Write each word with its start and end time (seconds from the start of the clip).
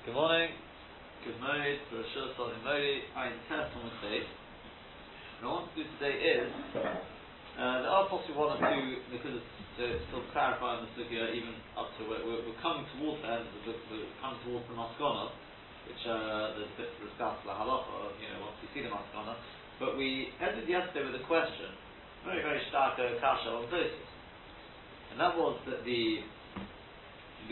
Good 0.00 0.16
morning. 0.16 0.48
Good 1.28 1.36
morning. 1.44 1.76
Rosh 1.92 2.08
Hashanah 2.16 2.64
Modi, 2.64 3.04
I 3.12 3.36
test 3.52 3.68
on 3.76 3.84
the 3.84 3.92
day. 4.00 4.24
What 5.44 5.44
I 5.44 5.48
want 5.60 5.68
to 5.68 5.76
do 5.76 5.84
today 6.00 6.16
is 6.40 6.48
uh, 6.72 7.84
there 7.84 7.92
are 7.92 8.08
possibly 8.08 8.32
one 8.32 8.56
or 8.56 8.64
two 8.64 8.96
because 9.12 9.44
it's 9.44 9.52
to 9.76 10.00
still 10.08 10.24
clarify 10.32 10.80
the 10.80 10.88
sugya 10.96 11.36
even 11.36 11.52
up 11.76 11.92
to 12.00 12.08
we're, 12.08 12.16
we're 12.32 12.56
coming 12.64 12.88
towards 12.96 13.20
the 13.20 13.28
end 13.28 13.44
of 13.44 13.52
the 13.60 13.62
book, 13.68 13.76
we're 13.92 14.08
coming 14.24 14.40
towards 14.48 14.64
the 14.72 14.76
Maskana, 14.80 15.36
which 15.84 16.00
uh, 16.08 16.56
there's 16.56 16.72
a 16.72 16.76
bit 16.80 16.96
discussed 17.04 17.44
the 17.44 17.52
halacha, 17.52 18.16
you 18.24 18.28
know, 18.32 18.48
once 18.48 18.56
we 18.64 18.72
see 18.72 18.80
the 18.80 18.88
Maskana. 18.88 19.36
But 19.76 20.00
we 20.00 20.32
ended 20.40 20.64
yesterday 20.64 21.12
with 21.12 21.20
a 21.20 21.24
question, 21.28 21.76
very 22.24 22.40
very 22.40 22.64
stark 22.72 22.96
uh, 22.96 23.20
kasha 23.20 23.52
on 23.52 23.68
this, 23.68 23.92
and 25.12 25.20
that 25.20 25.36
was 25.36 25.60
that 25.68 25.84
the 25.84 26.24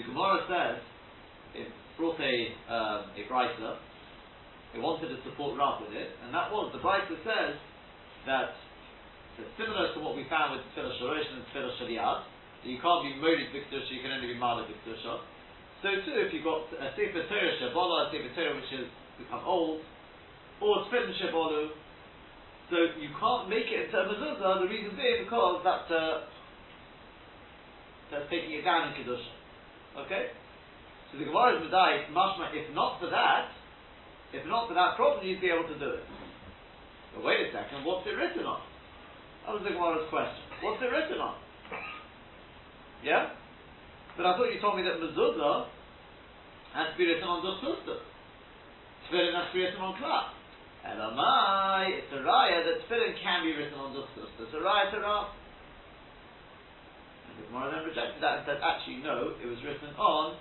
the 0.01 0.03
Gemara 0.09 0.49
says 0.49 0.81
it 1.53 1.69
brought 1.99 2.19
a 2.23 2.35
um, 2.71 3.11
a 3.19 3.23
brisa. 3.27 3.83
It 4.75 4.81
wanted 4.81 5.11
to 5.11 5.19
support 5.27 5.59
Rav 5.59 5.83
with 5.83 5.93
it, 5.93 6.15
and 6.25 6.33
that 6.33 6.49
was 6.55 6.71
the 6.73 6.79
brisa 6.79 7.19
says 7.27 7.59
that 8.27 8.55
it's 9.39 9.55
similar 9.55 9.95
to 9.95 9.99
what 10.03 10.19
we 10.19 10.27
found 10.27 10.59
with 10.59 10.67
the 10.67 10.71
Tfilah 10.75 10.99
Shorosh 10.99 11.31
and 11.31 11.47
Tfilah 11.55 11.71
Shaliyad, 11.79 12.27
that 12.27 12.69
you 12.69 12.83
can't 12.83 13.07
be 13.07 13.15
Morid 13.23 13.55
Vikdusha, 13.55 13.87
you 13.95 14.03
can 14.03 14.11
only 14.11 14.35
be 14.35 14.39
Mala 14.39 14.67
Vikdusha. 14.67 15.23
So 15.79 15.89
too, 16.03 16.19
if 16.27 16.35
you've 16.35 16.43
got 16.43 16.67
a 16.75 16.91
Sefer 16.99 17.23
Torah 17.31 17.55
Shabbalah, 17.63 18.11
a 18.11 18.11
Sefer 18.11 18.35
Torah 18.35 18.59
which 18.59 18.71
has 18.75 18.91
become 19.15 19.47
old, 19.47 19.87
or 20.59 20.91
Tfilah 20.91 21.15
Shabbalah, 21.23 21.71
so 22.69 22.77
you 22.99 23.15
can't 23.15 23.49
make 23.49 23.71
it 23.71 23.87
into 23.87 23.97
a 23.97 24.05
mezuzah, 24.11 24.67
the 24.67 24.69
reason 24.69 24.99
being 24.99 25.23
because 25.23 25.63
that's, 25.63 25.87
uh, 25.87 26.27
that's 28.11 28.27
taking 28.29 28.59
it 28.59 28.67
down 28.67 28.91
in 28.91 28.99
Kedusha. 28.99 30.03
Okay? 30.03 30.35
So 31.13 31.19
the 31.19 31.25
Gemara 31.25 31.57
is 31.57 31.65
Medai, 31.65 32.13
mashma, 32.13 32.53
if 32.53 32.69
not 32.75 33.01
for 33.01 33.09
that, 33.09 33.49
if 34.33 34.45
not 34.47 34.69
for 34.69 34.75
that 34.75 34.97
problem, 34.97 35.25
you'd 35.25 35.41
be 35.41 35.49
able 35.49 35.69
to 35.69 35.79
do 35.79 35.89
it. 35.97 36.05
But 37.15 37.25
wait 37.25 37.49
a 37.49 37.53
second, 37.53 37.85
what's 37.85 38.07
it 38.07 38.13
written 38.13 38.45
on? 38.45 38.61
That 39.47 39.57
was 39.57 39.65
the 39.65 39.73
Gemara's 39.73 40.05
question. 40.13 40.45
What's 40.61 40.83
it 40.85 40.93
written 40.93 41.17
on? 41.17 41.41
Yeah? 43.01 43.33
But 44.17 44.27
I 44.27 44.37
thought 44.37 44.53
you 44.53 44.61
told 44.61 44.77
me 44.77 44.85
that 44.85 45.01
mezuzah 45.01 45.73
has 46.75 46.93
to 46.93 46.99
be 46.99 47.09
written 47.09 47.25
on 47.25 47.41
Duchtusta. 47.41 48.05
Tefillin 49.09 49.33
has 49.33 49.49
to 49.49 49.55
be 49.57 49.65
written 49.65 49.81
on 49.81 49.97
Klap. 49.97 50.37
Elamai, 50.85 52.05
it's 52.05 52.13
a 52.13 52.21
raya 52.21 52.61
that 52.69 52.85
tefillin 52.85 53.17
can 53.23 53.49
be 53.49 53.57
written 53.57 53.81
on 53.81 53.97
Duchtusta. 53.97 54.45
It's 54.45 54.53
a 54.53 54.61
raya 54.61 54.93
to 54.93 55.01
Rav. 55.01 55.33
And 57.31 57.41
the 57.41 57.49
Gemara 57.49 57.73
then 57.73 57.89
rejected 57.89 58.21
that 58.21 58.45
and 58.45 58.45
said, 58.45 58.61
actually, 58.61 59.01
no, 59.01 59.33
it 59.41 59.49
was 59.49 59.57
written 59.65 59.97
on 59.97 60.37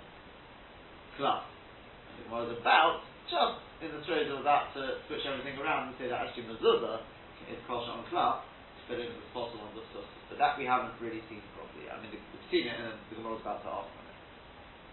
The 1.18 2.22
Gemara 2.30 2.46
is 2.46 2.62
about, 2.62 3.02
just 3.26 3.58
in 3.82 3.90
the 3.90 4.02
throes 4.06 4.30
of 4.30 4.46
that, 4.46 4.70
to 4.78 5.02
switch 5.10 5.26
everything 5.26 5.58
around 5.58 5.90
and 5.90 5.94
say 5.98 6.06
that 6.06 6.30
actually 6.30 6.46
mezuzah 6.46 7.02
is 7.50 7.58
kosher 7.66 7.90
on 7.90 8.06
Klap, 8.06 8.46
tefillin 8.86 9.10
is 9.10 9.30
possible 9.34 9.66
on 9.66 9.74
Duchtusta. 9.74 10.14
But 10.30 10.38
that 10.38 10.54
we 10.54 10.62
haven't 10.62 10.94
really 11.02 11.22
seen 11.26 11.42
properly. 11.58 11.90
I 11.90 11.98
mean, 11.98 12.14
we've 12.14 12.48
seen 12.54 12.70
it 12.70 12.78
and 12.78 12.94
the 13.10 13.18
Gemara 13.18 13.34
is 13.34 13.42
about 13.42 13.66
to 13.66 13.70
ask 13.82 13.90
on 13.90 14.04
it. 14.06 14.18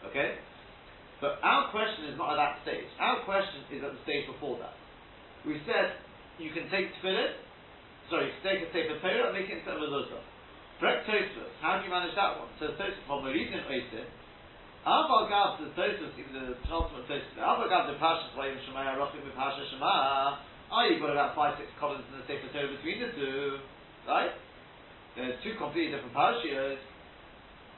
Okay? 0.09 0.30
But 1.22 1.38
our 1.45 1.70
question 1.70 2.09
is 2.09 2.17
not 2.17 2.34
at 2.34 2.42
that 2.42 2.54
stage. 2.66 2.89
Our 2.98 3.22
question 3.22 3.62
is 3.70 3.86
at 3.86 3.94
the 3.94 4.02
stage 4.02 4.26
before 4.26 4.58
that. 4.66 4.73
We 5.45 5.62
said 5.70 6.02
you 6.42 6.50
can 6.58 6.66
take 6.73 6.89
tefillin, 6.98 7.38
sorry, 8.10 8.34
you 8.34 8.36
can 8.42 8.44
take 8.50 8.66
a 8.66 8.70
sefer 8.73 8.98
Torah 8.98 9.30
and 9.30 9.38
make 9.38 9.45
it 9.45 9.62
into 9.62 9.70
a 9.70 9.78
mezuzah. 9.78 10.26
Correct 10.82 11.06
Tosfos. 11.06 11.54
How 11.62 11.80
do 11.80 11.86
you 11.86 11.94
manage 11.94 12.17
that 12.17 12.42
one? 12.42 12.50
So 12.58 12.73
Tosfos 12.73 12.98
from 13.06 13.30
Meridin 13.30 13.62
Oisin. 13.70 14.10
Aval 14.86 15.25
Gav 15.25 15.58
the 15.58 15.73
Tosfos, 15.73 16.14
even 16.14 16.33
the 16.38 16.53
penultimate 16.61 17.09
Tosfos. 17.09 17.41
Aval 17.41 17.66
Gav 17.66 17.89
the 17.89 17.97
Pashas 17.97 18.30
Vayim 18.38 18.53
Shemaya 18.69 18.94
Rachim 19.02 19.25
with 19.25 19.33
Pasha 19.33 19.66
Shema. 19.73 20.38
Ah, 20.69 20.86
you've 20.86 21.02
got 21.02 21.09
about 21.09 21.33
five, 21.33 21.58
six 21.58 21.73
columns 21.81 22.05
in 22.14 22.22
the 22.22 22.25
sefer 22.30 22.45
Torah 22.53 22.69
between 22.69 23.02
the 23.02 23.09
two, 23.17 23.58
right? 24.05 24.30
There's 25.17 25.42
two 25.42 25.58
completely 25.58 25.98
different 25.98 26.14
parashiyos. 26.14 26.77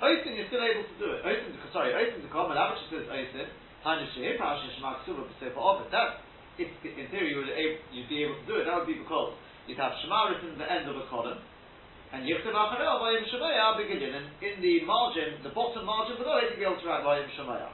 Oisin, 0.04 0.36
you're 0.36 0.52
still 0.52 0.60
able 0.60 0.84
to 0.84 0.98
do 1.00 1.08
it. 1.16 1.24
Oisin, 1.24 1.56
sorry, 1.72 1.96
Oisin 1.96 2.20
to 2.20 2.28
come, 2.28 2.52
and 2.52 2.60
Avish 2.60 2.84
says 2.92 3.08
Oisin. 3.08 3.56
Tanya 3.88 4.04
Shehir 4.12 4.36
Parashah 4.36 4.68
Shema 4.76 5.00
Ksuba 5.08 5.32
B'Sefer 5.32 5.64
Ovid. 5.64 5.88
That, 5.96 6.20
if 6.60 6.68
in 6.84 7.08
theory 7.08 7.32
you 7.32 7.40
would 7.40 7.56
able, 7.56 7.80
you'd 7.96 8.12
be 8.12 8.28
able 8.28 8.36
to 8.36 8.46
do 8.52 8.60
it, 8.60 8.68
that 8.68 8.76
would 8.76 8.90
be 8.90 9.00
because 9.00 9.32
you'd 9.64 9.80
have 9.80 9.96
Shema 10.04 10.36
written 10.36 10.60
at 10.60 10.60
the 10.60 10.68
end 10.68 10.92
of 10.92 11.00
a 11.00 11.08
column, 11.08 11.40
and 12.14 12.24
Yichtav 12.24 12.56
Acharel 12.56 13.04
Vayim 13.04 13.28
Shemaya 13.28 13.76
beginning, 13.76 14.16
and 14.16 14.28
in 14.40 14.62
the 14.64 14.86
margin, 14.88 15.44
the 15.44 15.52
bottom 15.52 15.84
margin 15.84 16.16
below 16.16 16.40
it, 16.40 16.56
you'd 16.56 16.60
be 16.60 16.66
able 16.66 16.80
to 16.80 16.88
write 16.88 17.04
Vayim 17.04 17.28
Shemaya. 17.36 17.72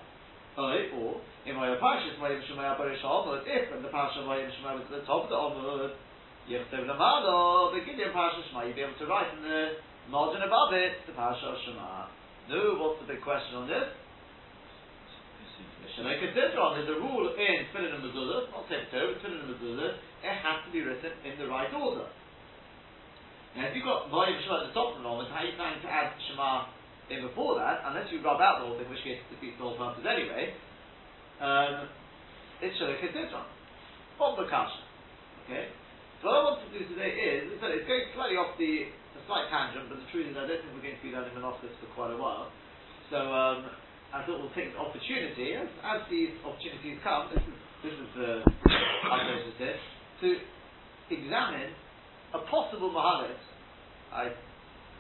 Or, 0.58 1.22
in 1.46 1.56
my 1.56 1.70
Parashas 1.78 2.18
Vayim 2.18 2.42
Shemaya 2.50 2.78
Barish 2.78 3.02
Omud, 3.06 3.46
if 3.46 3.70
in 3.74 3.82
the 3.82 3.90
Parashah 3.90 4.26
Vayim 4.26 4.50
Shemaya 4.58 4.82
was 4.82 4.90
at 4.90 5.02
the 5.02 5.06
top 5.06 5.26
of 5.26 5.30
the 5.30 5.38
Omud, 5.38 5.94
Yichtav 6.50 6.86
Lamado, 6.90 7.74
beginning 7.78 8.10
Parashah 8.10 8.42
Shema, 8.50 8.66
you'd 8.66 8.76
be 8.76 8.82
able 8.82 8.98
to 8.98 9.06
write 9.06 9.30
in 9.38 9.44
the 9.46 9.78
margin 10.10 10.42
above 10.42 10.74
it, 10.74 11.06
the 11.06 11.14
Parashah 11.14 11.54
Shema. 11.66 12.10
No, 12.50 12.76
what's 12.82 13.00
the 13.06 13.08
big 13.14 13.22
question 13.22 13.56
on 13.56 13.68
this? 13.68 13.88
There's 15.94 16.90
a 16.90 16.98
rule 16.98 17.30
in 17.30 17.70
Tefillin 17.70 17.94
and 17.94 18.02
Mezuzah, 18.02 18.50
not 18.50 18.66
Sefer 18.66 18.90
Torah, 18.90 19.14
Tefillin 19.14 19.46
and 19.46 19.54
Mezuzah, 19.54 19.94
it 20.26 20.36
has 20.42 20.66
to 20.66 20.72
be 20.74 20.82
written 20.82 21.14
in 21.22 21.38
the 21.38 21.46
right 21.46 21.70
order. 21.72 22.10
Now, 23.54 23.70
if 23.70 23.78
you've 23.78 23.86
got 23.86 24.10
Volume 24.10 24.42
Shema 24.42 24.66
at 24.66 24.74
the 24.74 24.76
top 24.76 24.98
of 24.98 25.02
the 25.02 25.06
moment, 25.06 25.30
how 25.30 25.46
are 25.46 25.48
you 25.48 25.54
planning 25.54 25.82
to 25.86 25.90
add 25.90 26.18
Shema 26.26 26.74
in 27.14 27.22
before 27.22 27.62
that, 27.62 27.86
unless 27.86 28.10
you 28.10 28.24
rub 28.26 28.42
out 28.42 28.64
the 28.64 28.66
whole 28.66 28.78
thing, 28.80 28.90
which 28.90 29.06
case 29.06 29.22
it 29.22 29.30
defeats 29.30 29.60
the 29.62 29.66
whole 29.66 29.78
purpose 29.78 30.02
anyway, 30.08 30.58
um, 31.38 31.86
it's 32.64 32.74
Shalek 32.82 32.98
Ketitron. 33.04 33.46
On 34.18 34.34
the 34.40 34.50
Kasha. 34.50 34.82
Okay? 35.46 35.70
So 36.22 36.32
what 36.32 36.38
I 36.38 36.42
want 36.48 36.60
to 36.64 36.72
do 36.72 36.82
today 36.88 37.12
is, 37.14 37.60
so 37.60 37.68
it's 37.70 37.86
going 37.86 38.08
slightly 38.16 38.40
off 38.40 38.56
the, 38.56 38.90
slight 39.28 39.48
tangent, 39.48 39.88
but 39.88 40.04
the 40.04 40.10
truth 40.12 40.28
is 40.28 40.36
I 40.36 40.44
don't 40.44 40.60
think 40.60 40.72
we're 40.76 40.84
going 40.84 41.00
to 41.00 41.06
be 41.06 41.16
learning 41.16 41.32
Monophis 41.32 41.72
for 41.80 41.88
quite 41.96 42.12
a 42.12 42.20
while. 42.20 42.52
So, 43.08 43.20
um, 43.32 43.72
I 44.14 44.22
thought 44.28 44.44
we'll 44.44 44.54
take 44.54 44.70
the 44.76 44.82
opportunity, 44.84 45.58
as, 45.58 45.66
as 45.82 46.06
these 46.12 46.38
opportunities 46.46 47.02
come, 47.02 47.34
this 47.34 47.42
is, 47.42 47.58
this 47.82 47.96
is 47.98 48.10
the, 48.14 48.32
I 49.10 49.26
noticed 49.26 49.58
it, 49.58 49.78
to 50.22 50.30
examine 51.10 51.74
a 52.34 52.40
possible 52.50 52.90
mahalit. 52.90 53.38
I, 54.12 54.34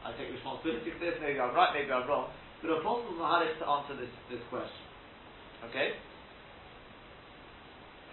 I 0.05 0.13
take 0.17 0.29
responsibility 0.33 0.93
for 0.93 1.01
this, 1.01 1.17
maybe 1.21 1.41
I'm 1.41 1.53
right, 1.53 1.73
maybe 1.73 1.89
I'm 1.89 2.07
wrong, 2.07 2.29
but 2.61 2.69
a 2.69 2.81
possible 2.85 3.17
mahalit 3.17 3.57
to 3.59 3.65
answer 3.65 3.97
this, 3.97 4.13
this 4.29 4.41
question. 4.49 4.85
Okay? 5.69 5.97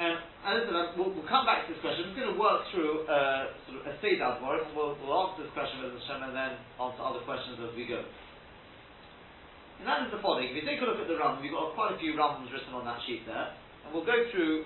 And 0.00 0.16
I 0.16 0.56
said, 0.56 0.72
we'll, 0.96 1.12
we'll, 1.12 1.28
come 1.28 1.44
back 1.44 1.68
to 1.68 1.76
this 1.76 1.80
question. 1.84 2.08
I'm 2.08 2.16
going 2.16 2.32
to 2.32 2.40
work 2.40 2.64
through 2.72 3.04
uh, 3.04 3.52
sort 3.68 3.84
of 3.84 3.92
a 3.92 3.94
Seder 4.00 4.40
for 4.40 4.56
we'll, 4.72 4.96
we'll 4.96 5.12
answer 5.28 5.44
this 5.44 5.52
question 5.52 5.84
with 5.84 5.92
Hashem 6.00 6.24
and 6.24 6.32
then 6.32 6.56
answer 6.80 7.04
other 7.04 7.20
questions 7.28 7.60
as 7.60 7.76
we 7.76 7.84
go. 7.84 8.00
And 8.00 9.84
that 9.84 10.08
is 10.08 10.12
the 10.12 10.24
following. 10.24 10.48
If 10.48 10.56
you 10.56 10.64
take 10.64 10.80
a 10.80 10.88
look 10.88 10.96
at 10.96 11.04
the 11.04 11.20
Rambam, 11.20 11.44
you've 11.44 11.52
got 11.52 11.76
quite 11.76 11.92
a 11.92 12.00
few 12.00 12.16
Rambams 12.16 12.48
written 12.48 12.72
on 12.72 12.88
that 12.88 13.04
sheet 13.04 13.28
there, 13.28 13.52
and 13.84 13.92
we'll 13.92 14.08
go 14.08 14.16
through, 14.32 14.64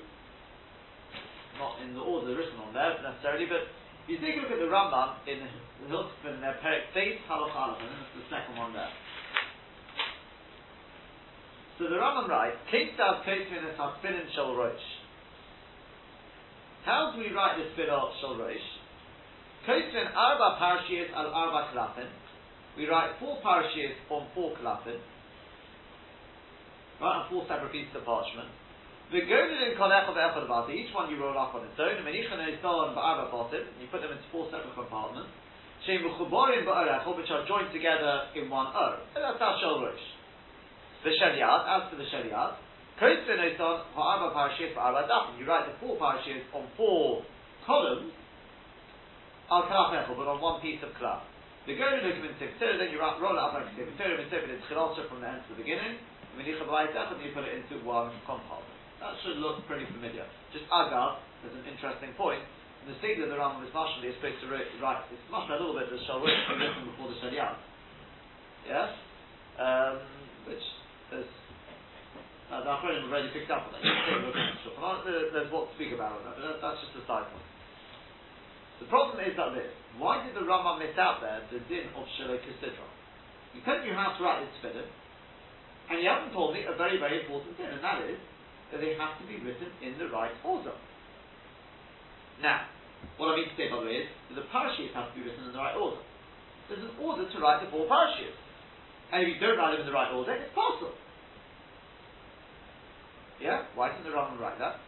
not 1.58 1.82
in 1.82 1.98
the 1.98 2.02
order 2.02 2.30
written 2.30 2.54
on 2.62 2.70
there 2.70 2.94
necessarily, 3.02 3.50
but 3.50 3.66
if 4.04 4.08
you 4.08 4.20
take 4.20 4.36
a 4.36 4.40
look 4.44 4.52
at 4.52 4.60
the 4.60 4.68
Rambam 4.68 5.16
in 5.24 5.40
the 5.40 5.48
Hilchot 5.88 6.36
in 6.36 6.40
their 6.40 6.52
uh, 6.52 6.60
Perek 6.60 6.92
Beis 6.92 7.16
Halach 7.24 7.56
Aleph, 7.56 7.80
and 7.80 7.88
this 7.88 8.04
is 8.04 8.12
the 8.20 8.28
second 8.28 8.56
one 8.60 8.72
there. 8.76 8.92
So 11.78 11.88
the 11.88 11.96
Rambam 11.96 12.28
writes, 12.28 12.56
Kinktav 12.68 13.24
Kosmin 13.24 13.64
es 13.64 13.80
Haspinin 13.80 14.28
Shel 14.36 14.54
Rosh. 14.54 14.86
How 16.84 17.12
do 17.16 17.20
we 17.20 17.32
write 17.32 17.56
this 17.56 17.72
Spinot 17.72 18.12
Shel 18.20 18.36
Rosh? 18.36 18.68
Kosmin 19.66 20.12
Arba 20.12 20.60
Parashiyas 20.60 21.08
al 21.16 21.32
Arba 21.32 21.72
Klapin. 21.72 22.12
We 22.76 22.86
write 22.88 23.10
four 23.20 23.38
parashiyas 23.40 23.94
on 24.10 24.26
four 24.34 24.50
klapin, 24.58 24.98
right, 27.00 27.22
on 27.22 27.30
four 27.30 27.46
separate 27.46 27.70
pieces 27.70 27.94
of 27.94 28.04
parchment. 28.04 28.48
The 29.12 29.20
golden 29.20 29.60
in 29.68 29.76
kolech 29.76 30.08
of 30.08 30.16
echad 30.16 30.72
Each 30.72 30.88
one 30.94 31.10
you 31.12 31.20
roll 31.20 31.36
up 31.36 31.54
on 31.54 31.64
its 31.68 31.76
own. 31.76 32.00
Menichan 32.04 32.40
is 32.48 32.62
on 32.64 32.96
ba'ava 32.96 33.28
bottom. 33.28 33.60
And 33.60 33.78
you 33.80 33.88
put 33.92 34.00
them 34.00 34.12
into 34.12 34.24
four 34.32 34.48
separate 34.48 34.72
compartments. 34.72 35.28
Shem 35.84 36.00
v'chuborim 36.00 36.64
ba'orechol, 36.64 37.16
which 37.16 37.28
are 37.28 37.44
joined 37.44 37.68
together 37.72 38.32
in 38.34 38.48
one 38.48 38.72
or. 38.72 39.04
And 39.12 39.20
that's 39.20 39.40
our 39.40 39.60
shel 39.60 39.84
rosh. 39.84 40.00
The 41.04 41.12
sheliat, 41.20 41.62
as 41.68 41.82
for 41.92 41.96
the 42.00 42.08
sheliat, 42.08 42.56
kotzin 42.96 43.44
is 43.44 43.60
on 43.60 43.84
ha'arba 43.92 44.32
parashiyas 44.32 44.72
ba'arba 44.72 45.04
dafim. 45.04 45.36
You 45.38 45.44
write 45.44 45.68
the 45.68 45.76
four 45.84 46.00
parashiyas 46.00 46.48
on 46.56 46.64
four 46.76 47.22
columns. 47.68 48.12
Al 49.52 49.68
klaf 49.68 49.92
echol, 49.92 50.16
but 50.16 50.26
on 50.26 50.40
one 50.40 50.64
piece 50.64 50.80
of 50.80 50.96
klaf. 50.96 51.20
The 51.66 51.76
golden 51.76 52.04
look 52.04 52.20
in 52.20 52.36
Sefer 52.36 52.76
then 52.76 52.92
you 52.92 53.00
roll 53.00 53.36
it 53.36 53.40
up 53.40 53.56
like 53.56 53.72
Torah, 53.96 54.20
in 54.20 54.28
Sefer 54.28 54.52
it's 54.52 54.64
Chilasa 54.68 55.08
from 55.08 55.24
the 55.24 55.28
end 55.28 55.40
to 55.48 55.56
the 55.56 55.64
beginning, 55.64 55.96
and 55.96 56.36
when 56.36 56.44
you 56.44 56.60
and 56.60 57.24
you 57.24 57.32
put 57.32 57.44
it 57.44 57.56
into 57.56 57.80
one 57.84 58.12
compound. 58.28 58.73
That 59.04 59.20
should 59.20 59.36
look 59.36 59.60
pretty 59.68 59.84
familiar. 59.92 60.24
Just 60.56 60.64
Agav, 60.72 61.20
there's 61.44 61.52
an 61.60 61.68
interesting 61.68 62.16
point. 62.16 62.40
In 62.84 62.88
the 62.88 62.96
of 62.96 63.28
the 63.28 63.36
Rambam 63.36 63.60
is 63.60 63.72
Mashal, 63.76 64.00
is 64.00 64.16
supposed 64.16 64.40
to 64.40 64.48
write, 64.48 65.04
it's 65.12 65.28
Mashal 65.28 65.56
a 65.56 65.60
little 65.60 65.76
bit, 65.76 65.92
the 65.92 66.00
Shalrosh 66.08 66.24
to 66.48 66.52
written 66.56 66.88
before 66.88 67.12
the 67.12 67.20
Shaliat. 67.20 67.60
Yes? 68.64 68.96
Um, 69.60 70.00
which 70.48 70.64
there's 71.12 71.28
Uh, 72.48 72.64
the 72.64 72.70
Achronim 72.72 73.12
already 73.12 73.28
picked 73.32 73.52
up 73.52 73.68
on 73.68 73.76
that. 73.76 73.84
There's 73.84 75.52
what 75.52 75.68
to 75.68 75.72
speak 75.76 75.92
about 75.92 76.20
on 76.20 76.24
that, 76.24 76.40
but 76.40 76.60
that's 76.64 76.80
just 76.80 76.96
a 76.96 77.04
side 77.04 77.28
point. 77.28 77.48
The 78.80 78.88
problem 78.88 79.20
is 79.20 79.36
that 79.36 79.52
this. 79.52 79.72
Why 80.00 80.24
did 80.24 80.32
the 80.32 80.48
Rama 80.48 80.80
miss 80.80 80.96
out 80.96 81.20
there 81.20 81.44
the 81.52 81.60
din 81.68 81.92
of 81.92 82.04
Shiloh 82.16 82.40
Kisidra? 82.40 82.88
You 83.52 83.60
tell 83.68 83.80
me 83.84 83.92
how 83.92 84.16
to 84.16 84.20
write 84.24 84.44
this 84.44 84.52
tefillin, 84.60 84.88
and 85.92 86.00
you 86.00 86.08
haven't 86.08 86.32
told 86.32 86.52
me 86.56 86.64
a 86.68 86.72
very, 86.76 86.96
very 86.96 87.24
important 87.24 87.56
thing, 87.56 87.68
and 87.68 87.84
that 87.84 88.00
is 88.04 88.20
they 88.80 88.98
have 88.98 89.18
to 89.20 89.24
be 89.26 89.38
written 89.42 89.70
in 89.82 89.98
the 89.98 90.08
right 90.10 90.34
order. 90.42 90.74
Now, 92.42 92.66
what 93.16 93.32
I 93.32 93.36
mean 93.36 93.48
to 93.48 93.56
say, 93.56 93.70
by 93.70 93.78
the 93.80 93.86
way, 93.86 94.04
is 94.04 94.08
that 94.32 94.36
the 94.40 94.46
parashiyos 94.50 94.94
have 94.96 95.12
to 95.12 95.14
be 95.14 95.26
written 95.26 95.46
in 95.46 95.52
the 95.52 95.60
right 95.60 95.76
order. 95.76 96.00
There's 96.66 96.82
an 96.82 96.96
order 96.98 97.28
to 97.28 97.36
write 97.38 97.62
the 97.62 97.70
four 97.70 97.86
parashiyos. 97.86 98.34
And 99.12 99.22
if 99.22 99.36
you 99.36 99.38
don't 99.38 99.58
write 99.58 99.76
them 99.76 99.84
in 99.84 99.88
the 99.88 99.94
right 99.94 100.10
order, 100.10 100.32
it's 100.34 100.50
possible. 100.56 100.96
Yeah? 103.38 103.68
Why 103.76 103.92
didn't 103.92 104.08
the 104.08 104.14
Rambam 104.16 104.40
write 104.40 104.58
that? 104.58 104.80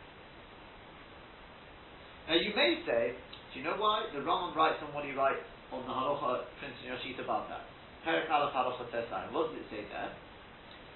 Now 2.26 2.34
you 2.34 2.50
may 2.56 2.82
say, 2.82 3.14
do 3.52 3.60
you 3.60 3.64
know 3.64 3.78
why? 3.78 4.08
The 4.10 4.24
Rambam 4.24 4.56
writes 4.56 4.82
on 4.82 4.90
what 4.90 5.04
he 5.04 5.12
writes 5.12 5.44
on 5.70 5.86
the 5.86 5.92
halacha 5.92 6.48
printed 6.58 6.82
in 6.82 6.94
Yashit 6.94 7.22
above 7.22 7.46
that. 7.50 7.66
Perak 8.06 8.30
Halacha 8.30 8.86
Tesai. 8.90 9.32
What 9.34 9.50
does 9.50 9.58
it 9.58 9.66
say 9.70 9.82
there? 9.90 10.14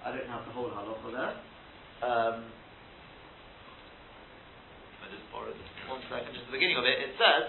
I 0.07 0.15
don't 0.15 0.31
have 0.31 0.47
the 0.47 0.53
whole 0.55 0.71
halacha 0.71 1.11
there. 1.11 1.35
Um, 2.07 2.45
Just 5.49 5.89
one 5.89 6.03
second, 6.13 6.35
just 6.37 6.47
the 6.51 6.55
beginning 6.57 6.77
of 6.77 6.85
it. 6.85 7.01
It 7.01 7.17
says, 7.17 7.49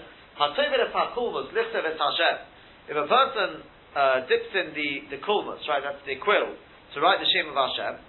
If 2.88 2.96
a 2.96 3.06
person 3.06 3.50
uh, 3.92 4.24
dips 4.24 4.50
in 4.56 4.72
the, 4.72 4.90
the 5.12 5.18
kulmus, 5.20 5.60
right, 5.68 5.84
that's 5.84 6.00
the 6.08 6.16
quill, 6.16 6.56
to 6.56 6.96
write 7.00 7.20
the 7.20 7.28
Shem 7.28 7.52
of 7.52 7.56
Hashem, 7.56 8.00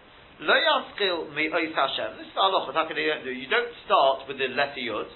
Lo 0.42 0.56
yaskil 0.56 1.30
mi 1.36 1.48
ois 1.54 1.74
Hashem. 1.76 2.18
This 2.18 2.28
is 2.28 2.34
halacha. 2.34 2.74
How 2.74 2.88
can 2.88 2.98
you 2.98 3.14
do? 3.24 3.30
You 3.30 3.48
don't 3.48 3.70
start 3.86 4.28
with 4.28 4.42
the 4.42 4.50
letter 4.50 4.82
yud. 4.82 5.10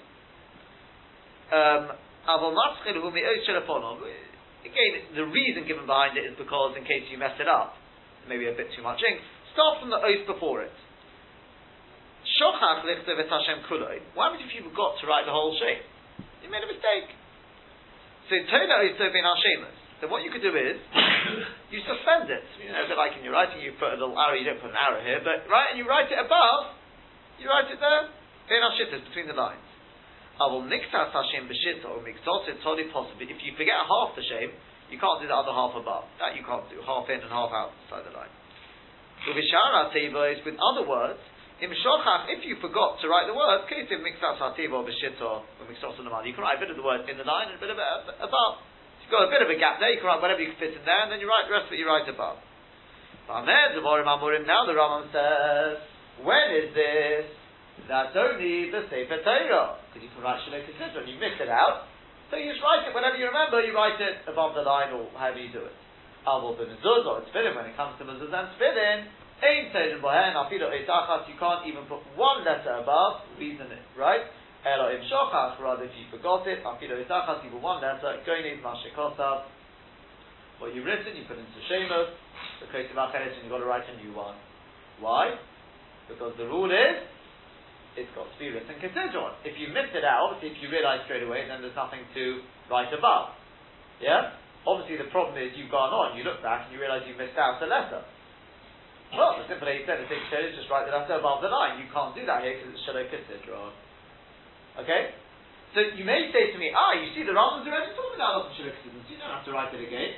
Um, 1.50 1.90
Aval 2.28 2.54
maskil 2.54 3.02
hu 3.02 3.10
mi 3.10 3.22
ois 3.26 3.42
Again, 4.62 4.94
the 5.14 5.26
reason 5.26 5.66
given 5.66 5.86
behind 5.86 6.16
it 6.16 6.24
is 6.24 6.36
because 6.38 6.76
in 6.76 6.84
case 6.84 7.10
you 7.10 7.18
mess 7.18 7.34
it 7.40 7.48
up, 7.48 7.74
maybe 8.28 8.46
a 8.46 8.52
bit 8.52 8.68
too 8.76 8.82
much 8.82 9.00
ink, 9.02 9.20
start 9.54 9.80
from 9.80 9.90
the 9.90 9.96
oath 9.96 10.26
before 10.26 10.62
it. 10.62 10.72
Shochach 12.38 12.86
lichtav 12.86 13.18
et 13.18 13.28
kuloi. 13.66 13.98
Why 14.14 14.30
would 14.30 14.40
you 14.40 14.62
forgot 14.62 14.94
to 15.02 15.04
write 15.10 15.26
the 15.26 15.34
whole 15.34 15.52
shame? 15.58 15.82
You 16.42 16.48
made 16.48 16.62
a 16.62 16.70
mistake. 16.70 17.10
So 18.30 18.38
Toda 18.46 18.78
oath 18.78 18.98
ben 18.98 19.26
Hashemus. 19.26 19.78
Then 19.98 20.14
what 20.14 20.22
you 20.22 20.30
could 20.30 20.46
do 20.46 20.54
is, 20.54 20.78
you 21.74 21.82
suspend 21.82 22.30
it. 22.30 22.46
You 22.62 22.70
know, 22.70 22.86
like 22.94 23.18
in 23.18 23.26
your 23.26 23.34
writing, 23.34 23.58
you 23.58 23.74
put 23.82 23.90
a 23.90 23.98
little 23.98 24.14
arrow, 24.14 24.38
you 24.38 24.46
don't 24.46 24.62
put 24.62 24.70
an 24.70 24.78
arrow 24.78 25.02
here, 25.02 25.18
but 25.26 25.50
right, 25.50 25.74
and 25.74 25.78
you 25.82 25.86
write 25.90 26.06
it 26.06 26.20
above, 26.22 26.78
you 27.42 27.50
write 27.50 27.66
it 27.66 27.82
there, 27.82 28.06
ben 28.46 28.62
Hashittas, 28.62 29.02
between 29.10 29.26
the 29.26 29.34
lines. 29.34 29.66
I 30.38 30.46
will 30.46 30.62
nixas 30.62 31.10
Hashem 31.10 31.50
b'shita 31.50 31.90
or 31.90 31.98
mixot 32.06 32.46
it 32.46 32.62
totally 32.62 32.86
possible. 32.94 33.18
If 33.18 33.42
you 33.42 33.58
forget 33.58 33.74
half 33.82 34.14
the 34.14 34.22
shame, 34.22 34.54
you 34.86 35.02
can't 35.02 35.18
do 35.18 35.26
the 35.26 35.34
other 35.34 35.50
half 35.50 35.74
above. 35.74 36.06
That 36.22 36.38
you 36.38 36.46
can't 36.46 36.62
do. 36.70 36.78
Half 36.86 37.10
in 37.10 37.18
and 37.18 37.32
half 37.34 37.50
outside 37.50 38.06
the 38.06 38.14
line. 38.14 38.30
Is 39.26 40.40
with 40.46 40.56
other 40.62 40.86
words, 40.86 41.18
im 41.58 41.72
shochach, 41.74 42.30
if 42.30 42.46
you 42.46 42.56
forgot 42.62 43.00
to 43.02 43.06
write 43.10 43.26
the 43.26 43.34
word, 43.34 43.66
words, 43.66 43.70
kesim 43.70 44.02
mixas 44.02 44.38
or 44.38 44.54
b'shita 44.54 45.22
or 45.22 45.42
mixot 45.66 45.98
You 46.26 46.34
can 46.34 46.42
write 46.42 46.58
a 46.58 46.62
bit 46.62 46.70
of 46.70 46.78
the 46.78 46.86
word 46.86 47.08
in 47.10 47.18
the 47.18 47.26
line 47.26 47.50
and 47.50 47.58
a 47.58 47.62
bit 47.62 47.70
of 47.70 47.78
uh, 47.78 48.06
it 48.06 48.18
above. 48.22 48.62
So 48.62 49.02
you've 49.02 49.14
got 49.14 49.26
a 49.26 49.32
bit 49.32 49.42
of 49.42 49.50
a 49.50 49.58
gap 49.58 49.82
there, 49.82 49.90
you 49.90 49.98
can 49.98 50.06
write 50.06 50.22
whatever 50.22 50.40
you 50.40 50.54
can 50.54 50.60
fit 50.62 50.74
in 50.78 50.84
there, 50.86 51.02
and 51.02 51.10
then 51.10 51.18
you 51.18 51.26
write 51.26 51.50
the 51.50 51.54
rest 51.54 51.66
of 51.66 51.74
it 51.74 51.82
you 51.82 51.88
write 51.88 52.06
above. 52.06 52.38
Now 53.28 53.44
the 53.44 54.74
Rambam 54.74 55.12
says, 55.12 55.84
when 56.24 56.48
is 56.56 56.72
this? 56.72 57.28
That's 57.86 58.16
only 58.16 58.72
the 58.72 58.88
Sefer 58.90 59.22
Torah. 59.22 59.78
Because 59.92 60.02
you 60.02 60.10
can 60.10 60.24
write 60.24 60.40
Shalom 60.42 60.64
Kisidra 60.66 61.04
and 61.04 61.10
you 61.12 61.20
miss 61.20 61.36
it 61.38 61.52
out. 61.52 61.86
So 62.32 62.36
you 62.36 62.50
just 62.50 62.64
write 62.64 62.88
it 62.88 62.92
whenever 62.96 63.16
you 63.16 63.28
remember, 63.30 63.62
you 63.62 63.76
write 63.76 64.00
it 64.00 64.26
above 64.26 64.56
the 64.58 64.64
line 64.64 64.90
or 64.96 65.06
however 65.14 65.38
you 65.38 65.52
do 65.52 65.62
it. 65.62 65.76
Avol 66.26 66.58
b'mezuz 66.58 67.06
or 67.06 67.22
tefillin, 67.28 67.54
when 67.54 67.68
it 67.70 67.76
comes 67.76 67.96
to 68.00 68.04
mezuz 68.04 68.32
and 68.32 68.48
tefillin, 68.56 69.08
Ein 69.38 69.70
Teirin 69.70 70.02
Bohen, 70.02 70.34
Afido 70.34 70.66
Eitachas, 70.66 71.28
you 71.30 71.38
can't 71.38 71.62
even 71.66 71.86
put 71.86 72.02
one 72.18 72.42
letter 72.44 72.82
above, 72.82 73.22
reason 73.38 73.70
it, 73.70 73.86
right? 73.94 74.26
Elo 74.66 74.90
Im 74.90 75.02
rather 75.62 75.84
if 75.84 75.94
you 75.94 76.10
forgot 76.10 76.42
it, 76.46 76.64
Afido 76.66 76.98
Eitachas, 76.98 77.46
put 77.46 77.62
one 77.62 77.80
letter, 77.80 78.18
Goinev 78.26 78.58
Mashikosav, 78.62 79.46
what 80.58 80.74
you've 80.74 80.84
written, 80.84 81.14
you 81.14 81.22
put 81.30 81.38
into 81.38 81.60
Shemos, 81.70 82.10
the 82.58 82.66
Kosev 82.74 82.98
Acheres, 82.98 83.30
and 83.38 83.46
you've 83.46 83.54
got 83.54 83.62
to 83.62 83.70
write 83.70 83.86
a 83.86 83.94
new 84.02 84.10
one. 84.10 84.34
Why? 84.98 85.38
Because 86.10 86.34
the 86.34 86.50
rule 86.50 86.70
is, 86.74 86.98
it's 87.94 88.10
got 88.18 88.26
to 88.26 88.36
be 88.42 88.50
written 88.50 88.74
contingent. 88.82 89.38
If 89.46 89.54
you 89.54 89.70
missed 89.70 89.94
it 89.94 90.02
out, 90.02 90.34
obviously 90.34 90.54
if 90.54 90.58
you 90.58 90.66
realise 90.70 91.06
straight 91.06 91.22
away, 91.22 91.46
then 91.46 91.62
there's 91.62 91.78
nothing 91.78 92.02
to 92.14 92.42
write 92.66 92.90
above. 92.90 93.38
Yeah? 94.02 94.34
Obviously 94.66 94.98
the 94.98 95.10
problem 95.14 95.38
is 95.38 95.54
you've 95.54 95.70
gone 95.70 95.94
on, 95.94 96.18
you 96.18 96.26
look 96.26 96.42
back 96.42 96.66
and 96.66 96.74
you 96.74 96.82
realise 96.82 97.06
you 97.06 97.14
missed 97.14 97.38
out 97.38 97.62
a 97.62 97.66
letter. 97.70 98.02
Well, 99.16 99.40
the 99.40 99.48
simple 99.48 99.64
said, 99.64 100.04
the 100.04 100.08
thing 100.08 100.20
is 100.20 100.52
just 100.52 100.68
write 100.68 100.84
the 100.84 100.92
letter 100.92 101.16
above 101.16 101.40
the 101.40 101.48
line. 101.48 101.80
You 101.80 101.88
can't 101.88 102.12
do 102.12 102.28
that 102.28 102.44
here 102.44 102.60
because 102.60 102.76
it's 102.76 102.84
Shalom 102.84 103.08
Kisidron. 103.08 103.72
Okay? 104.84 105.16
So 105.72 105.80
you 105.96 106.04
may 106.04 106.28
say 106.28 106.52
to 106.52 106.58
me, 106.60 106.68
ah, 106.76 106.92
you 106.92 107.08
see 107.16 107.24
the 107.24 107.32
Rambam's 107.32 107.64
already 107.64 107.96
talking 107.96 108.20
about 108.20 108.52
Shalom 108.52 108.76
Kisidron, 108.76 109.00
so 109.00 109.08
you 109.08 109.16
don't 109.16 109.32
have 109.32 109.46
to 109.48 109.52
write 109.56 109.72
it 109.72 109.80
again. 109.80 110.12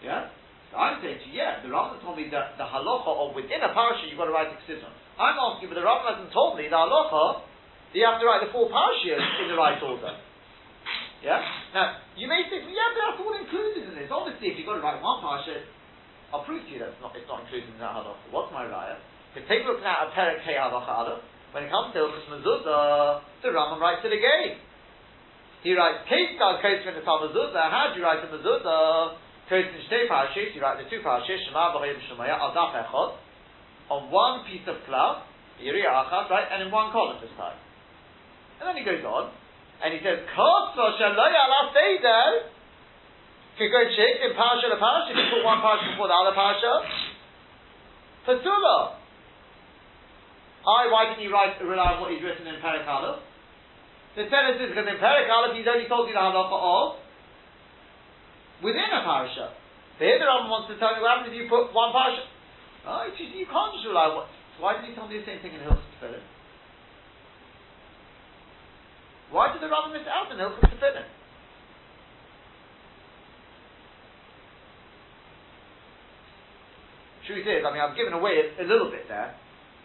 Yeah? 0.00 0.32
So 0.72 0.80
I'm 0.80 1.04
saying 1.04 1.20
to 1.20 1.26
you, 1.28 1.36
yeah, 1.36 1.60
the 1.60 1.68
Rambam 1.68 2.00
told 2.00 2.16
me 2.16 2.32
that 2.32 2.56
the 2.56 2.64
halacha 2.64 3.12
of 3.12 3.36
within 3.36 3.60
a 3.60 3.76
parasha 3.76 4.08
you've 4.08 4.20
got 4.20 4.32
to 4.32 4.36
write 4.36 4.48
the 4.48 4.56
Kisidron. 4.64 4.92
I'm 5.20 5.36
asking, 5.36 5.68
but 5.68 5.76
the 5.76 5.84
Rambam 5.84 6.16
hasn't 6.16 6.32
told 6.32 6.56
me 6.56 6.64
the 6.72 6.80
halacha 6.80 7.44
that 7.92 7.96
you 7.96 8.08
have 8.08 8.20
to 8.20 8.26
write 8.28 8.40
the 8.40 8.52
four 8.56 8.72
parashas 8.72 9.20
in 9.44 9.52
the 9.52 9.56
right 9.56 9.76
order. 9.84 10.16
Yeah? 11.20 11.44
Now, 11.76 12.00
you 12.16 12.24
may 12.24 12.48
say, 12.48 12.64
yeah, 12.64 12.88
but 12.96 13.00
that's 13.04 13.20
all 13.20 13.36
included 13.36 13.84
in 13.84 13.94
this. 14.00 14.08
Obviously, 14.08 14.52
if 14.52 14.54
you've 14.56 14.68
got 14.68 14.80
to 14.80 14.84
write 14.84 15.02
one 15.04 15.20
parasha, 15.20 15.60
I'll 16.28 16.44
prove 16.44 16.60
to 16.60 16.70
you 16.70 16.78
that 16.84 16.92
it's 16.92 17.00
not, 17.00 17.16
it's 17.16 17.24
not 17.24 17.48
included 17.48 17.72
in 17.72 17.80
that 17.80 17.96
halacha. 17.96 18.28
What's 18.28 18.52
my 18.52 18.68
raya? 18.68 19.00
Because 19.32 19.48
take 19.48 19.64
a 19.64 19.68
look 19.68 19.80
now 19.80 20.08
at 20.08 20.12
Perek 20.12 20.44
Kei 20.44 20.56
Halacha 20.56 21.20
When 21.52 21.64
it 21.64 21.70
comes 21.72 21.92
to 21.96 22.04
Ilchus 22.04 22.28
Mezuzah, 22.28 23.24
the 23.40 23.48
Rambam 23.48 23.80
writes 23.80 24.04
it 24.04 24.12
again. 24.12 24.60
He 25.64 25.72
writes, 25.72 26.04
Kei 26.08 26.36
Star 26.36 26.60
Kosmin 26.60 27.00
Esal 27.00 27.28
Mezuzah, 27.28 27.64
how 27.72 27.92
do 27.92 28.00
you 28.00 28.04
write 28.04 28.20
a 28.24 28.28
Mezuzah? 28.28 29.16
Kosmin 29.48 29.80
Shtei 29.88 30.04
Parashis, 30.04 30.52
you 30.52 30.60
write 30.60 30.76
the 30.76 30.88
two 30.92 31.00
Parashis, 31.00 31.48
Shema 31.48 31.72
B'chayim 31.72 31.96
Shemaya, 32.12 32.36
Al 32.36 32.52
Daf 32.52 32.76
Echot, 32.76 33.16
on 33.88 34.12
one 34.12 34.44
piece 34.44 34.64
of 34.68 34.76
cloth, 34.84 35.24
Yiriyah 35.64 36.12
Achad, 36.12 36.28
right, 36.28 36.48
and 36.52 36.62
in 36.62 36.70
one 36.70 36.92
column 36.92 37.16
this 37.20 37.32
time. 37.36 37.56
And 38.60 38.68
then 38.68 38.76
he 38.76 38.84
goes 38.84 39.00
on, 39.04 39.32
and 39.80 39.96
he 39.96 40.00
says, 40.04 40.28
Kosva 40.36 41.00
Shaloya 41.00 41.44
La 41.48 41.72
Seder, 41.72 42.52
could 43.58 43.74
go 43.74 43.82
check 43.90 44.22
in 44.22 44.32
Parasha 44.38 44.70
to 44.70 44.78
Parasha, 44.78 45.10
if 45.12 45.18
you 45.18 45.26
put 45.34 45.42
one 45.42 45.58
Parasha 45.58 45.90
before 45.90 46.06
the 46.06 46.14
other 46.14 46.32
Parasha, 46.32 46.72
Pasula. 48.22 48.98
I, 50.62 50.86
why 50.92 51.10
didn't 51.10 51.24
you 51.24 51.32
write, 51.32 51.58
rely 51.64 51.96
on 51.96 52.00
what 52.04 52.12
he's 52.14 52.22
written 52.22 52.46
in 52.46 52.60
Aleph? 52.62 53.24
The 54.14 54.28
tennis 54.28 54.60
is 54.62 54.70
because 54.70 54.86
in 54.86 55.00
Aleph 55.00 55.56
he's 55.56 55.66
only 55.66 55.88
told 55.90 56.06
you 56.06 56.14
the 56.14 56.22
halacha 56.22 56.58
of 56.58 57.02
within 58.62 58.90
a 58.90 59.02
parasha. 59.02 59.54
The 59.98 60.06
Rambam 60.06 60.50
wants 60.50 60.70
to 60.70 60.78
tell 60.78 60.94
you 60.94 61.02
what 61.02 61.18
happens 61.18 61.34
if 61.34 61.38
you 61.38 61.50
put 61.50 61.74
one 61.74 61.90
parasha. 61.90 62.22
Oh, 62.86 63.06
you, 63.10 63.26
you 63.42 63.46
can't 63.50 63.74
just 63.74 63.86
rely 63.86 64.10
on 64.10 64.22
what. 64.22 64.28
So 64.54 64.62
why 64.62 64.78
did 64.78 64.86
he 64.86 64.94
tell 64.94 65.10
me 65.10 65.18
the 65.18 65.26
same 65.26 65.42
thing 65.42 65.54
in 65.54 65.60
Hilchot 65.62 65.82
Tefillin? 65.98 66.22
Why 69.34 69.50
did 69.50 69.62
the 69.62 69.70
Rambam 69.70 69.94
miss 69.94 70.06
out 70.06 70.30
in 70.30 70.38
Hilchot 70.38 70.62
Tefillin? 70.68 71.06
Truth 77.28 77.44
is, 77.44 77.60
I 77.60 77.68
mean, 77.68 77.84
I've 77.84 77.92
given 77.92 78.16
away 78.16 78.40
a, 78.40 78.64
little 78.64 78.88
bit 78.88 79.04
there. 79.04 79.36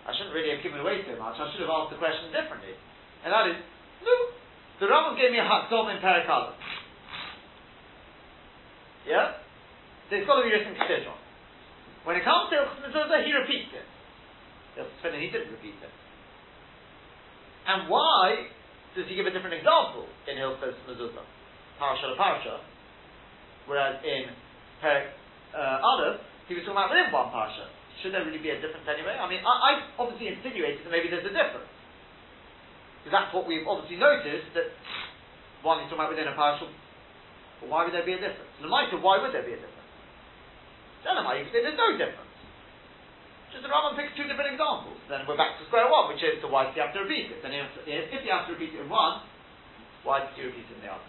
I 0.08 0.16
shouldn't 0.16 0.32
really 0.32 0.56
have 0.56 0.64
given 0.64 0.80
away 0.80 1.04
so 1.04 1.12
much. 1.20 1.36
I 1.36 1.52
should 1.52 1.60
have 1.68 1.76
asked 1.76 1.92
the 1.92 2.00
question 2.00 2.32
differently. 2.32 2.72
And 3.28 3.36
that 3.36 3.52
is, 3.52 3.60
no, 4.00 4.16
the 4.80 4.88
Rambam 4.88 5.20
gave 5.20 5.36
me 5.36 5.44
a 5.44 5.48
Hakdom 5.48 5.92
in 5.92 6.00
Perikala. 6.00 6.56
Yeah? 9.04 9.44
It's 10.08 10.24
got 10.24 10.40
to 10.40 10.48
be 10.48 10.56
written 10.56 10.72
Kedron. 10.72 11.20
When 12.08 12.16
it 12.16 12.24
comes 12.24 12.48
to 12.56 12.64
Mezuzah, 12.80 13.28
he 13.28 13.36
repeats 13.36 13.76
it. 13.76 13.88
Hilchot 14.80 15.20
he 15.20 15.28
didn't 15.28 15.52
repeat 15.52 15.76
it. 15.84 15.94
And 17.68 17.92
why 17.92 18.48
does 18.96 19.04
he 19.08 19.20
give 19.20 19.28
a 19.28 19.36
different 19.36 19.60
example 19.60 20.08
in 20.32 20.40
Hilchot 20.40 20.80
Mezuzah? 20.88 21.28
Parasha 21.76 22.08
to 22.08 22.16
Parasha. 22.16 22.64
Whereas 23.68 24.00
in 24.04 24.32
Perek 24.80 25.12
uh, 25.56 25.84
Aleph, 25.84 26.24
he 26.48 26.56
was 26.56 26.64
talking 26.68 26.76
about 26.76 26.92
within 26.92 27.12
one 27.14 27.32
Parasha. 27.32 27.72
Should 28.02 28.12
there 28.12 28.26
really 28.28 28.42
be 28.42 28.52
a 28.52 28.60
difference 28.60 28.84
anyway? 28.90 29.16
I 29.16 29.26
mean, 29.32 29.40
I, 29.46 29.54
I 29.54 29.72
obviously 29.96 30.28
insinuated 30.28 30.84
that 30.84 30.92
maybe 30.92 31.08
there's 31.08 31.24
a 31.24 31.32
difference. 31.32 31.72
Because 33.00 33.14
that's 33.16 33.32
what 33.32 33.48
we've 33.48 33.64
obviously 33.64 34.00
noticed, 34.00 34.52
that 34.56 34.72
one 35.64 35.80
is 35.84 35.88
talking 35.88 36.04
about 36.04 36.12
within 36.12 36.28
a 36.28 36.36
Parasha, 36.36 36.68
but 37.64 37.68
why 37.72 37.88
would 37.88 37.96
there 37.96 38.04
be 38.04 38.16
a 38.16 38.22
difference? 38.22 38.52
Lamaita, 38.60 39.00
why 39.00 39.24
would 39.24 39.32
there 39.32 39.48
be 39.48 39.56
a 39.56 39.60
difference? 39.60 39.88
Elamai, 41.04 41.40
you 41.40 41.44
could 41.48 41.56
say 41.56 41.64
there's 41.64 41.80
no 41.80 41.96
difference. 41.96 42.32
Just 43.52 43.62
the 43.62 43.70
Rambam 43.70 43.94
picks 44.00 44.16
two 44.18 44.26
different 44.26 44.56
examples. 44.56 44.98
Then 45.12 45.28
we're 45.30 45.38
back 45.38 45.60
to 45.60 45.64
square 45.70 45.86
one, 45.86 46.10
which 46.10 46.24
is, 46.26 46.42
so 46.42 46.50
why 46.50 46.66
does 46.66 46.74
he 46.74 46.82
have 46.82 46.96
to 46.96 47.06
repeat 47.06 47.30
it? 47.30 47.44
Then 47.46 47.54
if, 47.54 47.70
if 47.86 48.22
you 48.26 48.32
have 48.34 48.50
to 48.50 48.58
repeat 48.58 48.74
it 48.74 48.82
in 48.82 48.90
one, 48.90 49.22
why 50.02 50.26
does 50.26 50.34
he 50.34 50.42
repeat 50.48 50.66
it 50.66 50.80
in 50.80 50.82
the 50.82 50.90
other? 50.90 51.06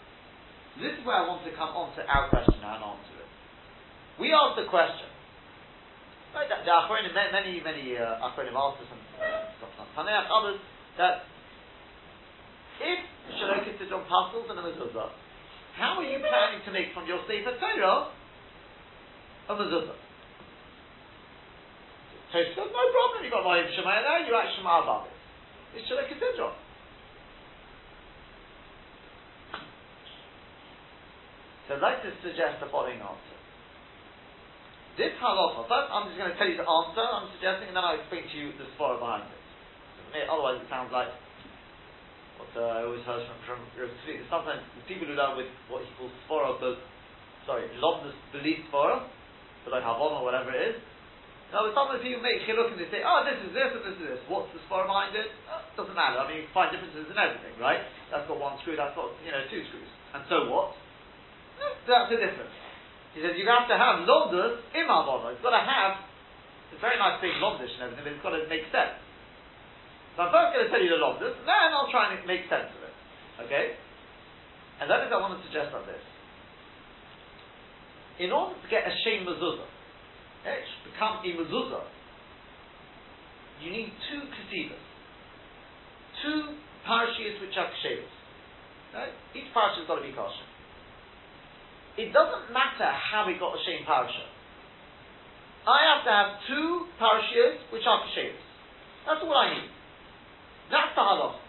This 0.76 0.92
is 0.98 1.02
where 1.06 1.16
I 1.16 1.24
want 1.24 1.46
to 1.46 1.54
come 1.54 1.70
on 1.72 1.94
to 1.94 2.02
our 2.04 2.28
question 2.28 2.58
and 2.58 2.82
answer 2.82 3.16
it. 3.16 3.30
We 4.18 4.34
asked 4.34 4.58
the 4.58 4.66
question. 4.66 5.13
Right, 6.34 6.50
the, 6.50 6.66
the 6.66 6.74
Achronim, 6.74 7.14
many, 7.14 7.62
many 7.62 7.94
uh, 7.94 8.18
Achronim 8.26 8.58
asked 8.58 8.82
us, 8.82 8.90
and 8.90 10.08
uh, 10.10 10.34
others, 10.34 10.58
that 10.98 11.22
if 12.82 12.98
Shalom 13.38 13.62
Kitzidron 13.62 14.02
passes 14.10 14.50
and 14.50 14.58
a 14.58 14.62
mezuzah, 14.66 15.14
how 15.78 15.94
are 15.94 16.02
you 16.02 16.18
planning 16.18 16.58
to 16.66 16.72
make 16.74 16.90
from 16.92 17.06
your 17.06 17.22
Sefer 17.30 17.54
Torah 17.62 18.10
a 19.48 19.54
mezuzah? 19.54 19.94
Tosfos 22.34 22.58
says, 22.58 22.66
no 22.66 22.66
problem, 22.66 23.22
you've 23.22 23.30
got 23.30 23.46
Mohim 23.46 23.70
Shemaya 23.70 24.02
there, 24.02 24.26
you 24.26 24.34
write 24.34 24.50
Shema 24.58 24.82
above 24.82 25.06
it. 25.06 25.78
It's 25.78 25.86
Shalom 25.86 26.10
Kitzidron. 26.10 26.54
So 31.68 31.74
I'd 31.76 31.80
like 31.80 32.02
to 32.02 32.10
suggest 32.26 32.58
the 32.60 32.66
following 32.74 32.98
answer. 32.98 33.33
This 34.94 35.10
halacha, 35.18 35.66
first 35.66 35.90
I'm 35.90 36.06
just 36.06 36.14
going 36.22 36.30
to 36.30 36.38
tell 36.38 36.46
you 36.46 36.54
the 36.54 36.62
answer 36.62 37.02
I'm 37.02 37.26
suggesting, 37.34 37.66
and 37.66 37.74
then 37.74 37.82
I'll 37.82 37.98
explain 37.98 38.30
to 38.30 38.36
you 38.38 38.54
the 38.54 38.70
svara 38.78 39.02
behind 39.02 39.26
it. 39.26 40.30
Otherwise, 40.30 40.62
it 40.62 40.70
sounds 40.70 40.94
like 40.94 41.10
what 42.38 42.54
uh, 42.54 42.78
I 42.78 42.86
always 42.86 43.02
heard 43.02 43.26
from, 43.26 43.58
from 43.74 43.90
sometimes 44.30 44.62
people 44.86 45.10
who 45.10 45.18
learn 45.18 45.34
with 45.34 45.50
what 45.66 45.82
he 45.82 45.90
calls 45.98 46.14
svara, 46.30 46.54
but 46.62 46.78
sorry, 47.42 47.66
lobness 47.82 48.14
belief 48.30 48.62
svara, 48.70 49.10
but 49.66 49.74
like 49.74 49.82
havon 49.82 50.14
or 50.14 50.22
whatever 50.22 50.54
it 50.54 50.62
is. 50.62 50.76
Now, 51.50 51.66
some 51.74 51.90
of 51.90 51.98
people 51.98 52.22
make 52.22 52.46
chiluk 52.46 52.70
and 52.70 52.78
they 52.78 52.86
say, 52.94 53.02
oh, 53.02 53.26
this 53.26 53.38
is 53.42 53.50
this 53.50 53.70
and 53.74 53.82
this 53.82 53.98
is 53.98 54.06
this. 54.14 54.22
What's 54.30 54.54
the 54.54 54.62
svara 54.70 54.86
behind 54.86 55.18
it? 55.18 55.26
Uh, 55.50 55.58
doesn't 55.74 55.98
matter. 55.98 56.22
I 56.22 56.30
mean, 56.30 56.46
you 56.46 56.50
find 56.54 56.70
differences 56.70 57.10
in 57.10 57.18
everything, 57.18 57.58
right? 57.58 57.82
That's 58.14 58.30
got 58.30 58.38
one 58.38 58.62
screw, 58.62 58.78
that's 58.78 58.94
got, 58.94 59.10
you 59.26 59.34
know, 59.34 59.42
two 59.50 59.66
screws. 59.74 59.90
And 60.14 60.22
so 60.30 60.46
what? 60.54 60.78
that's 61.90 62.14
the 62.14 62.22
difference. 62.22 62.54
He 63.14 63.22
says 63.22 63.38
you 63.38 63.46
have 63.46 63.70
to 63.70 63.78
have 63.78 64.02
lobdus 64.02 64.58
im 64.74 64.90
It's 64.90 65.42
got 65.42 65.54
to 65.54 65.62
have, 65.62 66.02
it's 66.74 66.82
very 66.82 66.98
nice 66.98 67.22
being 67.22 67.38
lobdish 67.38 67.70
and 67.78 67.94
everything, 67.94 68.02
but 68.04 68.10
it's 68.10 68.22
got 68.26 68.34
to 68.34 68.42
make 68.50 68.66
sense. 68.74 68.98
So 70.18 70.26
I'm 70.26 70.34
first 70.34 70.50
going 70.54 70.66
to 70.66 70.70
tell 70.70 70.82
you 70.82 70.90
the 70.90 70.98
lobdus, 70.98 71.34
and 71.38 71.46
then 71.46 71.70
I'll 71.70 71.90
try 71.94 72.10
and 72.10 72.18
make 72.26 72.50
sense 72.50 72.70
of 72.74 72.80
it. 72.82 72.94
Okay? 73.46 73.78
And 74.82 74.90
that 74.90 75.06
is 75.06 75.14
what 75.14 75.22
I 75.22 75.30
want 75.30 75.38
to 75.38 75.42
suggest 75.46 75.70
on 75.70 75.86
this. 75.86 76.02
In 78.18 78.34
order 78.34 78.58
to 78.58 78.66
get 78.70 78.86
a 78.86 78.92
Shem 79.06 79.26
mezuzah, 79.26 79.70
eh, 80.46 80.62
become 80.86 81.22
a 81.22 81.30
mezuzah, 81.34 81.86
you 83.62 83.70
need 83.70 83.94
two 84.10 84.22
ketibas. 84.34 84.82
Two 86.22 86.58
parashiyas 86.82 87.38
which 87.38 87.54
are 87.58 87.70
kshevas. 87.78 88.14
Right? 88.94 89.14
Each 89.34 89.50
parashah 89.54 89.82
has 89.82 89.86
got 89.86 90.02
to 90.02 90.02
be 90.02 90.14
kosher. 90.14 90.46
It 91.96 92.12
doesn't 92.12 92.50
matter 92.50 92.90
how 92.90 93.26
we 93.26 93.38
got 93.38 93.54
a 93.54 93.60
Shem 93.62 93.86
parasha. 93.86 94.26
I 95.64 95.78
have 95.94 96.02
to 96.04 96.10
have 96.10 96.30
two 96.44 96.90
parashiyas 97.00 97.72
which 97.72 97.86
are 97.86 98.02
kshevas. 98.10 98.44
That's 99.06 99.20
all 99.22 99.32
I 99.32 99.54
need. 99.54 99.70
That's 100.70 100.92
the 100.92 101.00
halacha. 101.00 101.40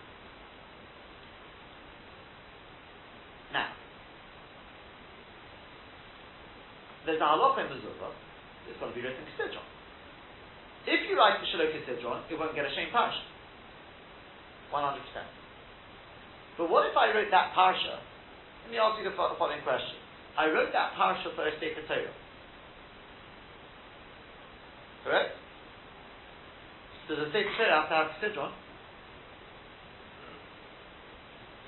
Now, 3.52 3.74
there's 7.06 7.20
a 7.20 7.28
halacha 7.28 7.66
in 7.66 7.68
mezuzah. 7.76 8.12
It's 8.70 8.80
got 8.80 8.88
to 8.90 8.96
be 8.96 9.02
written 9.02 9.26
Kisidron. 9.36 9.68
If 10.86 11.10
you 11.10 11.18
write 11.18 11.42
the 11.42 11.48
Shalom 11.50 11.74
Kisidron, 11.74 12.22
it 12.30 12.38
won't 12.40 12.54
get 12.56 12.66
a 12.66 12.72
shame 12.72 12.94
parsha. 12.94 13.26
100%. 14.72 15.02
But 16.58 16.70
what 16.70 16.86
if 16.88 16.96
I 16.96 17.12
wrote 17.12 17.32
that 17.32 17.52
parsha? 17.58 18.00
Let 18.64 18.72
me 18.72 18.78
ask 18.78 18.98
you 18.98 19.10
the 19.10 19.16
following 19.16 19.62
question. 19.64 20.05
I 20.38 20.52
wrote 20.52 20.72
that 20.76 20.94
parsha 21.00 21.32
for 21.36 21.48
a 21.48 21.54
Sefer 21.60 21.84
Torah. 21.88 22.16
Correct? 25.04 25.32
Does 27.08 27.20
a 27.20 27.30
Sefer 27.32 27.54
Torah 27.56 27.76
have 27.82 27.90
to 27.90 27.96
have 27.96 28.10
Kisidron? 28.20 28.52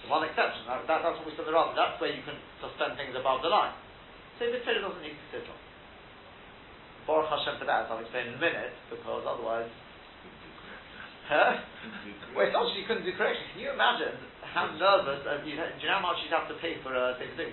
One 0.07 0.23
exception. 0.23 0.63
That, 0.71 0.87
that, 0.87 1.03
that's 1.03 1.19
what 1.19 1.27
we 1.27 1.35
said 1.35 1.43
the 1.43 1.51
rather. 1.51 1.75
That's 1.75 1.99
where 1.99 2.11
you 2.11 2.23
can 2.23 2.39
suspend 2.63 2.95
things 2.95 3.11
above 3.11 3.43
the 3.43 3.51
line. 3.51 3.75
So 4.39 4.47
the 4.47 4.63
Torah 4.63 4.79
doesn't 4.79 5.03
need 5.03 5.19
consideration. 5.27 5.59
Baruch 7.03 7.31
Hashem 7.31 7.59
for 7.59 7.67
that, 7.67 7.87
I'll 7.87 8.03
explain 8.03 8.31
in 8.31 8.35
a 8.35 8.41
minute, 8.43 8.75
because 8.91 9.23
otherwise. 9.23 9.67
huh? 11.31 11.59
well, 12.35 12.47
it's 12.47 12.55
not 12.55 12.67
you 12.75 12.83
couldn't 12.83 13.07
do 13.07 13.15
correction. 13.15 13.47
Can 13.55 13.63
you 13.63 13.71
imagine 13.71 14.15
how 14.43 14.71
nervous? 14.75 15.23
Uh, 15.23 15.39
you, 15.47 15.55
do 15.55 15.79
you 15.79 15.87
know 15.87 16.03
how 16.03 16.07
much 16.11 16.19
you'd 16.23 16.35
have 16.35 16.51
to 16.51 16.59
pay 16.59 16.79
for 16.83 16.91
a 16.91 17.15
uh, 17.15 17.19
Sefer 17.19 17.47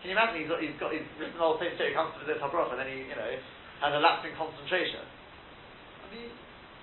Can 0.00 0.10
you 0.10 0.14
imagine 0.14 0.42
he's 0.42 0.50
got, 0.50 0.62
he's 0.62 0.78
got 0.78 0.90
he's 0.94 1.06
written 1.18 1.34
the 1.34 1.42
whole 1.42 1.58
Sefer 1.58 1.90
comes 1.90 2.14
to 2.14 2.22
visit 2.22 2.38
Habrach, 2.38 2.70
and 2.70 2.78
then 2.78 2.86
he, 2.86 3.02
you 3.10 3.18
know, 3.18 3.32
has 3.82 3.92
a 3.94 3.98
lapse 3.98 4.22
in 4.22 4.34
concentration. 4.38 5.02
I 5.02 6.06
mean, 6.14 6.30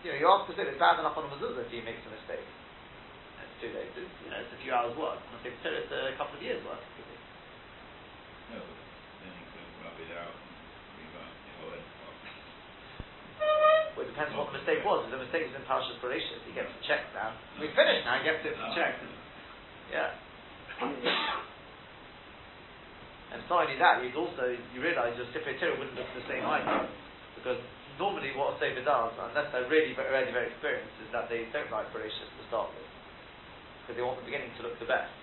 you 0.04 0.12
know, 0.12 0.18
you 0.20 0.28
ask 0.28 0.52
to 0.52 0.54
say 0.54 0.68
it's 0.68 0.78
bad 0.78 1.00
enough 1.00 1.16
on 1.16 1.26
a 1.26 1.32
mezuzah 1.32 1.64
if 1.64 1.72
he 1.72 1.80
makes 1.80 2.04
a 2.04 2.12
mistake 2.12 2.44
two 3.62 3.72
days. 3.72 3.88
It's, 3.96 4.16
you 4.24 4.30
know, 4.32 4.40
it's 4.44 4.52
a 4.52 4.60
few 4.62 4.72
hours 4.76 4.92
work. 5.00 5.20
I 5.20 5.40
think 5.42 5.56
so 5.64 5.72
it's 5.72 5.90
a 5.92 6.16
couple 6.20 6.36
of 6.36 6.44
years 6.44 6.60
work. 6.68 6.80
No, 8.52 8.60
then 9.24 9.32
you 9.32 9.46
could 9.50 9.70
rub 9.82 9.96
it 9.96 10.12
out 10.14 10.36
Well, 13.96 14.04
it 14.04 14.12
depends 14.12 14.36
what 14.36 14.52
the 14.52 14.60
mistake 14.60 14.84
was. 14.84 15.08
If 15.08 15.16
the 15.16 15.24
mistake 15.24 15.48
was 15.48 15.56
in 15.56 15.64
Parashas 15.64 15.96
Bereshit, 16.04 16.44
he 16.44 16.52
gets 16.52 16.68
it 16.68 16.84
checked 16.84 17.16
now. 17.16 17.32
We 17.64 17.72
finished 17.72 18.04
now, 18.04 18.20
he 18.20 18.28
gets 18.28 18.44
it 18.44 18.60
checked. 18.76 19.00
Ah. 19.00 20.12
Yeah. 20.84 21.40
and 23.36 23.44
not 23.52 23.68
only 23.68 23.76
that, 23.76 24.00
he's 24.00 24.16
also, 24.16 24.56
you 24.72 24.80
realise 24.80 25.12
your 25.20 25.28
Sefer 25.36 25.60
Torah 25.60 25.76
wouldn't 25.76 26.00
look 26.00 26.08
the 26.16 26.24
same 26.32 26.48
either. 26.48 26.88
Because 27.36 27.60
normally 28.00 28.32
what 28.32 28.56
a 28.56 28.64
Sefer 28.64 28.80
does, 28.80 29.12
unless 29.20 29.52
they're 29.52 29.68
really, 29.68 29.92
very, 29.92 30.32
very 30.32 30.56
experienced, 30.56 30.96
is 31.04 31.12
that 31.12 31.28
they 31.28 31.44
don't 31.52 31.68
write 31.68 31.92
Bereshit 31.92 32.32
to 32.32 32.44
start 32.48 32.72
with 32.72 32.88
because 33.86 34.02
they 34.02 34.06
want 34.08 34.18
the 34.18 34.26
beginning 34.26 34.50
to 34.58 34.66
look 34.66 34.74
the 34.82 34.90
best. 34.90 35.14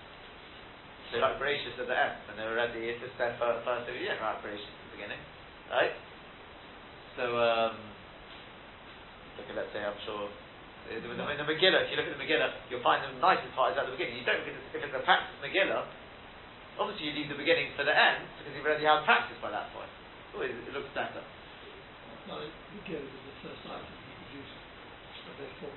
They 1.11 1.19
like 1.19 1.35
gracious 1.35 1.75
at 1.77 1.85
the 1.85 1.93
end, 1.93 2.15
and 2.31 2.39
they're 2.39 2.55
ready. 2.55 2.89
If 2.89 3.03
it's 3.03 3.13
their 3.19 3.35
first, 3.35 3.61
first 3.67 3.85
you 3.91 4.07
don't 4.07 4.23
write 4.23 4.39
gracious 4.39 4.65
at 4.65 4.81
the 4.87 4.93
beginning, 4.95 5.21
right? 5.67 5.93
So, 7.19 7.27
um, 7.37 7.75
look 9.37 9.45
at, 9.51 9.53
let's 9.59 9.69
say, 9.75 9.83
I'm 9.83 9.99
sure, 10.07 10.31
in 10.89 11.03
the, 11.05 11.11
in 11.11 11.37
the 11.37 11.45
Megillah, 11.45 11.85
if 11.85 11.93
you 11.93 11.99
look 11.99 12.07
at 12.07 12.15
the 12.15 12.23
Megillah, 12.23 12.49
you'll 12.71 12.81
find 12.81 13.03
the 13.03 13.13
nicest 13.21 13.51
part 13.53 13.75
is 13.75 13.77
at 13.77 13.85
the 13.85 13.93
beginning. 13.93 14.23
You 14.23 14.25
don't, 14.25 14.41
it's, 14.47 14.57
if 14.73 14.79
it's 14.79 14.95
a 14.95 15.03
practice 15.05 15.37
Megillah, 15.43 15.85
obviously 16.79 17.09
you 17.09 17.13
leave 17.13 17.29
the 17.29 17.39
beginning 17.39 17.73
for 17.77 17.83
the 17.85 17.93
end, 17.93 18.25
because 18.39 18.53
you've 18.55 18.65
already 18.65 18.85
had 18.87 19.05
practice 19.05 19.37
by 19.41 19.51
that 19.53 19.69
point. 19.73 19.89
Oh, 20.33 20.41
it, 20.41 20.53
it 20.53 20.73
looks 20.73 20.89
better. 20.97 21.21
No, 22.25 22.39
Megillah 22.39 23.03
is 23.03 23.23
the 23.27 23.35
first 23.43 23.61
item 23.67 23.83
he 23.83 24.13
produced, 24.23 24.57
so 25.21 25.29
therefore, 25.35 25.75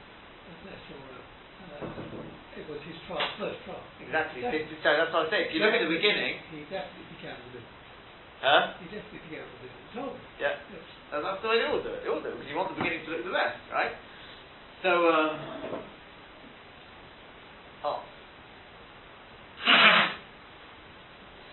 therefore 0.63 1.05
uh, 1.19 2.57
it 2.57 2.65
was 2.71 2.81
his 2.87 2.97
trial, 3.05 3.27
first 3.37 3.61
trial. 3.67 3.83
Exactly. 4.01 4.41
So, 4.41 4.49
so 4.55 4.89
that's 4.97 5.13
what 5.13 5.27
I 5.27 5.29
say. 5.29 5.41
If 5.51 5.59
you 5.59 5.61
look 5.61 5.75
at 5.75 5.83
the 5.83 5.93
beginning, 5.93 6.41
he 6.55 6.65
definitely 6.71 7.07
began 7.19 7.37
with 7.45 7.61
it. 7.61 7.67
Huh? 8.41 8.79
He 8.81 8.87
definitely 8.93 9.23
began 9.29 9.45
with 9.45 9.69
it. 9.69 9.73
Told 9.97 10.17
Yeah. 10.41 10.61
Yes. 10.71 10.87
And 11.13 11.25
that's 11.25 11.41
the 11.41 11.49
way 11.49 11.59
they 11.61 11.69
all 11.69 11.83
do 11.83 11.93
it. 11.93 12.01
They 12.05 12.11
all 12.11 12.21
do 12.21 12.31
it 12.31 12.37
because 12.37 12.49
you 12.49 12.57
want 12.57 12.69
the 12.73 12.79
beginning 12.79 13.03
to 13.05 13.11
look 13.11 13.25
the 13.25 13.35
best, 13.35 13.59
right? 13.73 13.95
So, 14.85 14.93
um, 15.09 15.33
oh. 17.85 17.99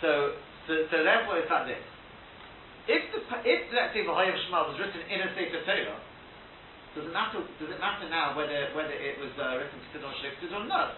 So, 0.04 0.36
so, 0.68 0.74
so 0.92 0.96
therefore 1.00 1.40
it's 1.40 1.48
like 1.48 1.72
this. 1.72 1.80
If 2.92 3.16
the 3.16 3.24
if 3.48 3.72
let's 3.72 3.96
say 3.96 4.04
the 4.04 4.12
Hayim 4.12 4.36
Shema 4.36 4.68
was 4.68 4.76
written 4.76 5.00
in 5.08 5.24
a 5.24 5.32
Sefer 5.32 5.64
Torah, 5.64 5.96
does 6.92 7.08
it 7.08 7.16
matter? 7.16 7.40
Does 7.40 7.72
it 7.72 7.80
matter 7.80 8.12
now 8.12 8.36
whether 8.36 8.68
whether 8.76 8.92
it 8.92 9.16
was 9.24 9.32
uh, 9.40 9.56
written 9.56 9.80
Sidon 9.96 10.12
Shalik 10.20 10.36
Sidon? 10.44 10.68
No. 10.68 10.92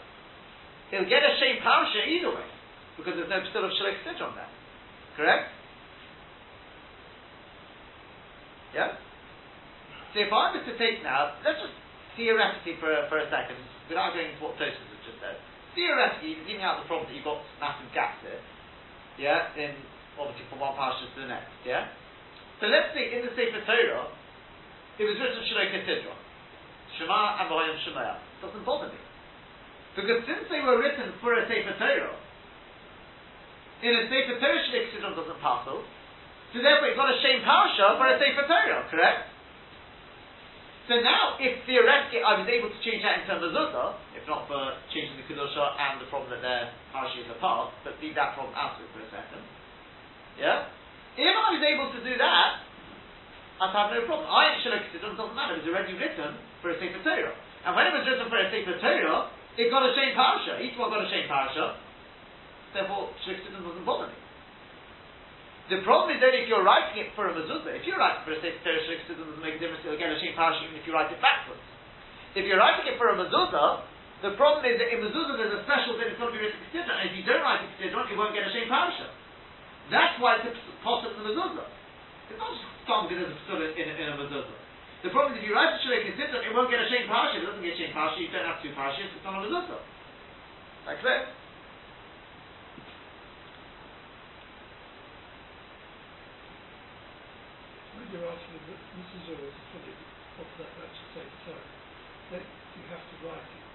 He'll 0.90 1.06
get 1.06 1.22
a 1.22 1.38
shame 1.38 1.62
parasha 1.62 2.02
either 2.10 2.34
way 2.34 2.50
because 2.98 3.14
there's 3.14 3.30
no 3.30 3.46
still 3.54 3.70
of 3.70 3.74
Shalik 3.78 4.02
on 4.26 4.34
there. 4.34 4.52
Correct? 5.14 5.54
Yeah. 8.74 8.98
So 10.18 10.26
if 10.26 10.34
I 10.34 10.50
was 10.50 10.66
to 10.66 10.74
take 10.82 11.06
now, 11.06 11.38
let's 11.46 11.62
just 11.62 11.78
theoretically 12.18 12.82
for 12.82 12.90
for 13.06 13.22
a 13.22 13.30
second, 13.30 13.62
without 13.86 14.18
going 14.18 14.34
into 14.34 14.42
what 14.42 14.58
Tosfos 14.58 14.82
has 14.82 15.02
just 15.06 15.22
said, 15.22 15.38
theoretically, 15.78 16.42
leaving 16.50 16.66
out 16.66 16.82
the 16.82 16.90
problem 16.90 17.06
that 17.06 17.14
you've 17.14 17.28
got 17.28 17.46
massive 17.62 17.88
gaps 17.94 18.26
here, 18.26 18.42
yeah, 19.18 19.56
in 19.56 19.76
obviously 20.20 20.48
from 20.48 20.64
one 20.64 20.76
parasha 20.76 21.08
to 21.12 21.18
the 21.24 21.28
next, 21.28 21.52
yeah. 21.68 21.92
So 22.60 22.72
let's 22.72 22.96
say 22.96 23.12
in 23.12 23.28
the 23.28 23.32
Sefer 23.36 23.64
Torah, 23.68 24.08
it 24.96 25.04
was 25.04 25.16
written 25.20 25.44
Shaloi 25.44 25.76
Ketidra. 25.76 26.16
Shema 26.96 27.44
and 27.44 27.52
Vayim 27.52 27.76
Shemaya. 27.84 28.16
Doesn't 28.40 28.64
bother 28.64 28.88
me. 28.88 29.00
Because 29.96 30.24
since 30.24 30.48
they 30.48 30.64
were 30.64 30.80
written 30.80 31.12
for 31.20 31.36
a 31.36 31.44
Sefer 31.48 31.76
Torah, 31.76 32.16
in 33.84 33.92
a 33.92 34.04
Sefer 34.08 34.40
Torah 34.40 34.60
Shaloi 34.72 34.88
Ketidra 34.88 35.12
doesn't 35.20 35.40
passel, 35.44 35.84
so 36.56 36.64
therefore 36.64 36.88
you've 36.88 37.00
got 37.00 37.12
a 37.12 37.20
shame 37.20 37.44
Parsha 37.44 38.00
for 38.00 38.08
a 38.08 38.16
Sefer 38.16 38.48
Torah, 38.48 38.88
correct? 38.88 39.35
So 40.86 41.02
now, 41.02 41.34
if 41.42 41.66
theoretically 41.66 42.22
I 42.22 42.38
was 42.38 42.46
able 42.46 42.70
to 42.70 42.80
change 42.86 43.02
that 43.02 43.26
into 43.26 43.34
a 43.34 43.42
mezuzah, 43.42 43.98
if 44.14 44.22
not 44.30 44.46
for 44.46 44.78
changing 44.94 45.18
the 45.18 45.26
kedusha 45.26 45.66
and 45.82 45.98
the 45.98 46.06
problem 46.14 46.30
that 46.30 46.46
their 46.46 46.70
parashas 46.94 47.26
apart, 47.34 47.74
but 47.82 47.98
leave 47.98 48.14
that 48.14 48.38
problem 48.38 48.54
out 48.54 48.78
of 48.78 48.86
it 48.86 48.90
for 48.94 49.02
a 49.02 49.10
second. 49.10 49.42
Yeah? 50.38 50.70
If 51.18 51.34
I 51.34 51.48
was 51.58 51.64
able 51.66 51.90
to 51.90 52.02
do 52.06 52.14
that, 52.22 52.50
I'd 53.66 53.74
have 53.74 53.98
no 53.98 54.06
problem. 54.06 54.30
I 54.30 54.54
actually 54.54 54.78
it 54.94 55.02
doesn't 55.02 55.18
matter, 55.34 55.58
it 55.58 55.66
was 55.66 55.74
already 55.74 55.98
written 55.98 56.38
for 56.62 56.70
a 56.70 56.78
Sefer 56.78 57.02
Torah. 57.02 57.34
And 57.66 57.74
when 57.74 57.90
it 57.90 57.94
was 57.98 58.06
written 58.06 58.30
for 58.30 58.38
a 58.38 58.46
Sefer 58.54 58.78
Torah, 58.78 59.34
it 59.58 59.74
got 59.74 59.82
a 59.88 59.92
shame 59.98 60.14
parasha. 60.14 60.62
Each 60.62 60.78
one 60.78 60.94
got 60.94 61.02
a 61.02 61.10
shame 61.10 61.26
parasha. 61.26 61.82
Therefore, 62.76 63.10
Shlichtidim 63.24 63.64
doesn't 63.64 63.88
bother 63.88 64.12
me. 64.12 64.18
The 65.66 65.82
problem 65.82 66.14
is 66.14 66.22
that 66.22 66.30
if 66.38 66.46
you're 66.46 66.62
writing 66.62 67.02
it 67.02 67.10
for 67.18 67.26
a 67.26 67.34
mezuzah, 67.34 67.74
if 67.74 67.90
you're 67.90 67.98
writing 67.98 68.22
for 68.22 68.38
a 68.38 68.40
Torah, 68.40 68.82
Shlichtidim 68.86 69.18
doesn't 69.18 69.42
make 69.42 69.58
a 69.58 69.62
difference, 69.62 69.82
get 69.82 70.14
a 70.14 70.20
shame 70.22 70.38
parasha 70.38 70.62
if 70.70 70.86
you 70.86 70.94
write 70.94 71.10
it 71.10 71.18
backwards. 71.18 71.66
If 72.38 72.46
you're 72.46 72.62
writing 72.62 72.86
it 72.86 73.02
for 73.02 73.10
a 73.10 73.18
mezuzah, 73.18 73.82
the 74.22 74.38
problem 74.38 74.62
is 74.70 74.78
that 74.78 74.94
in 74.94 75.02
mezuzah 75.02 75.34
there's 75.42 75.58
a 75.58 75.66
special 75.66 75.98
thing 75.98 76.14
that's 76.14 76.22
to 76.22 76.30
be 76.30 76.38
written 76.38 76.62
Kesidron, 76.70 77.02
and 77.02 77.06
if 77.10 77.18
you 77.18 77.26
don't 77.26 77.42
write 77.42 77.66
it 77.66 77.74
Kesidron, 77.82 78.06
you 78.14 78.18
won't 78.18 78.38
get 78.38 78.46
a 78.46 78.54
shame 78.54 78.70
parasha. 78.70 79.10
That's 79.90 80.22
why 80.22 80.38
it's 80.46 80.54
possible 80.86 81.18
in 81.18 81.26
the 81.26 81.34
mezuzah. 81.34 81.66
It's 82.30 82.38
not 82.38 82.54
just 82.54 82.66
some 82.86 83.10
because 83.10 83.26
there's 83.26 83.34
a 83.34 83.42
psulah 83.50 83.74
in, 83.74 83.86
in, 83.90 84.08
a 84.14 84.16
mezuzah. 84.22 84.58
The 85.02 85.10
problem 85.10 85.34
is 85.34 85.42
if 85.42 85.50
you 85.50 85.58
write 85.58 85.74
a 85.74 85.82
shulek 85.82 86.06
Kesidron, 86.14 86.46
it 86.46 86.54
won't 86.54 86.70
get 86.70 86.78
a 86.78 86.90
shame 86.94 87.10
parasha. 87.10 87.42
If 87.42 87.50
it 87.50 87.50
doesn't 87.50 87.66
get 87.66 87.74
a 87.74 87.80
shame 87.82 87.94
parasha, 87.98 88.22
you 88.22 88.30
don't 88.30 88.46
have 88.46 88.62
two 88.62 88.70
parashas, 88.78 89.10
it's 89.18 89.26
not 89.26 89.42
a 89.42 89.50
mezuzah. 89.50 89.82
Like 90.86 91.02
that. 91.02 91.34
You're 98.12 98.28
asking 98.28 98.66
that 98.68 98.82
this 98.94 99.10
is 99.18 99.26
always 99.30 99.56
fully 99.72 99.96
of 100.38 100.48
that 100.60 100.72
match 100.78 100.96
at 100.96 101.06
the 101.10 101.14
same 101.22 101.34
time, 101.48 101.70
then 102.30 102.44
you 102.76 102.84
have 102.92 103.04
to 103.10 103.16
write 103.26 103.50
it 103.56 103.68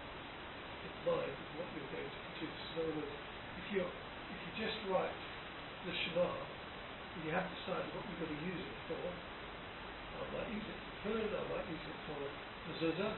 in 0.87 0.95
mind 1.05 1.37
what 1.57 1.69
you're 1.75 1.89
going 1.93 2.11
to 2.11 2.21
produce. 2.33 2.61
In 2.75 2.83
other 2.83 2.95
words, 2.97 3.15
if 3.57 3.67
you 3.73 3.85
if 4.31 4.39
you 4.47 4.53
just 4.57 4.79
write 4.87 5.19
the 5.85 5.93
Shema, 5.93 6.49
and 7.17 7.25
you 7.25 7.31
have 7.35 7.49
to 7.51 7.55
decide 7.57 7.87
what 7.95 8.07
you're 8.09 8.21
going 8.23 8.37
to 8.37 8.43
use 8.45 8.63
it 8.63 8.79
for. 8.87 9.19
I 10.15 10.27
might 10.33 10.51
use 10.51 10.67
it 10.67 10.79
for 10.85 10.93
Purim, 11.03 11.31
I 11.35 11.45
might 11.51 11.69
use 11.71 11.83
it 11.87 11.99
for 12.07 12.19
the 12.19 12.31
mezuzah. 12.71 13.15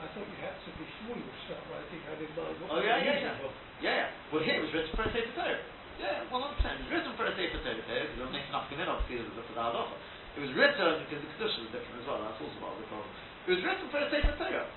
I 0.00 0.08
thought 0.14 0.30
you 0.30 0.38
had 0.40 0.56
to, 0.64 0.70
before 0.78 1.16
you 1.18 1.28
start 1.44 1.66
writing, 1.68 2.00
have 2.08 2.22
in 2.22 2.32
mind 2.32 2.56
what 2.62 2.70
Oh, 2.72 2.80
you're 2.80 2.88
yeah, 2.88 3.02
going 3.02 3.04
to 3.04 3.10
yeah, 3.10 3.20
use 3.20 3.36
it 3.36 3.42
for. 3.42 3.52
Yeah, 3.82 3.94
yeah. 3.94 4.08
Well, 4.32 4.42
here 4.42 4.56
it 4.58 4.64
was 4.64 4.72
written 4.72 4.94
for 4.96 5.04
a 5.04 5.12
Sefer 5.12 5.34
Torah. 5.36 5.60
Yeah, 6.00 6.24
100%. 6.30 6.32
It 6.32 6.80
was 6.86 6.90
written 6.90 7.14
for 7.18 7.26
a 7.28 7.34
Sefer 7.36 7.60
Torah. 7.60 7.82
It 7.84 8.16
was 8.16 8.32
making 8.32 8.54
up 8.56 8.70
in 8.72 8.80
obviously, 8.80 9.26
for 9.28 9.54
the 9.54 9.60
halacha. 9.60 9.96
It 10.38 10.40
was 10.46 10.52
written 10.54 11.02
because 11.06 11.20
the 11.20 11.30
Kedusha 11.34 11.58
was 11.66 11.70
different 11.74 11.96
as 12.00 12.06
well. 12.06 12.22
That's 12.22 12.38
also 12.38 12.56
part 12.62 12.78
of 12.78 12.80
the 12.82 12.88
problem. 12.90 13.10
It 13.46 13.50
was 13.58 13.62
written 13.66 13.86
for 13.90 13.98
a 13.98 14.06
Sefer 14.12 14.34
Torah. 14.38 14.68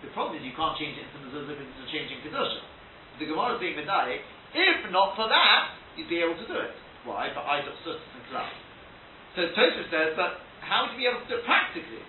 The 0.00 0.12
problem 0.16 0.36
is 0.36 0.44
you 0.44 0.56
can't 0.56 0.76
change 0.76 0.96
it 0.96 1.04
into 1.08 1.28
mezuzah 1.28 1.56
because 1.56 1.68
it's 1.80 1.92
changing 1.92 2.24
Kedusha. 2.24 2.62
The 3.20 3.28
Gemara 3.28 3.56
is 3.56 3.60
being 3.60 3.76
medayik. 3.78 4.24
If 4.54 4.90
not 4.90 5.14
for 5.14 5.28
that, 5.28 5.76
you'd 5.94 6.10
be 6.10 6.22
able 6.24 6.38
to 6.38 6.46
do 6.46 6.56
it. 6.58 6.74
Why? 7.04 7.28
For 7.36 7.44
Isaac, 7.44 7.74
Suttas, 7.84 8.00
and 8.16 8.24
Klal. 8.32 8.48
So 9.36 9.50
Tosfos 9.52 9.90
says, 9.90 10.14
but 10.16 10.40
how 10.62 10.86
would 10.86 10.96
you 10.96 11.04
be 11.04 11.06
able 11.10 11.20
to 11.20 11.28
do 11.28 11.36
it 11.42 11.44
practically? 11.44 12.02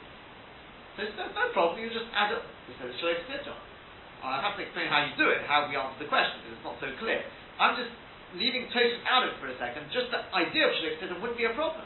So 0.95 1.03
there's 1.03 1.35
no 1.35 1.51
problem, 1.51 1.81
you 1.81 1.91
just 1.91 2.07
add 2.15 2.31
up. 2.31 2.45
He 2.69 2.73
says, 2.79 2.95
Shloif 3.01 3.19
Sidron. 3.27 3.59
I 4.23 4.41
have 4.41 4.57
to 4.57 4.63
explain 4.65 4.89
how 4.89 5.05
you 5.05 5.13
do 5.19 5.29
it, 5.29 5.43
how 5.45 5.67
we 5.67 5.75
answer 5.77 5.99
the 6.01 6.09
question, 6.09 6.41
because 6.41 6.57
it's 6.57 6.65
not 6.65 6.77
so 6.81 6.89
clear. 6.97 7.21
I'm 7.59 7.75
just 7.77 7.91
leaving 8.39 8.71
Tosfos 8.71 9.03
out 9.05 9.27
of 9.27 9.35
it 9.35 9.37
for 9.41 9.51
a 9.51 9.57
second, 9.59 9.89
just 9.91 10.09
the 10.09 10.21
idea 10.33 10.69
of 10.69 10.73
Shloif 10.79 10.97
Sidron 11.01 11.19
wouldn't 11.21 11.37
be 11.37 11.45
a 11.45 11.53
problem. 11.53 11.83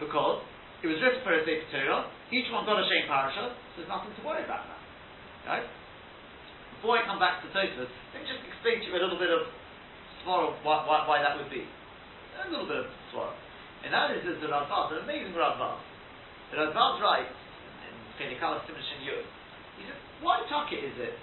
Because 0.00 0.44
it 0.80 0.88
was 0.88 0.98
written 0.98 1.20
for 1.26 1.34
a 1.36 1.42
Sefer 1.44 1.68
Torah, 1.72 2.08
each 2.32 2.48
one 2.48 2.64
got 2.64 2.80
a 2.80 2.84
Shem 2.88 3.06
Parasha, 3.06 3.52
so 3.52 3.74
there's 3.76 3.92
nothing 3.92 4.12
to 4.16 4.22
worry 4.24 4.42
about 4.42 4.66
now. 4.66 4.80
Right? 5.46 5.66
Before 6.78 6.98
I 6.98 7.06
come 7.06 7.22
back 7.22 7.38
to 7.44 7.48
Tosfos, 7.54 7.86
let 7.86 8.18
me 8.18 8.26
just 8.26 8.42
explain 8.42 8.82
to 8.82 8.86
you 8.90 8.94
a 8.98 9.02
little 9.02 9.20
bit 9.20 9.30
of 9.30 9.46
tomorrow 10.22 10.50
why, 10.66 10.82
why, 10.82 11.06
why 11.06 11.18
that 11.22 11.38
would 11.38 11.50
be 11.50 11.62
a 11.62 12.50
little 12.50 12.66
bit 12.66 12.82
of 12.82 12.90
swallow. 13.14 13.34
And 13.86 13.94
that 13.94 14.14
is, 14.14 14.26
is 14.26 14.38
the 14.42 14.50
Radbaz, 14.50 14.94
an 14.94 15.06
amazing 15.06 15.34
Radbaz. 15.34 15.78
The 16.50 16.58
Radbaz 16.58 16.98
writes 16.98 17.38
in 17.86 17.94
Penikalas 18.18 18.66
Timishin 18.66 19.06
Yud, 19.06 19.26
he 19.78 19.86
says, 19.86 19.98
why 20.22 20.42
Taka 20.50 20.74
is 20.74 20.94
it? 20.98 21.14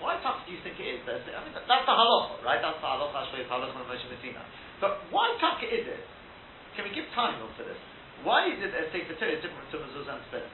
Why 0.00 0.20
Taka 0.20 0.44
do 0.44 0.52
you 0.52 0.60
think 0.60 0.76
it 0.76 1.00
is? 1.00 1.00
I 1.08 1.40
mean, 1.40 1.56
that's 1.56 1.84
the 1.88 1.96
halacha, 1.96 2.44
right? 2.44 2.60
That's 2.60 2.76
the 2.80 2.88
halacha, 2.88 3.16
Ashway, 3.16 3.48
halacha, 3.48 3.80
and 3.80 3.88
Moshe 3.88 4.04
Messina. 4.12 4.44
But 4.80 5.00
why 5.08 5.32
Taka 5.40 5.64
is 5.64 5.88
it? 5.88 6.04
Can 6.76 6.84
we 6.84 6.92
give 6.92 7.08
time 7.16 7.40
on 7.40 7.50
for 7.56 7.64
this? 7.64 7.80
Why 8.22 8.52
is 8.52 8.60
it 8.60 8.70
that 8.70 8.92
Sefer 8.92 9.16
Torah 9.16 9.32
is 9.32 9.40
different 9.40 9.66
to 9.72 9.80
Mezuzah 9.80 10.20
and 10.20 10.24
Spin? 10.28 10.46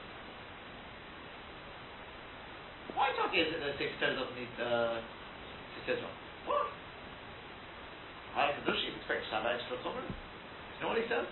Why 2.95 3.11
is 3.11 3.49
it 3.51 3.59
that 3.59 3.75
Sefer 3.75 3.97
Torah 3.99 4.15
doesn't 4.17 4.37
need 4.39 4.53
uh, 4.57 5.03
Sidron? 5.83 6.15
What? 6.47 6.71
I 8.33 8.49
Kadoshi 8.57 8.95
expects 8.97 9.29
to 9.29 9.37
have 9.37 9.45
extra 9.45 9.77
tumor. 9.85 10.01
You 10.01 10.79
know 10.81 10.89
what 10.89 10.97
he 10.97 11.05
says? 11.05 11.27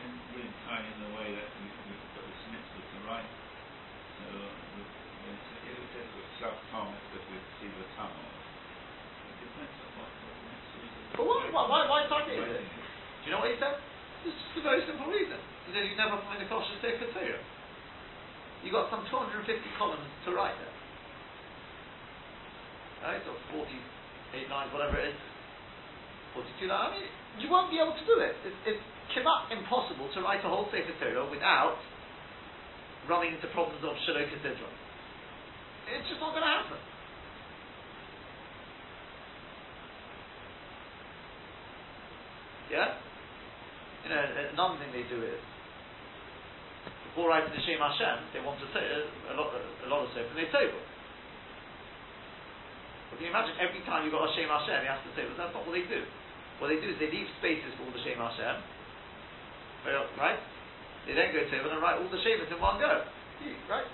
And 0.00 0.16
really 0.32 0.48
tie 0.64 0.80
in 0.80 0.96
the 1.04 1.12
way 1.12 1.28
that 1.36 1.48
we, 1.60 1.68
we've 1.68 2.06
got 2.16 2.24
this 2.24 2.42
mitzvah 2.48 2.80
to 2.80 2.98
write. 3.04 3.28
So, 4.16 4.24
the, 4.32 4.82
it's, 5.28 5.48
if 5.68 5.76
it 5.76 5.88
says 5.92 6.08
with 6.16 6.30
self-tom, 6.40 6.96
it's 6.96 7.08
with 7.12 7.26
with 7.28 7.46
Siva 7.60 7.84
Tamo. 8.00 8.16
It 8.16 9.36
depends 9.44 9.76
on 9.84 9.90
what, 10.00 10.08
what 10.08 10.32
the 10.32 10.44
mitzvah 10.48 10.80
is. 10.80 11.12
But 11.12 11.24
why, 11.28 11.44
why, 11.52 11.64
why, 11.68 11.80
why 11.92 12.00
target 12.08 12.40
is 12.40 12.40
it? 12.40 12.64
Writing 12.64 12.72
Do 12.72 13.24
you 13.28 13.32
know 13.36 13.44
what 13.44 13.52
he 13.52 13.60
said? 13.60 13.76
It's 14.24 14.36
just 14.36 14.60
a 14.60 14.64
very 14.64 14.84
simple 14.84 15.08
reason. 15.08 15.40
He 15.64 15.72
said 15.72 15.88
you 15.88 15.96
never 15.96 16.20
find 16.28 16.42
a 16.42 16.48
kosher 16.50 16.76
Sefer 16.84 17.08
Torah. 17.14 17.40
You 18.60 18.68
got 18.68 18.92
some 18.92 19.06
250 19.08 19.48
columns 19.80 20.04
to 20.28 20.36
write 20.36 20.52
there. 20.60 20.76
Right? 23.00 23.24
Or 23.24 23.38
48 23.64 24.50
lines, 24.52 24.68
whatever 24.76 25.00
it 25.00 25.16
is. 25.16 25.20
42. 26.70 26.78
I 26.78 26.86
mean, 26.94 27.10
you 27.42 27.50
won't 27.50 27.70
be 27.70 27.82
able 27.82 27.98
to 27.98 28.06
do 28.06 28.22
it. 28.22 28.38
It's, 28.46 28.78
it's 28.78 28.84
cannot 29.10 29.50
impossible 29.50 30.06
to 30.14 30.22
write 30.22 30.46
a 30.46 30.50
whole 30.50 30.70
Sefer 30.70 30.94
Torah 31.02 31.26
without 31.26 31.82
running 33.10 33.34
into 33.34 33.50
problems 33.50 33.82
of 33.82 33.98
Shiloh 34.06 34.22
Cathedral. 34.30 34.70
It's 35.90 36.06
just 36.06 36.22
not 36.22 36.30
going 36.30 36.46
to 36.46 36.54
happen. 36.54 36.78
Yeah? 42.70 42.94
You 44.06 44.10
know, 44.14 44.22
uh, 44.22 44.54
another 44.54 44.78
thing 44.78 44.94
they 44.94 45.02
do 45.10 45.18
is, 45.26 45.42
before 47.10 47.34
writing 47.34 47.50
the 47.50 47.58
Shem 47.66 47.82
Hashem, 47.82 48.30
they 48.30 48.38
want 48.46 48.62
to 48.62 48.70
say 48.70 48.78
a, 48.78 49.02
a 49.26 49.34
lot, 49.34 49.50
uh, 49.50 49.58
a 49.58 49.88
lot 49.90 50.06
of 50.06 50.14
stuff, 50.14 50.30
and 50.30 50.38
they 50.38 50.46
table. 50.54 50.78
But 53.10 53.18
can 53.18 53.26
you 53.26 53.34
imagine 53.34 53.58
every 53.58 53.82
time 53.82 54.06
you've 54.06 54.14
got 54.14 54.30
a 54.30 54.32
Shem 54.38 54.46
Hashem, 54.46 54.86
you 54.86 54.90
have 54.94 55.02
to 55.02 55.12
say, 55.18 55.26
well, 55.26 55.34
that's 55.34 55.50
not 55.50 55.66
what 55.66 55.74
they 55.74 55.82
do. 55.90 56.06
What 56.60 56.68
they 56.68 56.76
do 56.76 56.92
is 56.92 57.00
they 57.00 57.08
leave 57.08 57.24
spaces 57.40 57.72
for 57.80 57.88
all 57.88 57.94
the 57.96 58.04
Shem 58.04 58.20
Hashem, 58.20 58.56
right? 60.20 60.36
They 61.08 61.16
then 61.16 61.32
go 61.32 61.40
to 61.40 61.56
and 61.72 61.80
write 61.80 61.96
all 61.96 62.12
the 62.12 62.20
Shemas 62.20 62.52
in 62.52 62.60
one 62.60 62.76
go, 62.76 63.08
right? 63.72 63.88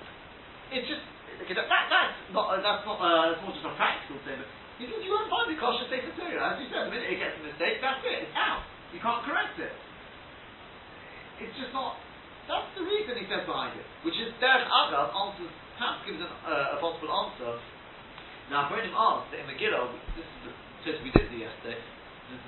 It's 0.74 0.90
just, 0.90 1.06
okay, 1.46 1.54
that, 1.54 1.70
that, 1.70 1.84
that's 1.86 2.18
not, 2.34 2.50
uh, 2.50 2.58
that's 2.58 2.82
not, 2.82 2.98
uh, 2.98 3.30
it's 3.38 3.42
more 3.46 3.54
just 3.54 3.62
a 3.62 3.74
practical 3.78 4.18
thing, 4.26 4.42
but 4.42 4.50
you, 4.82 4.90
you 4.90 5.14
won't 5.14 5.30
find 5.30 5.46
the 5.46 5.54
kosher 5.62 5.86
Sefer 5.86 6.10
Torah. 6.18 6.42
As 6.42 6.58
you 6.58 6.66
said, 6.74 6.90
the 6.90 6.92
minute 6.92 7.06
it 7.06 7.22
gets 7.22 7.38
a 7.38 7.44
mistake, 7.46 7.78
that's 7.78 8.02
it, 8.02 8.26
it's 8.26 8.34
out. 8.34 8.66
You 8.90 8.98
can't 8.98 9.22
correct 9.22 9.54
it. 9.62 9.70
It's 11.38 11.54
just 11.54 11.70
not, 11.70 12.02
that's 12.50 12.66
the 12.74 12.82
reason 12.82 13.14
he 13.14 13.30
says 13.30 13.46
behind 13.46 13.78
it. 13.78 13.86
Which 14.02 14.18
is, 14.18 14.34
Derech 14.42 14.66
Agav 14.66 15.14
answers, 15.14 15.54
perhaps 15.78 16.02
gives 16.02 16.18
an, 16.18 16.28
uh, 16.42 16.74
a 16.74 16.82
possible 16.82 17.14
answer. 17.14 17.62
Now, 18.50 18.66
Brennan 18.66 18.90
asked 18.90 19.30
that 19.30 19.42
in 19.42 19.46
Megillah, 19.46 19.94
this 20.18 20.26
is 20.26 20.38
the 20.50 20.52
test 20.82 20.98
we 21.06 21.14
did 21.14 21.30
do 21.30 21.38
yesterday, 21.38 21.78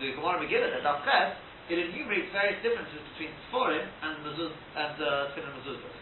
the, 0.01 0.15
Gemara 0.15 0.43
Megillah, 0.43 0.75
that 0.75 0.83
Dafches, 0.83 1.39
it 1.69 1.79
enumerates 1.79 2.33
various 2.33 2.59
differences 2.65 3.01
between 3.13 3.33
Sforim 3.49 3.85
and 3.85 4.15
Mezuz, 4.25 4.55
and 4.75 4.97
uh, 4.99 5.33
Tfilin 5.37 5.53
Mezuzahs. 5.61 5.99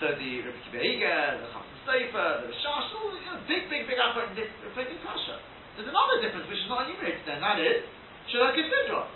So 0.00 0.12
the 0.12 0.30
Akiva 0.44 0.80
Eiger, 0.80 1.40
the 1.40 1.48
Chasam 1.52 1.76
Sofer, 1.88 2.28
the 2.44 2.48
Rashash, 2.52 2.88
all 2.96 3.12
you 3.16 3.24
know, 3.24 3.40
big, 3.48 3.68
big, 3.72 3.88
big 3.88 3.96
effort 3.96 4.32
in 4.32 4.44
reflecting 4.64 5.00
Kasha. 5.00 5.40
There's 5.76 5.88
another 5.88 6.20
difference 6.24 6.48
which 6.48 6.60
is 6.60 6.68
not 6.68 6.88
enumerated 6.88 7.24
there, 7.24 7.40
and 7.40 7.44
that 7.44 7.60
is 7.60 7.84
Shalak 8.32 8.56
Sidra. 8.56 9.08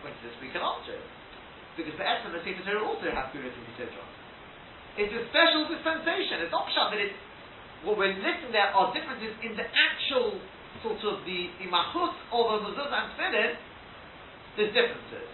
To 0.00 0.08
this, 0.24 0.34
we 0.40 0.48
can 0.54 0.62
answer. 0.62 0.98
Because 1.78 1.94
the 1.94 2.06
Esm, 2.06 2.32
the 2.34 2.42
Sefer 2.42 2.62
Torah 2.66 2.82
also 2.82 3.06
has 3.10 3.30
to 3.30 3.32
be 3.36 3.46
written 3.46 3.62
in 3.62 3.74
Sidra. 3.78 4.04
It's 4.98 5.14
a 5.14 5.22
special 5.30 5.70
dispensation. 5.70 6.42
It's 6.42 6.50
not 6.50 6.66
pshat 6.66 6.90
that 6.90 7.00
it's 7.00 7.18
what 7.86 7.96
we're 7.96 8.12
listing 8.12 8.52
there 8.52 8.68
are 8.74 8.92
differences 8.92 9.32
in 9.40 9.56
the 9.56 9.64
actual 9.64 10.36
sort 10.82 11.00
of 11.04 11.24
the, 11.28 11.38
the 11.60 11.68
mahut 11.68 12.14
of 12.32 12.44
a 12.48 12.56
mezuzah 12.64 12.88
and 12.88 13.12
tefillin. 13.16 13.52
There's 14.56 14.72
differences. 14.74 15.28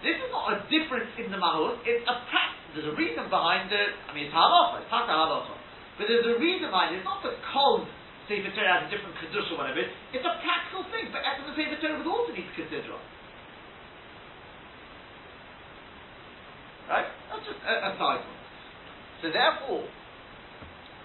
This 0.00 0.16
is 0.16 0.30
not 0.32 0.56
a 0.56 0.56
difference 0.72 1.12
in 1.20 1.28
the 1.28 1.36
mahut. 1.36 1.82
It's 1.84 2.06
a 2.08 2.16
practice. 2.30 2.70
There's 2.72 2.88
a 2.88 2.96
reason 2.96 3.28
behind 3.28 3.68
it. 3.68 3.92
I 4.08 4.14
mean, 4.14 4.30
it's 4.30 4.34
halacha. 4.34 4.80
It's 4.80 4.90
taka 4.90 5.12
halacha. 5.12 5.54
But 6.00 6.08
there's 6.08 6.24
a 6.24 6.38
reason 6.40 6.72
behind 6.72 6.96
it. 6.96 7.04
It's 7.04 7.08
not 7.08 7.20
the 7.20 7.36
kol 7.52 7.84
Sefer 8.30 8.54
Torah 8.54 8.78
has 8.78 8.86
a 8.86 8.90
different 8.94 9.18
kedusha, 9.18 9.58
or 9.58 9.58
whatever 9.58 9.82
it 9.82 9.90
is. 9.90 9.92
It's 10.14 10.22
a 10.22 10.38
practical 10.38 10.86
thing, 10.94 11.10
but 11.10 11.26
Etzem 11.26 11.50
the 11.50 11.54
Sefer 11.58 11.82
Torah 11.82 11.98
would 11.98 12.06
also 12.06 12.30
need 12.30 12.46
to 12.46 12.54
consider 12.54 12.94
on. 12.94 13.02
Right? 16.86 17.10
That's 17.10 17.42
just 17.42 17.58
a, 17.66 17.74
a 17.74 17.90
side 17.98 18.22
one. 18.22 18.40
So 19.18 19.26
therefore, 19.34 19.82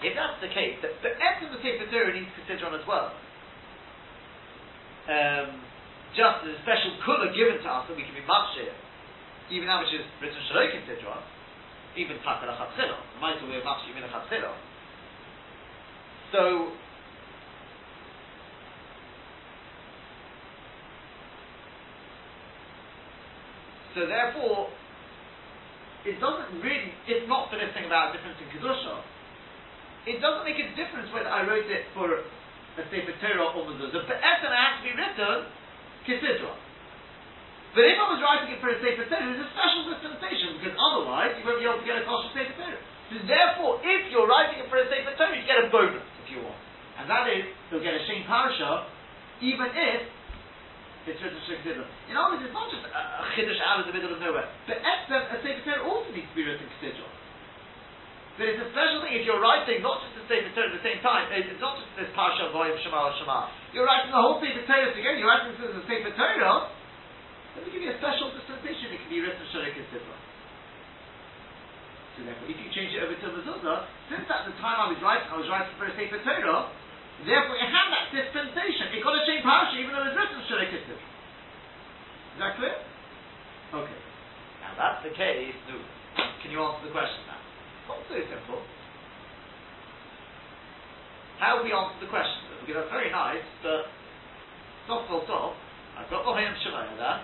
if 0.03 0.11
that's 0.15 0.39
the 0.43 0.51
case, 0.51 0.75
the 0.81 0.91
Etzem 0.91 1.51
the 1.55 1.61
Sefer 1.63 1.87
Torah 1.91 2.11
needs 2.11 2.27
to 2.33 2.35
consider 2.43 2.67
on 2.67 2.75
as 2.75 2.85
well. 2.87 3.13
Um, 5.05 5.61
just 6.17 6.47
as 6.47 6.57
a 6.57 6.61
special 6.63 6.97
kula 7.05 7.31
given 7.35 7.61
to 7.61 7.69
us 7.69 7.85
that 7.87 7.95
we 7.95 8.03
can 8.03 8.15
be 8.15 8.25
machshir, 8.25 8.73
even 9.51 9.67
that 9.67 9.83
which 9.83 9.93
is 9.93 10.03
written 10.19 10.39
shaloi 10.49 10.73
consider 10.73 11.07
on, 11.11 11.21
even 11.95 12.17
takal 12.25 12.49
achatzilo, 12.49 12.97
might 13.21 13.39
be 13.39 13.47
machshir 13.63 13.91
even 13.93 14.03
achatzilo. 14.03 14.51
So 16.31 16.73
So 23.95 24.03
therefore, 24.11 24.67
it 26.03 26.19
doesn't 26.19 26.59
really, 26.59 26.91
if 27.07 27.23
not 27.31 27.47
for 27.47 27.55
this 27.55 27.71
thing 27.71 27.87
about 27.87 28.11
difference 28.11 28.35
in 28.43 28.51
Kedusha, 28.51 28.99
it 30.05 30.21
doesn't 30.21 30.45
make 30.45 30.61
a 30.61 30.69
difference 30.77 31.09
whether 31.09 31.29
I 31.29 31.41
wrote 31.45 31.65
it 31.65 31.89
for 31.97 32.07
a 32.13 32.83
Sefer 32.91 33.15
Torah 33.21 33.57
or 33.57 33.65
Mezuzah. 33.65 34.05
But 34.05 34.21
Essen 34.21 34.53
has 34.53 34.73
to 34.79 34.83
be 34.85 34.93
written 34.93 35.49
Kisidra. 36.05 36.53
But 37.73 37.83
if 37.83 37.97
I 37.99 38.05
was 38.07 38.19
writing 38.23 38.55
it 38.55 38.59
for 38.61 38.69
a 38.71 38.77
Sefer 38.79 39.09
Torah, 39.09 39.33
it's 39.33 39.41
a 39.41 39.49
special 39.51 39.83
dispensation, 39.91 40.61
because 40.61 40.75
otherwise 40.77 41.35
you 41.35 41.43
won't 41.43 41.59
be 41.59 41.67
able 41.67 41.81
to 41.81 41.87
get 41.87 41.99
a 41.99 42.05
kosher 42.07 42.31
Sefer 42.31 42.55
Torah. 42.55 42.81
So 43.11 43.21
therefore, 43.25 43.81
if 43.81 44.13
you're 44.13 44.29
writing 44.29 44.63
it 44.63 44.67
for 44.69 44.77
a 44.79 44.87
Sefer 44.87 45.13
Torah, 45.17 45.35
you 45.35 45.43
get 45.43 45.59
a 45.59 45.67
bonus, 45.73 46.05
if 46.23 46.31
you 46.31 46.45
want. 46.45 46.59
And 47.01 47.09
that 47.09 47.27
is, 47.27 47.49
you'll 47.67 47.83
get 47.83 47.97
a 47.97 48.01
Shem 48.07 48.23
Parasha, 48.29 48.87
even 49.43 49.67
if 49.67 49.99
it's 51.05 51.19
written 51.21 51.41
Shekzidra. 51.49 51.85
In 52.09 52.15
other 52.15 52.37
words, 52.37 52.47
it's 52.47 52.55
not 52.55 52.71
just 52.71 52.85
a, 52.85 52.91
a 52.93 53.25
Chiddush 53.35 53.61
out 53.61 53.83
of 53.83 53.85
the 53.89 53.93
middle 53.93 54.09
of 54.09 54.21
nowhere. 54.21 54.47
But 54.69 54.79
Etzem, 54.79 55.21
a 55.33 55.37
Sefer 55.41 55.63
Torah 55.65 55.83
also 55.83 56.09
needs 56.13 56.29
to 56.31 56.37
be 56.37 56.45
written 56.45 56.65
Ksidra. 56.79 57.05
But 58.35 58.51
it's 58.51 58.59
a 58.59 58.67
special 58.75 58.99
thing 58.99 59.15
if 59.15 59.23
you're 59.23 59.39
writing 59.39 59.79
not 59.79 60.03
just 60.03 60.19
the 60.19 60.25
Sefer 60.27 60.51
Torah 60.51 60.67
at 60.67 60.75
the 60.75 60.83
same 60.83 60.99
time. 60.99 61.31
It's 61.31 61.55
not 61.63 61.79
just 61.79 61.87
this 61.95 62.11
Parsha 62.11 62.51
Voyim 62.51 62.75
Shema 62.83 63.15
Shema. 63.15 63.47
You're 63.71 63.87
writing 63.87 64.11
the 64.11 64.19
whole 64.19 64.43
Sefer 64.43 64.67
Torah 64.67 64.91
together. 64.91 65.15
You're 65.15 65.31
writing 65.31 65.55
this 65.55 65.71
a 65.71 65.83
Sefer 65.87 66.11
Torah. 66.19 66.67
Let 67.55 67.61
me 67.63 67.71
give 67.71 67.83
you 67.83 67.95
a 67.95 67.99
special 68.03 68.35
dispensation. 68.35 68.91
It 68.91 68.99
can 68.99 69.09
be 69.11 69.23
written 69.23 69.39
Sharek 69.55 69.79
Ksidra. 69.79 70.17
So 72.15 72.27
therefore, 72.27 72.47
if 72.51 72.59
you 72.59 72.67
change 72.75 72.91
it 72.91 72.99
over 73.03 73.15
to 73.15 73.27
Mezuzah, 73.39 73.79
since 74.11 74.27
at 74.27 74.43
the 74.47 74.55
time 74.59 74.83
I 74.83 74.91
was 74.91 74.99
writing, 74.99 75.31
I 75.31 75.39
was 75.39 75.47
writing 75.47 75.71
for 75.79 75.87
a 75.87 75.95
Sefer 75.95 76.19
Torah, 76.27 76.71
Therefore, 77.23 77.55
it 77.55 77.71
had 77.71 77.87
that 77.95 78.11
dispensation. 78.11 78.91
It 78.91 78.99
got 78.99 79.15
a 79.15 79.23
change 79.23 79.39
parasha 79.47 79.79
even 79.79 79.95
though 79.95 80.03
it 80.03 80.11
was 80.11 80.17
written 80.19 80.43
Shalei 80.51 80.67
Kitzur. 80.67 80.99
Is 80.99 82.39
that 82.43 82.59
clear? 82.59 82.75
Okay. 83.71 83.99
Now 84.59 84.75
that's 84.75 84.99
the 85.07 85.15
case. 85.15 85.55
Can 86.43 86.51
you 86.51 86.59
answer 86.59 86.83
the 86.83 86.91
question 86.91 87.23
now? 87.31 87.39
Not 87.85 88.01
so 88.09 88.17
simple. 88.17 88.61
How 91.37 91.59
we 91.61 91.69
answer 91.69 91.99
the 91.99 92.09
question? 92.09 92.41
Because 92.63 92.81
that's 92.81 92.93
very 92.93 93.11
nice, 93.11 93.45
but 93.61 93.91
stop 94.87 95.05
full 95.05 95.21
stop. 95.27 95.53
I've 95.99 96.09
got 96.09 96.25
Lohayim 96.25 96.55
Shema 96.63 96.95
there. 96.97 97.19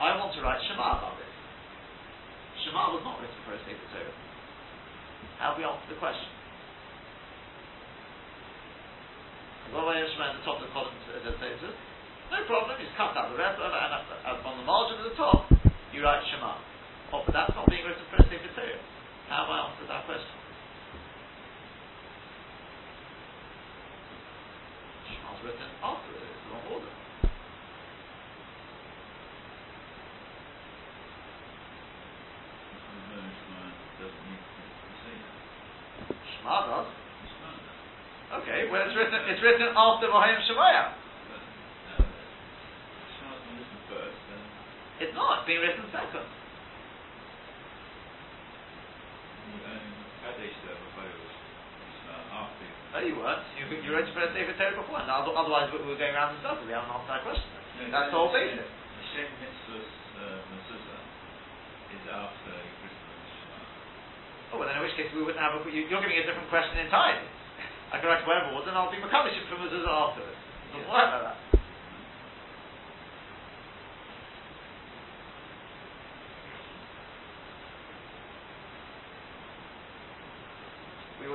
I 0.00 0.16
want 0.16 0.34
to 0.34 0.40
write 0.40 0.58
Shema 0.66 0.98
about 0.98 1.14
this. 1.20 1.30
Shema 2.64 2.92
was 2.96 3.04
not 3.04 3.20
written 3.20 3.40
for 3.44 3.54
a 3.54 3.60
Sefer 3.62 3.88
Torah. 3.94 4.16
How 5.38 5.54
we 5.56 5.62
answer 5.62 5.88
the 5.92 6.00
question? 6.00 6.28
Rabbi 9.70 10.02
Yeshua 10.02 10.34
at 10.34 10.34
the 10.34 10.42
top 10.42 10.58
of 10.58 10.66
the 10.66 10.72
column 10.74 10.98
says 11.06 11.22
no 12.30 12.38
problem, 12.46 12.78
you 12.78 12.86
just 12.86 12.94
cut 12.94 13.14
out 13.18 13.30
the 13.30 13.38
rest 13.38 13.58
it, 13.58 13.66
and 13.66 14.38
on 14.46 14.54
the 14.58 14.66
margin 14.66 15.02
of 15.02 15.06
the 15.10 15.16
top, 15.18 15.50
you 15.90 16.02
write 16.02 16.22
Shema. 16.30 16.58
Oh, 17.10 17.26
but 17.26 17.34
that's 17.34 17.50
not 17.58 17.66
being 17.66 17.82
written 17.82 18.06
for 18.06 18.22
a 18.22 18.26
Sefer 18.26 18.50
Torah. 18.54 18.82
How 19.30 19.46
I 19.46 19.70
answered 19.70 19.86
that 19.86 20.02
question? 20.10 20.26
Shema's 25.06 25.38
written 25.46 25.70
after 25.86 26.10
it, 26.18 26.26
it's 26.26 26.42
the 26.42 26.50
wrong 26.50 26.66
order. 26.74 26.90
Shema 36.26 36.66
does. 36.66 36.90
Okay, 38.42 38.66
well 38.66 38.82
it's 38.82 38.96
written 38.98 39.14
it's 39.30 39.42
written 39.46 39.70
after 39.78 40.06
Vahayim 40.10 40.42
Shemaya. 40.50 40.90
It's 44.98 45.14
not, 45.14 45.38
it's 45.38 45.46
being 45.46 45.60
written 45.60 45.86
second. 45.94 46.39
No, 52.90 52.98
you 52.98 53.14
weren't. 53.14 53.46
You, 53.54 53.70
you 53.70 53.90
wrote 53.94 54.10
for 54.10 54.26
a 54.26 54.30
Sefer 54.34 54.54
Torah 54.58 54.74
before, 54.74 54.98
and 54.98 55.06
otherwise 55.06 55.70
we 55.70 55.78
were 55.86 55.94
going 55.94 56.10
around 56.10 56.34
in 56.34 56.42
circles. 56.42 56.66
We 56.66 56.74
haven't 56.74 56.90
answered 56.90 57.10
that 57.14 57.22
question. 57.22 57.46
No, 57.78 57.86
That's 57.86 58.10
the 58.10 58.18
whole 58.18 58.34
basis. 58.34 58.66
The 58.66 59.04
Shem 59.14 59.30
Mitzvah's 59.38 59.90
uh, 60.18 60.38
mezuzah 60.50 60.98
uh, 60.98 61.94
is 61.94 62.04
after 62.10 62.54
Christmas. 62.82 63.30
Oh, 64.50 64.58
well 64.58 64.66
then 64.66 64.76
in 64.78 64.82
which 64.82 64.98
case 64.98 65.06
we 65.14 65.22
wouldn't 65.22 65.38
have 65.38 65.54
a, 65.54 65.62
you, 65.70 65.86
you're 65.86 66.02
giving 66.02 66.18
a 66.18 66.26
different 66.26 66.50
question 66.50 66.82
entirely. 66.82 67.30
I 67.94 68.02
can 68.02 68.10
write 68.10 68.26
whatever 68.26 68.58
was, 68.58 68.66
and 68.66 68.74
I'll 68.74 68.90
be 68.90 68.98
Makabishim 68.98 69.46
from 69.46 69.62
Mezuzah 69.62 69.86
afterwards. 69.86 70.38
Doesn't 70.74 70.82
yeah. 70.82 70.90
work 70.90 71.08
like 71.14 71.24
that. 71.30 71.49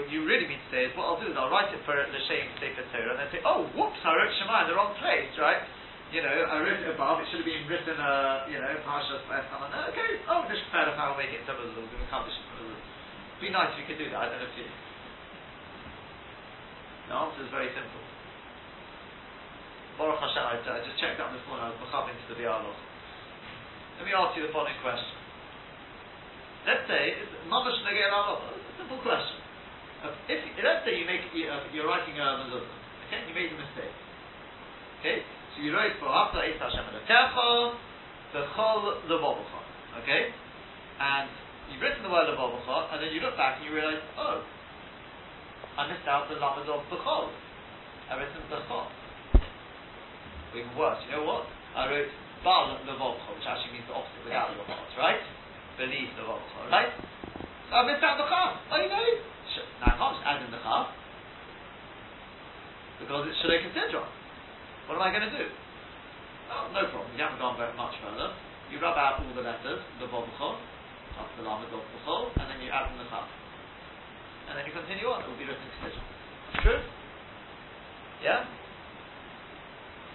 What 0.05 0.13
you 0.13 0.21
really 0.21 0.45
mean 0.45 0.61
to 0.61 0.69
say 0.69 0.85
is, 0.85 0.93
what 0.93 1.09
I'll 1.09 1.17
do 1.17 1.25
is 1.25 1.33
I'll 1.33 1.49
write 1.49 1.73
it 1.73 1.81
for 1.81 1.97
the 1.97 2.21
Shem 2.29 2.45
Sefer 2.61 2.85
Torah, 2.93 3.17
and 3.17 3.25
then 3.25 3.29
say, 3.33 3.41
oh, 3.41 3.65
whoops, 3.73 3.97
I 4.05 4.13
wrote 4.13 4.29
Shema 4.37 4.69
in 4.69 4.69
the 4.69 4.77
wrong 4.77 4.93
place, 5.01 5.33
right? 5.41 5.65
You 6.13 6.21
know, 6.21 6.29
I 6.29 6.61
wrote 6.61 6.77
it 6.77 6.93
above, 6.93 7.25
it 7.25 7.27
should 7.33 7.41
have 7.41 7.49
been 7.49 7.65
written, 7.65 7.97
uh, 7.97 8.45
you 8.45 8.61
know, 8.61 8.69
Parshas 8.85 9.25
Esam, 9.25 9.65
okay, 9.65 10.21
oh, 10.29 10.45
just 10.45 10.61
fair 10.69 10.85
enough, 10.85 11.01
I'll 11.01 11.17
make 11.17 11.33
it 11.33 11.41
into 11.41 11.57
Mezuzah, 11.57 11.89
It'd 11.89 13.41
be 13.41 13.49
nice 13.49 13.73
if 13.73 13.81
you 13.81 13.85
could 13.89 13.97
do 13.97 14.13
that, 14.13 14.29
I 14.29 14.29
don't 14.29 14.45
know 14.45 14.45
if 14.45 14.53
you... 14.61 14.69
The 17.09 17.13
answer 17.17 17.41
is 17.41 17.49
very 17.49 17.73
simple. 17.73 18.01
Baruch 19.97 20.21
Hashem, 20.21 20.69
I, 20.69 20.85
just 20.85 21.01
checked 21.01 21.17
out 21.17 21.33
this 21.33 21.41
morning, 21.49 21.65
I 21.65 21.73
was 21.73 21.81
mechav 21.81 22.13
into 22.13 22.29
the 22.29 22.45
dialogue. 22.45 22.77
Let 23.97 24.05
me 24.05 24.13
ask 24.13 24.37
you 24.37 24.45
the 24.45 24.53
following 24.53 24.77
question. 24.85 25.17
Let's 26.69 26.85
say, 26.85 27.17
it's 27.25 27.33
mamash 27.49 27.81
negei 27.81 28.05
It's 28.05 28.69
a 28.69 28.85
simple 28.85 29.01
question. 29.01 29.44
Uh, 30.05 30.13
if, 30.29 30.37
let's 30.61 30.85
say 30.85 31.01
you 31.01 31.05
make, 31.09 31.25
uh, 31.33 31.65
you're 31.73 31.89
writing 31.89 32.13
a 32.13 32.45
mezuzah, 32.45 33.09
okay, 33.09 33.25
you 33.25 33.33
made 33.33 33.49
a 33.49 33.57
mistake. 33.57 33.89
Okay, 35.01 35.25
so 35.53 35.65
you 35.65 35.73
wrote 35.73 35.97
for 35.97 36.05
after 36.05 36.45
Eis 36.45 36.61
Hashem 36.61 36.85
Elokecha, 36.93 37.73
Bechol 38.29 39.09
Levovacha, 39.09 39.61
okay, 40.05 40.29
and 41.01 41.25
you've 41.73 41.81
written 41.81 42.05
the 42.05 42.13
word 42.13 42.29
Levovacha, 42.29 42.93
and 42.93 43.01
then 43.01 43.09
you 43.17 43.21
look 43.25 43.33
back 43.33 43.57
and 43.57 43.65
you 43.65 43.73
realize, 43.73 43.97
oh, 44.21 44.45
I 45.73 45.89
missed 45.89 46.05
out 46.05 46.29
the 46.29 46.37
lamed 46.37 46.69
of 46.69 46.85
the 46.85 47.01
Bechol. 47.01 47.33
I 48.05 48.21
wrote 48.21 48.29
Bechol. 48.45 48.85
Or 48.85 50.53
even 50.53 50.69
worse, 50.77 51.01
you 51.09 51.17
know 51.17 51.25
what? 51.25 51.49
I 51.73 51.89
wrote 51.89 52.13
Bal 52.45 52.77
Levovcha, 52.85 53.33
which 53.33 53.47
actually 53.49 53.73
means 53.81 53.89
the 53.89 53.97
opposite 53.97 54.21
without 54.21 54.53
heart, 54.69 54.85
right? 55.01 55.23
Believe 55.81 56.13
Levovcha, 56.13 56.69
right? 56.69 56.93
So 57.73 57.73
I 57.73 57.89
missed 57.89 58.05
out 58.05 58.21
the 58.21 58.29
Chaf. 58.29 58.61
Oh, 58.69 58.77
you 58.77 58.93
know? 58.93 59.33
I 59.85 59.93
can't 59.93 60.13
just 60.17 60.25
add 60.25 60.41
in 60.41 60.49
the 60.49 60.61
Chaf. 60.65 60.89
Because 62.99 63.29
it's 63.29 63.37
Shalek 63.45 63.69
Sidron. 63.71 64.09
What 64.89 64.97
am 64.97 65.05
I 65.05 65.13
going 65.13 65.29
to 65.29 65.33
do? 65.33 65.45
Oh, 66.49 66.69
no 66.73 66.89
problem. 66.89 67.13
You 67.13 67.21
haven't 67.21 67.41
gone 67.41 67.57
very 67.57 67.73
much 67.77 67.93
further. 68.01 68.33
You 68.73 68.81
rub 68.81 68.97
out 68.97 69.21
all 69.21 69.33
the 69.33 69.45
letters, 69.45 69.81
the 70.01 70.09
Vovcha, 70.09 70.57
after 71.21 71.35
the 71.41 71.45
Lamed 71.45 71.69
of 71.69 71.85
Bechol, 71.93 72.33
and 72.41 72.49
then 72.49 72.59
you 72.65 72.73
add 72.73 72.89
in 72.89 72.97
the 72.97 73.07
Chaf 73.13 73.29
and 74.49 74.53
then 74.53 74.65
you 74.69 74.73
continue 74.73 75.09
on, 75.09 75.25
it 75.25 75.27
will 75.27 75.41
be 75.41 75.47
written 75.47 75.65
Kedusha. 75.81 76.03
True? 76.61 76.81
Yeah? 78.21 78.45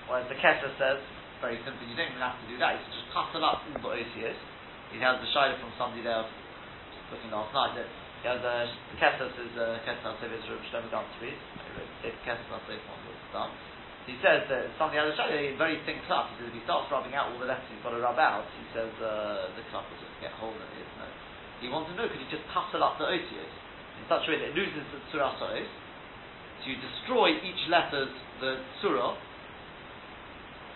Or 0.06 0.22
as 0.22 0.26
the 0.30 0.38
Kitzur 0.38 0.70
says, 0.78 1.02
very 1.42 1.58
simply, 1.66 1.90
you 1.90 1.96
don't 1.98 2.14
even 2.14 2.22
have 2.22 2.38
to 2.38 2.46
do 2.46 2.56
that, 2.62 2.78
you 2.78 2.82
can 2.86 2.94
just 2.94 3.10
couple 3.10 3.42
up 3.42 3.62
all 3.66 3.90
the 3.90 4.00
OCS. 4.00 4.38
He 4.94 4.98
has 5.02 5.18
the 5.18 5.28
Shiloh 5.34 5.58
from 5.58 5.74
somebody 5.78 6.02
there, 6.06 6.26
looking 7.10 7.30
last 7.30 7.50
night, 7.54 7.78
that 7.78 7.90
he 8.20 8.24
has 8.28 8.40
a, 8.44 8.54
the 8.68 8.96
Kitzur 9.00 9.28
says, 9.32 9.52
uh, 9.56 9.80
Kitzur 9.84 10.12
says, 10.20 10.44
Reb 10.44 10.62
Shlomo 10.68 10.88
Ganzfried, 10.92 11.38
Kitzur 12.24 12.58
says, 12.68 12.80
one 12.84 13.00
was 13.08 13.20
done. 13.32 13.52
He 14.08 14.16
says 14.24 14.48
that 14.48 14.72
somebody 14.80 15.00
has 15.00 15.12
a 15.12 15.16
Shiloh, 15.16 15.36
a 15.36 15.56
very 15.60 15.80
thin 15.84 16.00
cloth, 16.08 16.32
he 16.34 16.44
says 16.44 16.48
if 16.52 16.56
he 16.56 16.64
starts 16.64 16.88
rubbing 16.92 17.12
out 17.12 17.32
all 17.32 17.38
the 17.38 17.46
letters 17.46 17.68
he's 17.68 17.80
got 17.84 17.92
to 17.92 18.00
rub 18.00 18.18
out, 18.18 18.48
he 18.56 18.64
says 18.72 18.90
uh, 19.00 19.52
the 19.56 19.64
cloth 19.70 19.86
will 19.88 20.00
just 20.00 20.16
get 20.20 20.32
hold 20.40 20.56
of 20.56 20.70
it. 20.76 20.88
No. 20.98 21.06
He 21.60 21.68
wants 21.68 21.92
to 21.92 21.94
know, 21.96 22.08
could 22.08 22.20
he 22.20 22.28
just 22.32 22.44
couple 22.52 22.80
up 22.80 22.96
the 22.96 23.06
OCS? 23.06 23.52
in 24.00 24.08
such 24.08 24.24
a 24.24 24.28
way 24.32 24.40
that 24.40 24.50
it 24.52 24.56
loses 24.56 24.84
the 24.96 25.00
Surah 25.12 25.36
So 25.36 26.64
you 26.64 26.76
destroy 26.80 27.36
each 27.44 27.62
letter's 27.68 28.12
the 28.40 28.64
surah, 28.80 29.20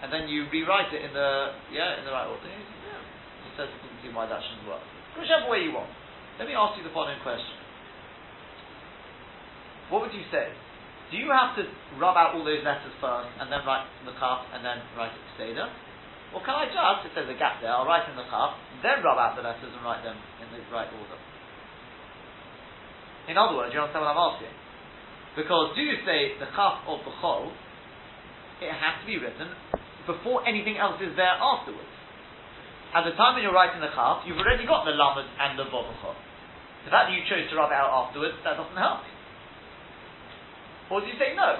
and 0.05 0.13
then 0.13 0.29
you 0.29 0.45
rewrite 0.53 0.93
it 0.93 1.01
in 1.01 1.13
the 1.17 1.57
yeah 1.73 1.97
in 1.97 2.05
the 2.05 2.13
right 2.13 2.29
order. 2.29 2.45
Yeah. 2.45 3.01
He 3.49 3.51
says 3.57 3.73
he 3.73 3.79
doesn't 3.81 4.01
see 4.05 4.13
why 4.13 4.29
that 4.29 4.37
shouldn't 4.45 4.69
work. 4.69 4.85
Whichever 5.17 5.49
way 5.49 5.65
you 5.65 5.73
want. 5.73 5.89
Let 6.39 6.51
me 6.51 6.55
ask 6.59 6.75
you 6.75 6.83
the 6.83 6.91
following 6.91 7.23
question. 7.23 7.55
What 9.87 10.03
would 10.03 10.15
you 10.15 10.27
say? 10.35 10.51
Do 11.13 11.21
you 11.21 11.31
have 11.31 11.55
to 11.55 11.63
rub 11.95 12.19
out 12.19 12.35
all 12.35 12.43
those 12.43 12.65
letters 12.67 12.91
first 12.99 13.31
and 13.39 13.47
then 13.55 13.63
write 13.63 13.87
the 14.03 14.17
cup 14.19 14.51
and 14.51 14.67
then 14.67 14.83
write 14.99 15.15
it 15.15 15.25
Seder? 15.39 15.71
Or 16.35 16.43
can 16.43 16.59
I 16.59 16.67
just, 16.67 17.07
if 17.07 17.15
there's 17.15 17.31
a 17.31 17.39
gap 17.39 17.63
there, 17.63 17.71
I'll 17.71 17.87
write 17.87 18.11
in 18.11 18.19
the 18.19 18.27
cup, 18.27 18.59
then 18.83 18.99
rub 19.07 19.15
out 19.15 19.39
the 19.39 19.47
letters 19.47 19.71
and 19.71 19.83
write 19.87 20.03
them 20.03 20.19
in 20.43 20.51
the 20.51 20.59
right 20.75 20.91
order? 20.91 21.19
In 23.31 23.39
other 23.39 23.55
words, 23.55 23.71
you 23.71 23.79
understand 23.79 24.03
what 24.03 24.19
I'm 24.19 24.35
asking? 24.35 24.51
Because 25.39 25.79
do 25.79 25.87
you 25.87 26.03
say 26.03 26.35
the 26.43 26.51
cup 26.51 26.83
of 26.91 26.99
the 27.07 27.15
chol, 27.23 27.55
it 28.59 28.75
has 28.75 28.99
to 28.99 29.07
be 29.07 29.23
written 29.23 29.55
before 30.11 30.43
anything 30.43 30.83
else 30.83 30.99
is 30.99 31.15
there 31.15 31.39
afterwards. 31.39 31.95
At 32.95 33.03
the 33.03 33.15
time 33.19 33.35
when 33.35 33.43
you're 33.43 33.55
writing 33.55 33.83
the 33.83 33.91
cup, 33.91 34.23
you've 34.23 34.39
already 34.39 34.63
got 34.71 34.87
the 34.87 34.95
lamed 34.95 35.27
and 35.27 35.59
the 35.59 35.67
vav 35.67 35.91
The 36.87 36.91
fact 36.95 37.11
that 37.11 37.15
you 37.15 37.27
chose 37.27 37.51
to 37.51 37.55
rub 37.59 37.75
it 37.75 37.79
out 37.79 37.91
afterwards, 37.91 38.39
that 38.47 38.55
doesn't 38.55 38.79
help. 38.79 39.03
Or 40.95 41.03
do 41.03 41.11
you 41.11 41.19
say 41.19 41.35
no? 41.35 41.59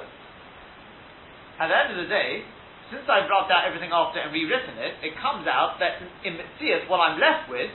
At 1.59 1.67
the 1.71 1.75
end 1.75 1.91
of 1.91 1.99
the 1.99 2.07
day, 2.07 2.47
since 2.95 3.03
I've 3.11 3.27
rubbed 3.27 3.51
out 3.51 3.67
everything 3.67 3.91
after 3.91 4.23
and 4.23 4.31
rewritten 4.31 4.79
it, 4.79 5.03
it 5.03 5.19
comes 5.19 5.51
out 5.51 5.83
that 5.83 5.99
in 6.23 6.39
Mitzias, 6.39 6.87
what 6.87 7.03
I'm 7.03 7.19
left 7.19 7.51
with, 7.51 7.73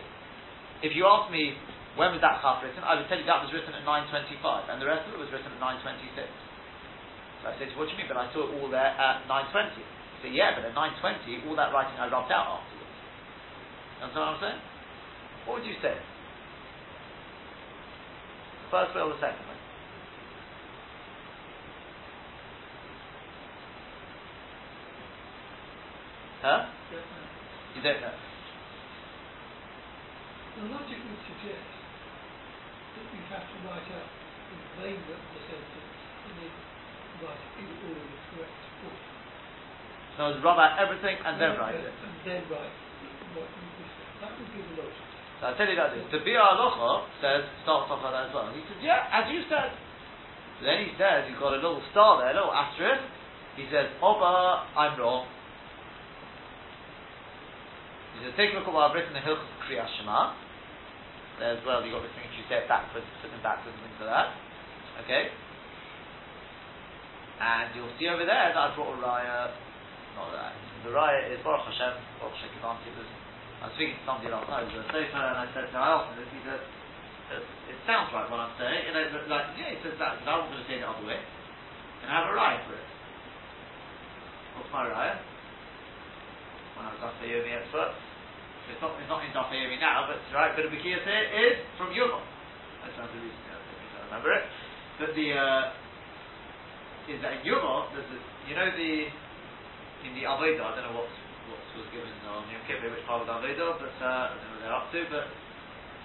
if 0.80 0.96
you 0.96 1.04
ask 1.04 1.28
me 1.28 1.60
when 2.00 2.16
was 2.16 2.24
that 2.24 2.40
chaf 2.40 2.64
written, 2.64 2.80
I 2.80 2.96
would 2.96 3.12
tell 3.12 3.20
you 3.20 3.28
that 3.28 3.44
was 3.44 3.52
written 3.52 3.76
at 3.76 3.84
9.25, 3.84 4.72
and 4.72 4.80
the 4.80 4.88
rest 4.88 5.04
of 5.04 5.12
it 5.16 5.20
was 5.20 5.28
written 5.36 5.52
at 5.52 5.60
9.26. 5.60 6.24
So 7.44 7.52
I 7.52 7.60
say 7.60 7.68
to 7.68 7.76
what 7.76 7.92
do 7.92 7.96
you 7.96 8.00
mean? 8.00 8.08
But 8.08 8.24
I 8.24 8.32
saw 8.32 8.48
it 8.48 8.56
all 8.56 8.72
there 8.72 8.96
at 8.96 9.28
9.20. 9.28 9.84
So 10.24 10.32
yeah, 10.32 10.56
but 10.56 10.64
at 10.64 10.72
9.20, 10.72 11.44
all 11.44 11.60
that 11.60 11.76
writing 11.76 12.00
I 12.00 12.08
rubbed 12.08 12.32
out 12.32 12.64
afterwards. 12.64 12.79
Understand 14.00 14.16
what 14.16 14.32
I'm 14.32 14.40
saying? 14.40 14.62
What 15.46 15.60
would 15.60 15.68
you 15.68 15.76
say? 15.84 15.92
The 18.64 18.68
First 18.72 18.96
way 18.96 19.02
or 19.04 19.12
the 19.12 19.20
second 19.20 19.44
way? 19.44 19.60
Huh? 26.40 26.72
You 27.76 27.84
don't 27.84 28.00
know. 28.00 28.16
The 30.56 30.64
logic 30.72 31.00
would 31.04 31.24
suggest 31.28 31.68
that 32.96 33.06
you 33.12 33.22
have 33.32 33.44
to 33.44 33.56
write 33.68 33.90
out 33.96 34.08
the 34.08 34.56
remainder 34.80 35.16
of 35.20 35.24
the 35.36 35.42
sentence 35.44 36.00
and 36.24 36.34
then 36.40 36.54
write 37.20 37.36
it 37.36 37.52
in 37.60 37.68
all 37.68 38.00
the 38.00 38.20
correct 38.32 38.60
order. 38.88 39.04
So 40.16 40.24
rub 40.40 40.60
out 40.60 40.80
everything 40.80 41.20
and 41.20 41.36
then 41.40 41.60
write 41.60 41.76
it. 41.76 41.92
And 41.92 42.16
then 42.24 42.44
write 42.48 42.72
what 43.36 43.48
you 43.48 43.69
So 44.20 45.44
I 45.48 45.56
tell 45.56 45.68
you 45.72 45.80
that 45.80 45.96
this. 45.96 46.04
The 46.12 46.20
Biur 46.20 46.44
Halacha 46.44 47.08
says, 47.24 47.48
starts 47.64 47.88
off 47.88 48.04
like 48.04 48.12
that 48.12 48.28
as 48.28 48.34
well. 48.36 48.52
He 48.52 48.60
says, 48.68 48.80
yeah, 48.84 49.08
as 49.08 49.32
you 49.32 49.48
said. 49.48 49.72
Then 50.60 50.84
he 50.84 50.92
says, 51.00 51.32
you've 51.32 51.40
got 51.40 51.56
a 51.56 51.62
little 51.64 51.80
star 51.96 52.20
there, 52.20 52.36
a 52.36 52.36
little 52.36 52.52
asterisk. 52.52 53.00
He 53.56 53.64
says, 53.72 53.88
Oba, 54.04 54.68
I'm 54.76 55.00
wrong. 55.00 55.24
He 58.20 58.28
says, 58.28 58.36
take 58.36 58.52
a 58.52 58.60
look 58.60 58.68
at 58.68 58.76
what 58.76 58.92
I've 58.92 58.96
written 58.96 59.16
in 59.16 59.20
the 59.20 59.24
Hilchot 59.24 59.48
Kriyas 59.64 59.88
Shema. 59.96 60.36
There 61.40 61.56
as 61.56 61.64
well, 61.64 61.80
you've 61.80 61.96
got 61.96 62.04
this 62.04 62.12
thing 62.20 62.28
if 62.28 62.36
you 62.36 62.44
say 62.52 62.60
it 62.60 62.68
backwards, 62.68 63.08
flipping 63.24 63.40
backwards 63.40 63.72
and 63.72 63.84
things 63.88 64.04
like 64.04 64.12
that. 64.12 64.28
Okay? 65.08 65.32
And 67.40 67.72
you'll 67.72 67.96
see 67.96 68.12
over 68.12 68.28
there 68.28 68.52
that 68.52 68.60
I 68.60 68.76
brought 68.76 68.92
a 68.92 69.00
raya, 69.00 69.56
not 70.20 70.36
that. 70.36 70.52
The 70.84 70.92
raya 70.92 71.32
is 71.32 71.40
Baruch 71.40 71.64
Hashem, 71.72 71.96
Baruch 72.20 72.36
Hashem 72.36 72.52
Kivanti 72.60 72.92
was, 73.00 73.08
I 73.60 73.68
was 73.68 73.76
speaking 73.76 74.00
to 74.00 74.04
somebody 74.08 74.32
last 74.32 74.48
night, 74.48 74.72
who 74.72 74.80
was 74.80 74.88
a 74.88 74.92
sofer, 74.96 75.20
and 75.20 75.38
I 75.44 75.48
said, 75.52 75.68
no, 75.76 75.80
I 75.84 75.90
asked 76.00 76.16
him 76.16 76.24
this, 76.24 76.32
he 76.32 76.42
said, 76.48 76.64
it, 76.64 77.78
sounds 77.84 78.08
right 78.16 78.26
what 78.32 78.40
I'm 78.40 78.56
saying, 78.56 78.88
you 78.88 78.94
know, 78.96 79.04
but 79.12 79.28
like, 79.28 79.52
yeah, 79.60 79.76
he 79.76 79.78
says 79.84 80.00
that, 80.00 80.24
I 80.24 80.32
wasn't 80.40 80.56
going 80.56 80.64
to 80.64 80.68
say 80.72 80.80
it 80.80 80.82
the 80.82 80.88
other 80.88 81.04
way, 81.04 81.20
and 81.20 82.08
I 82.08 82.14
have 82.24 82.32
a 82.32 82.34
raya 82.40 82.64
for 82.64 82.74
it. 82.80 82.88
What's 84.56 84.72
my 84.72 84.88
raya? 84.88 85.20
When 86.80 86.88
I 86.88 86.96
was 86.96 87.20
the 87.20 87.28
Yomi 87.28 87.52
expert, 87.52 87.92
it's 88.72 88.80
not, 88.80 88.96
it's 89.02 89.12
not 89.12 89.26
in 89.28 89.34
Daf 89.36 89.52
Yomi 89.52 89.76
now, 89.82 90.08
but 90.08 90.24
right, 90.32 90.56
bit 90.56 90.64
of 90.64 90.72
Bakiyas 90.72 91.04
here 91.04 91.26
is 91.52 91.60
from 91.76 91.92
Yuma. 91.92 92.24
That 92.86 92.96
sounds 92.96 93.12
really, 93.12 93.28
I 93.28 93.60
don't 93.60 94.08
remember 94.08 94.32
it. 94.40 94.44
But 95.04 95.12
the, 95.20 95.28
uh, 95.36 97.12
is 97.12 97.20
that 97.26 97.42
in 97.42 97.44
Yuma, 97.44 97.92
there's 97.92 98.08
a, 98.08 98.20
you 98.48 98.56
know 98.56 98.70
the, 98.72 98.92
in 100.08 100.12
the 100.16 100.24
Avodah, 100.24 100.64
I 100.64 100.72
don't 100.80 100.86
know 100.94 101.04
what, 101.04 101.12
what 101.50 101.62
was 101.74 101.90
given 101.90 102.10
on 102.30 102.46
Yom 102.54 102.62
Kippur, 102.70 102.94
which 102.94 103.06
part 103.10 103.26
of 103.26 103.28
the 103.28 103.36
Avodah, 103.36 103.82
but 103.82 103.96
uh, 103.98 104.32
they're 104.62 104.74
up 104.74 104.94
to, 104.94 105.02
but 105.10 105.26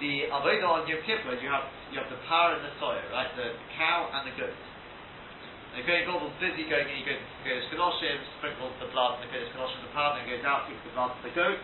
the 0.01 0.33
Avodah 0.33 0.69
on 0.69 0.83
Yom 0.89 1.01
Kippur, 1.05 1.37
you 1.39 1.49
have, 1.53 1.69
you 1.93 2.01
have 2.01 2.09
the 2.09 2.21
power 2.27 2.57
and 2.57 2.65
the 2.65 2.73
soil, 2.81 3.01
right? 3.13 3.29
The 3.37 3.55
cow 3.77 4.09
and 4.11 4.27
the 4.27 4.35
goat. 4.41 4.57
The 5.75 5.83
going 5.83 6.07
Gobel's 6.07 6.39
busy 6.39 6.71
going 6.71 6.87
in, 6.87 7.03
he 7.03 7.05
goes, 7.05 7.19
goes 7.43 7.67
Kedoshim, 7.67 8.23
sprinkles 8.39 8.79
the 8.79 8.87
blood, 8.95 9.19
and 9.19 9.27
the 9.27 9.31
goes 9.35 9.51
Kedoshim 9.51 9.83
the 9.83 9.91
power, 9.91 10.15
then 10.15 10.27
goes 10.31 10.47
out, 10.47 10.71
takes 10.71 10.83
the 10.87 10.95
blood 10.95 11.11
to 11.19 11.21
the 11.27 11.35
goat, 11.35 11.59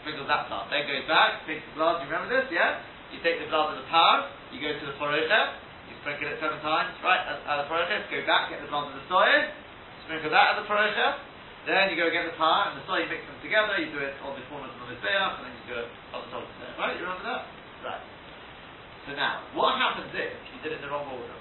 sprinkles 0.00 0.28
that 0.32 0.48
blood. 0.48 0.72
Then 0.72 0.88
goes 0.88 1.04
back, 1.04 1.44
takes 1.44 1.64
the 1.68 1.76
blood, 1.76 2.00
you 2.00 2.08
remember 2.08 2.32
this? 2.32 2.48
Yeah? 2.48 2.80
You 3.12 3.20
take 3.20 3.38
the 3.44 3.52
blood 3.52 3.76
of 3.76 3.84
the 3.84 3.88
power, 3.92 4.32
you 4.48 4.64
go 4.64 4.72
to 4.72 4.84
the 4.88 4.96
Porocha, 4.96 5.60
you 5.88 5.94
sprinkle 6.00 6.24
it 6.24 6.40
seven 6.40 6.56
times, 6.64 6.96
right, 7.04 7.20
at, 7.20 7.44
at 7.44 7.56
the 7.64 7.66
Porocha, 7.68 8.08
go 8.08 8.18
back, 8.24 8.48
get 8.48 8.64
the 8.64 8.70
blood 8.72 8.88
of 8.88 8.96
the 8.96 9.04
soil, 9.12 9.40
sprinkle 10.08 10.32
that 10.32 10.56
at 10.56 10.64
the 10.64 10.66
Porocha, 10.68 11.20
then 11.64 11.92
you 11.92 11.96
go 11.96 12.12
get 12.12 12.28
the 12.28 12.36
power 12.36 12.72
and 12.72 12.80
the 12.80 12.84
soil, 12.84 13.00
you 13.00 13.08
mix 13.08 13.24
them 13.24 13.40
together, 13.40 13.80
you 13.80 13.88
do 13.88 14.00
it 14.04 14.14
on 14.20 14.36
the 14.36 14.44
corners 14.52 14.72
of 14.72 14.84
the 14.84 14.96
Mizbeach, 14.96 15.32
and 15.40 15.42
then 15.48 15.52
you 15.56 15.64
do 15.68 15.76
it 15.80 15.88
on 16.12 16.18
the 16.24 16.30
top 16.32 16.44
of 16.44 16.50
the 16.60 16.68
Right? 16.76 16.92
You 16.96 17.04
remember 17.08 17.24
that? 17.24 17.42
Right. 17.80 18.04
So 19.08 19.16
now, 19.16 19.44
what 19.56 19.76
happens 19.80 20.12
if 20.12 20.32
you 20.52 20.58
did 20.60 20.76
it 20.76 20.80
in 20.80 20.84
the 20.84 20.92
wrong 20.92 21.08
order? 21.08 21.38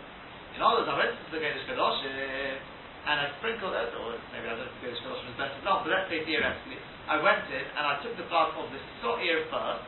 In 0.55 0.59
other 0.61 0.83
words, 0.83 0.89
I 0.91 0.95
went 0.95 1.11
to 1.15 1.29
the 1.33 1.41
Gedish 1.43 1.65
Kedoshim, 1.67 2.59
and 3.03 3.15
I 3.19 3.25
sprinkled 3.39 3.75
it, 3.75 3.91
or 3.99 4.15
maybe 4.31 4.47
I 4.47 4.55
don't 4.55 4.67
think 4.79 4.95
Gedish 4.95 5.01
Kedoshim 5.03 5.27
is 5.31 5.37
better 5.39 5.55
example, 5.59 5.87
but 5.87 5.91
let's 5.91 6.07
say 6.07 6.23
theoretically, 6.23 6.79
I 7.07 7.19
went 7.19 7.43
in 7.51 7.65
and 7.75 7.83
I 7.83 7.99
took 7.99 8.15
the 8.15 8.27
blood 8.31 8.55
of 8.55 8.71
the 8.71 8.79
So'ir 9.03 9.43
first, 9.51 9.83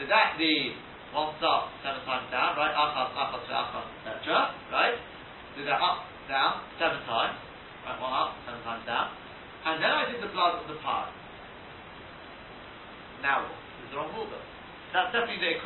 did 0.00 0.08
that 0.08 0.40
the 0.40 0.78
one 1.12 1.34
stop 1.40 1.72
seven 1.82 2.04
times 2.04 2.28
down, 2.30 2.56
right? 2.56 2.72
Up, 2.72 2.92
up, 2.94 3.10
up, 3.16 3.28
Achas, 3.40 3.50
achas, 3.50 3.82
achas, 3.82 4.16
etc. 4.22 4.54
Right? 4.70 4.96
Do 5.56 5.64
that 5.64 5.80
up, 5.80 6.06
down, 6.28 6.62
seven 6.78 7.00
times. 7.08 7.36
Right, 7.82 7.98
one 7.98 8.12
up, 8.12 8.36
seven 8.44 8.60
times 8.62 8.84
down. 8.84 9.17
And 9.66 9.82
then 9.82 9.90
I 9.90 10.06
did 10.10 10.22
the 10.22 10.30
blood 10.30 10.62
of 10.62 10.68
the 10.70 10.78
part. 10.84 11.10
Now 13.22 13.42
what? 13.42 13.58
This 13.82 13.90
is 13.90 13.90
the 13.90 13.96
wrong 13.98 14.14
order. 14.14 14.42
That's 14.94 15.10
definitely 15.10 15.42
the. 15.42 15.58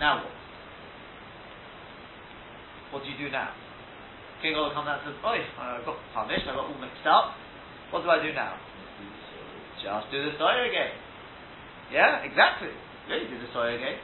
Now 0.00 0.26
what? 0.26 0.34
What 2.90 3.00
do 3.02 3.10
you 3.10 3.18
do 3.18 3.30
now? 3.30 3.54
King 4.42 4.54
Ola 4.54 4.74
comes 4.74 4.86
out 4.86 5.00
and 5.02 5.14
says, 5.14 5.18
Oi, 5.24 5.40
I 5.58 5.80
got 5.82 5.96
punished, 6.12 6.44
I 6.44 6.52
got 6.52 6.68
all 6.68 6.78
mixed 6.78 7.06
up. 7.08 7.34
What 7.90 8.04
do 8.04 8.10
I 8.12 8.20
do 8.20 8.30
now? 8.36 8.58
Just 9.80 10.10
do 10.12 10.18
the 10.22 10.34
soya 10.36 10.66
again. 10.68 10.92
Yeah, 11.92 12.26
exactly. 12.26 12.72
Really 13.08 13.30
do 13.30 13.38
the 13.38 13.48
soya 13.54 13.78
again. 13.78 13.96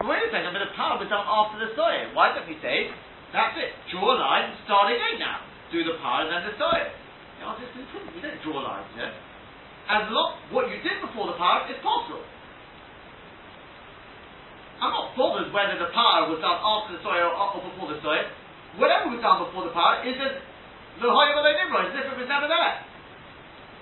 But 0.00 0.08
wait 0.08 0.24
a 0.24 0.30
second, 0.30 0.54
but 0.54 0.62
the 0.62 0.72
power 0.74 0.98
was 0.98 1.10
done 1.10 1.26
after 1.26 1.58
the 1.62 1.74
soya. 1.78 2.14
Why 2.14 2.34
don't 2.34 2.48
we 2.48 2.58
say, 2.62 2.90
that's 3.30 3.54
it, 3.58 3.74
draw 3.92 4.14
a 4.14 4.16
line, 4.18 4.54
start 4.64 4.94
again 4.94 5.20
now. 5.20 5.44
Do 5.70 5.84
the 5.84 6.00
power 6.00 6.26
and 6.26 6.32
then 6.32 6.42
the 6.48 6.54
soya. 6.56 6.88
The 7.38 7.46
is 7.62 7.70
simple. 7.74 8.12
We 8.14 8.20
don't 8.20 8.40
draw 8.42 8.58
lines 8.66 8.90
here. 8.98 9.14
As 9.88 10.04
long 10.10 10.36
what 10.52 10.68
you 10.68 10.82
did 10.84 11.00
before 11.00 11.32
the 11.32 11.38
power 11.38 11.64
is 11.70 11.78
possible. 11.80 12.26
I'm 14.78 14.94
not 14.94 15.16
bothered 15.18 15.50
whether 15.50 15.74
the 15.74 15.90
power 15.90 16.30
was 16.30 16.38
done 16.38 16.58
after 16.58 16.94
the 16.94 17.02
soil 17.02 17.34
or, 17.34 17.58
or 17.58 17.62
before 17.66 17.90
the 17.90 17.98
soil. 17.98 18.26
Whatever 18.78 19.10
was 19.10 19.18
done 19.18 19.42
before 19.42 19.66
the 19.66 19.74
power 19.74 20.06
is 20.06 20.14
as 20.22 20.38
the 21.02 21.10
higher 21.10 21.34
the 21.34 21.54
nimrod, 21.54 21.90
as 21.90 21.98
if 21.98 22.04
it 22.10 22.16
was 22.18 22.30
never 22.30 22.46
there. 22.46 22.74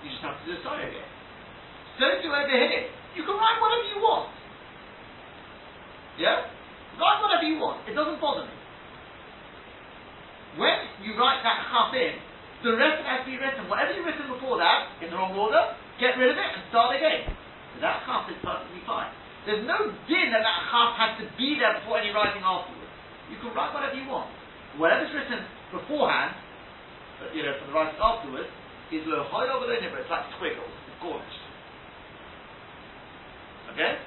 You 0.05 0.09
just 0.13 0.21
have 0.25 0.37
to 0.37 0.43
do 0.45 0.57
the 0.57 0.61
soya 0.65 0.85
again. 0.89 1.09
So 1.97 2.05
do 2.21 2.29
over 2.29 2.49
here. 2.49 2.89
You 3.17 3.25
can 3.25 3.35
write 3.37 3.57
whatever 3.57 3.85
you 3.89 3.97
want. 4.01 4.29
Yeah? 6.21 6.45
Write 6.97 7.19
whatever 7.21 7.45
you 7.45 7.57
want. 7.57 7.81
It 7.89 7.93
doesn't 7.93 8.21
bother 8.21 8.45
me. 8.45 8.53
When 10.57 10.77
you 11.05 11.13
write 11.17 11.41
that 11.45 11.69
chaf 11.69 11.93
in, 11.93 12.17
the 12.65 12.73
rest 12.73 13.05
has 13.05 13.21
to 13.21 13.27
be 13.29 13.37
written. 13.37 13.69
Whatever 13.69 13.93
you've 13.93 14.07
written 14.07 14.25
before 14.33 14.57
that, 14.57 14.97
in 15.03 15.13
the 15.13 15.17
wrong 15.17 15.37
order, 15.37 15.77
get 16.01 16.17
rid 16.17 16.33
of 16.33 16.37
it 16.37 16.49
and 16.57 16.61
start 16.73 16.97
again. 16.97 17.29
So 17.77 17.85
that 17.85 18.01
chaf 18.09 18.25
is 18.33 18.39
perfectly 18.41 18.81
fine. 18.89 19.13
There's 19.45 19.63
no 19.63 19.93
din 20.09 20.33
that 20.33 20.41
that 20.41 20.59
chaf 20.73 20.97
has 20.97 21.11
to 21.21 21.25
be 21.37 21.61
there 21.61 21.77
before 21.79 22.01
any 22.01 22.09
writing 22.09 22.41
afterwards. 22.41 22.93
You 23.29 23.37
can 23.37 23.53
write 23.53 23.71
whatever 23.71 23.93
you 23.93 24.09
want. 24.09 24.33
Whatever's 24.81 25.13
written 25.13 25.45
beforehand, 25.69 26.33
you 27.33 27.45
know, 27.45 27.53
for 27.61 27.65
the 27.69 27.73
writing 27.73 27.99
afterwards, 28.01 28.49
is 28.89 29.03
lo 29.05 29.27
hoyo 29.29 29.61
It's 29.67 30.09
like 30.09 30.25
squiggles. 30.39 30.73
It's 30.89 30.99
garnished. 31.03 31.43
Okay? 33.75 33.99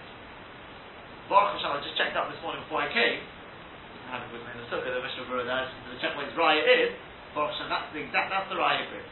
Baruch 1.30 1.62
Hashem, 1.62 1.70
I 1.70 1.78
just 1.84 1.94
checked 1.94 2.18
out 2.18 2.26
this 2.26 2.40
morning 2.42 2.66
before 2.66 2.82
I 2.82 2.90
came. 2.90 3.22
I 4.10 4.18
have 4.18 4.26
it 4.26 4.34
with 4.34 4.42
me 4.42 4.50
in 4.50 4.66
the 4.66 4.66
sukkah, 4.66 4.90
the 4.90 4.98
Mishnah 4.98 5.30
Berurah 5.30 5.46
there, 5.46 5.70
to 5.70 5.94
check 6.02 6.18
what 6.18 6.26
his 6.26 6.34
raya 6.34 6.58
is. 6.58 6.90
That's 7.70 7.88
the 7.94 8.00
exact, 8.02 8.30
that's 8.30 8.48
the 8.50 8.58
Raya 8.58 8.84
Brit. 8.90 9.06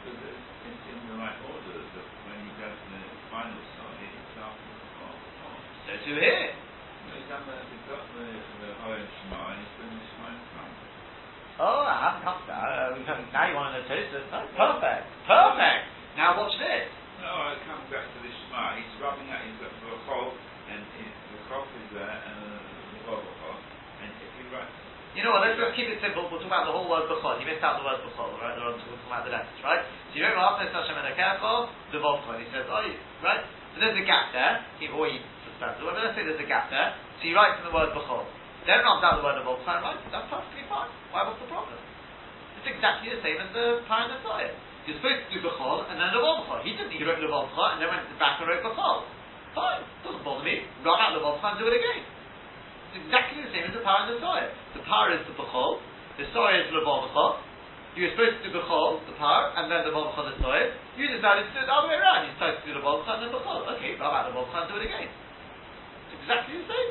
Because 0.05 0.19
it's 0.23 0.85
in 0.91 0.99
the 1.11 1.17
right 1.19 1.39
order 1.47 1.79
that 1.79 2.09
when 2.27 2.39
you 2.47 2.53
go 2.59 2.69
to 2.71 2.87
the 2.91 3.03
final 3.31 3.59
side, 3.79 4.03
it's 4.03 4.39
after 4.39 4.71
the 4.71 4.89
fall. 4.99 5.19
So 5.87 5.93
too 6.07 6.17
here. 6.19 6.55
Got 7.29 7.43
got. 7.89 8.03
Oh, 11.59 11.83
I 11.83 11.95
haven't 11.99 12.23
to 12.23 12.47
that. 12.47 12.63
Uh, 12.63 12.95
we 12.95 13.03
can- 13.03 13.27
now 13.35 13.51
you 13.51 13.55
want 13.59 13.75
to 13.75 13.83
know 13.83 13.87
Tosfos. 13.91 14.23
Oh, 14.31 14.47
perfect. 14.55 15.11
Perfect. 15.27 15.83
Now 16.15 16.39
watch 16.39 16.55
this. 16.59 16.87
No, 17.19 17.51
I 17.51 17.59
come 17.67 17.83
back 17.91 18.07
to 18.07 18.19
the 18.23 18.31
Shema. 18.31 18.79
He's 18.79 18.95
rubbing 19.03 19.27
out. 19.27 19.43
He's 19.43 19.59
got 19.59 19.75
the 19.75 19.91
Chol, 20.07 20.39
and 20.71 20.79
his, 21.03 21.11
the 21.35 21.39
Chol 21.51 21.67
is 21.67 21.91
there, 21.99 22.07
and 22.07 22.37
the, 22.47 22.55
the 22.63 22.99
Bobachol. 23.11 23.59
And 24.07 24.11
if 24.23 24.31
you 24.39 24.47
write, 24.55 24.71
You 25.19 25.27
know 25.27 25.35
what, 25.35 25.43
let's 25.43 25.59
just 25.59 25.75
keep 25.75 25.91
it 25.91 25.99
simple. 25.99 26.31
We'll 26.31 26.39
talk 26.39 26.47
about 26.47 26.71
the 26.71 26.75
whole 26.79 26.87
word 26.87 27.11
Bechol. 27.11 27.43
You 27.43 27.47
missed 27.51 27.59
out 27.59 27.83
the 27.83 27.83
word 27.83 27.99
Bechol, 28.07 28.39
right? 28.39 28.55
We're 28.55 28.79
talking 28.79 29.03
about 29.11 29.27
the 29.27 29.35
letters, 29.35 29.59
right? 29.67 29.83
So 29.83 30.13
you 30.15 30.23
remember 30.23 30.47
after 30.47 30.71
Hashem 30.71 30.95
and 30.95 31.11
Akecho, 31.11 31.75
the 31.91 31.99
Volchol. 31.99 32.39
He 32.39 32.47
says, 32.55 32.71
oh, 32.71 32.87
you- 32.87 33.03
right? 33.19 33.43
So 33.75 33.83
there's 33.83 33.99
a 33.99 34.07
gap 34.07 34.31
there. 34.31 34.63
He, 34.79 34.87
he 34.87 35.19
suspends 35.43 35.75
it. 35.75 35.83
Well, 35.83 35.99
let's 35.99 36.15
say 36.15 36.23
there's 36.23 36.39
a 36.39 36.47
gap 36.47 36.71
there. 36.71 36.95
So 37.19 37.27
he 37.27 37.35
writes 37.35 37.59
in 37.59 37.67
the 37.67 37.75
word 37.75 37.91
Bechol. 37.99 38.31
Then 38.63 38.79
runs 38.87 39.03
out 39.03 39.19
the 39.19 39.27
word 39.27 39.43
writes 39.43 40.07
it. 40.07 40.11
That's 40.15 40.31
perfectly 40.31 40.63
fine. 40.71 40.87
Why, 41.11 41.27
what's 41.27 41.43
the 41.43 41.51
problem? 41.51 41.75
It's 42.63 42.71
exactly 42.71 43.11
the 43.11 43.19
same 43.19 43.43
as 43.43 43.51
the 43.51 43.83
Paran 43.91 44.15
Messiah. 44.15 44.55
You're 44.87 45.03
supposed 45.03 45.19
to 45.19 45.35
do 45.35 45.43
Bechol 45.43 45.83
and 45.91 45.99
then 45.99 46.15
the 46.15 46.23
Volchol. 46.23 46.63
He 46.63 46.79
didn't. 46.79 46.95
He 46.95 47.03
wrote 47.03 47.19
the 47.19 47.27
Volchol 47.27 47.75
and 47.75 47.83
then 47.83 47.91
went 47.91 48.07
back 48.23 48.39
and 48.39 48.47
wrote 48.47 48.63
Bechol. 48.63 49.03
Fine. 49.51 49.83
Doesn't 50.07 50.23
bother 50.23 50.47
me. 50.47 50.63
Run 50.87 50.95
out 51.03 51.19
the 51.19 51.27
Volchol 51.27 51.43
and 51.43 51.59
do 51.59 51.67
it 51.67 51.75
again. 51.75 52.07
It's 52.93 53.05
exactly 53.05 53.45
the 53.45 53.51
same 53.53 53.69
as 53.69 53.75
the 53.77 53.85
power 53.85 54.09
and 54.09 54.17
the 54.17 54.21
soil. 54.23 54.49
The 54.77 54.85
power 54.89 55.09
is 55.13 55.21
the 55.29 55.37
bechol, 55.37 55.81
the 56.17 56.27
soil 56.33 56.55
is 56.57 56.69
the 56.73 56.81
bechol. 56.81 57.45
You 57.97 58.07
were 58.07 58.13
supposed 58.15 58.41
to 58.41 58.49
do 58.49 58.55
bechol, 58.55 59.03
the 59.11 59.17
power, 59.19 59.53
and 59.59 59.69
then 59.69 59.83
the 59.85 59.93
bechol, 59.93 60.15
the 60.25 60.37
soil. 60.41 60.67
You 60.97 61.09
decided 61.11 61.49
to 61.49 61.53
do 61.53 61.61
it 61.63 61.67
the 61.69 61.75
other 61.75 61.89
way 61.91 61.99
around. 61.99 62.29
You 62.29 62.33
decided 62.39 62.63
to 62.63 62.67
do 62.69 62.73
the 62.79 62.85
bechol 62.85 63.05
and 63.05 63.21
then 63.27 63.31
bechol. 63.35 63.65
Okay, 63.77 63.97
rub 64.01 64.13
out 64.15 64.31
the 64.31 64.35
bechol 64.37 64.55
and 64.57 64.69
do 64.71 64.77
it 64.81 64.87
again. 64.89 65.09
It's 65.09 66.15
exactly 66.25 66.59
the 66.63 66.67
same. 66.69 66.91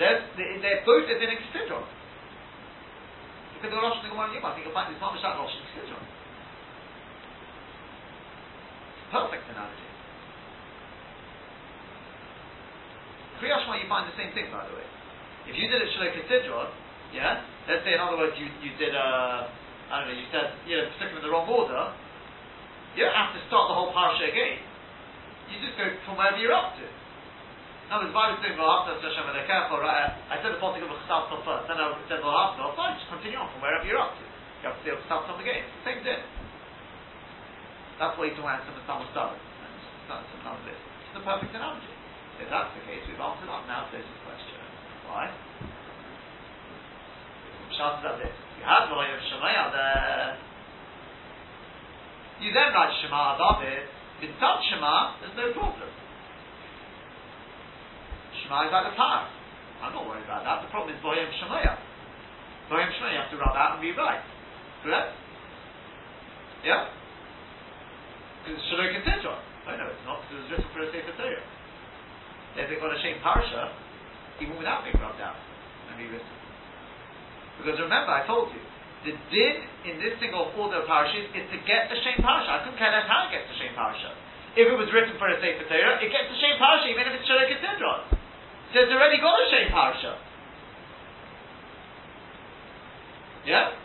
They're, 0.00 0.20
they- 0.36 0.60
they're 0.60 0.84
both 0.84 1.08
in 1.08 1.16
the 1.20 1.26
Sidron. 1.56 1.84
Look 3.56 3.64
at 3.64 3.70
the 3.72 3.80
Rosh 3.80 3.96
and 4.04 4.04
the 4.04 4.12
Gemara. 4.12 4.28
I 4.36 4.52
think 4.52 4.68
you'll 4.68 4.76
find 4.76 4.92
this 4.92 5.00
Mamash 5.00 5.24
out 5.24 5.40
Rosh 5.40 5.56
and. 5.56 5.64
Perfect 9.08 9.48
analogy. 9.48 9.85
Kriyashma, 13.38 13.80
you 13.80 13.88
find 13.88 14.08
the 14.08 14.16
same 14.16 14.32
thing, 14.32 14.48
by 14.48 14.64
the 14.64 14.74
way. 14.74 14.86
If 15.46 15.54
you 15.54 15.70
did 15.70 15.78
it 15.78 15.88
Shalom 15.94 16.16
Sidron, 16.26 16.68
yeah, 17.14 17.44
let's 17.70 17.86
say 17.86 17.94
in 17.94 18.00
other 18.02 18.18
words 18.18 18.34
you, 18.34 18.50
you 18.58 18.74
did 18.82 18.96
uh, 18.96 19.46
I 19.92 20.02
don't 20.02 20.10
know, 20.10 20.18
you 20.18 20.26
said 20.34 20.58
you 20.66 20.74
know 20.74 20.90
stuck 20.98 21.14
them 21.14 21.22
in 21.22 21.24
the 21.24 21.30
wrong 21.30 21.46
order, 21.46 21.94
you 22.98 23.06
don't 23.06 23.14
have 23.14 23.30
to 23.36 23.40
start 23.46 23.70
the 23.70 23.76
whole 23.76 23.94
parasha 23.94 24.26
again. 24.26 24.58
You 25.46 25.62
just 25.62 25.78
go 25.78 25.86
from 26.02 26.18
wherever 26.18 26.40
you're 26.42 26.56
up 26.56 26.74
to. 26.74 26.86
Words, 27.86 28.10
if 28.10 28.18
I 28.18 28.34
was 28.34 28.42
doing 28.42 28.58
V'ahavta 28.58 28.98
Hashem 28.98 29.30
careful, 29.46 29.78
right? 29.78 30.10
I 30.26 30.42
said 30.42 30.50
the 30.50 30.58
Pasuk 30.58 30.82
of 30.82 30.90
Chesavta 31.06 31.38
first, 31.46 31.70
then 31.70 31.78
I 31.78 31.94
said 32.10 32.18
V'ahavta, 32.18 32.74
fine, 32.74 32.98
just 32.98 33.06
continue 33.06 33.38
on 33.38 33.46
from 33.54 33.62
wherever 33.62 33.86
you're 33.86 34.02
up 34.02 34.18
to. 34.18 34.26
You 34.26 34.74
have 34.74 34.74
to 34.74 34.82
say 34.82 34.90
Chesavta 34.90 35.38
again. 35.38 35.62
It's 35.62 35.70
the 35.78 35.84
same 35.86 36.00
thing. 36.02 36.18
That's 38.02 38.18
he's 38.18 38.34
talking 38.34 38.50
about 38.50 38.66
in 38.66 38.74
some 38.90 39.06
Star. 39.14 39.30
Sometimes 40.10 40.60
this. 40.66 40.76
It's 41.06 41.14
the 41.14 41.22
perfect 41.22 41.54
analogy. 41.54 41.95
If 42.40 42.48
that's 42.52 42.72
the 42.76 42.82
case, 42.84 43.02
we've 43.08 43.20
answered 43.20 43.48
up 43.48 43.64
now 43.64 43.88
to 43.88 43.96
this 43.96 44.04
question. 44.24 44.60
Why? 45.08 45.32
Shas 47.72 48.00
about 48.00 48.20
this. 48.20 48.32
You 48.60 48.64
have 48.64 48.88
the 48.88 48.96
of 48.96 49.22
Shemaya 49.28 49.72
there. 49.72 50.38
You 52.40 52.52
then 52.52 52.72
write 52.72 52.92
Shema 53.00 53.36
above 53.36 53.64
it. 53.64 53.88
Without 54.20 54.60
Shema, 54.68 55.20
there's 55.20 55.36
no 55.36 55.52
problem. 55.52 55.88
Shema 58.44 58.68
is 58.68 58.72
like 58.72 58.86
the 58.92 58.96
power. 58.96 59.28
I'm 59.84 59.92
not 59.92 60.08
worried 60.08 60.24
about 60.24 60.44
that. 60.44 60.64
The 60.64 60.70
problem 60.72 60.96
is 60.96 61.00
Boyam 61.04 61.28
Shemaya. 61.40 61.76
Boyam 62.72 62.88
Shemaya, 62.96 63.12
you 63.12 63.20
have 63.20 63.32
to 63.32 63.40
rub 63.40 63.56
out 63.56 63.76
and 63.76 63.84
rewrite. 63.84 64.24
Correct? 64.84 65.12
Yeah? 66.64 66.88
Because 68.46 68.58
it's 68.58 68.66
Shalom 68.70 68.90
Kesidron. 68.94 69.40
Oh 69.66 69.74
no, 69.74 69.84
it's 69.90 70.04
not, 70.06 70.22
because 70.22 70.38
it 70.38 70.42
was 70.42 70.50
written 70.54 70.70
for 70.70 70.80
a 70.82 70.88
Sefer 70.94 71.14
Torah. 71.18 71.55
If 72.56 72.72
they've 72.72 72.80
got 72.80 72.92
a 72.92 73.00
shame 73.04 73.20
parsha, 73.20 73.72
even 74.40 74.56
without 74.56 74.84
being 74.84 74.96
rubbed 74.96 75.20
out 75.20 75.36
and 75.92 76.00
rewritten. 76.00 76.36
Because 77.60 77.76
remember, 77.80 78.12
I 78.12 78.24
told 78.24 78.52
you, 78.52 78.60
the 79.04 79.14
din 79.30 79.56
in 79.86 79.94
this 80.02 80.16
single 80.18 80.50
order 80.56 80.82
of 80.82 80.88
parashas 80.88 81.30
is 81.32 81.46
to 81.52 81.58
get 81.68 81.88
the 81.92 81.98
shame 82.00 82.20
parsha. 82.24 82.48
I 82.48 82.58
couldn't 82.64 82.80
care 82.80 82.90
less 82.90 83.06
how 83.08 83.28
it 83.28 83.32
gets 83.32 83.48
the 83.48 83.56
shame 83.60 83.76
parsha. 83.76 84.12
If 84.56 84.72
it 84.72 84.76
was 84.76 84.88
written 84.88 85.14
for 85.20 85.28
a 85.28 85.36
Sefer 85.36 85.68
Torah, 85.68 86.00
it 86.00 86.08
gets 86.08 86.28
the 86.32 86.38
shame 86.40 86.56
parsha 86.56 86.88
even 86.88 87.04
if 87.06 87.12
it's 87.20 87.28
Shalom 87.28 87.46
Kesidron. 87.48 88.00
So 88.72 88.76
it's 88.82 88.92
already 88.92 89.20
got 89.20 89.36
a 89.36 89.46
shame 89.52 89.70
parsha. 89.70 90.16
Yeah? 93.46 93.76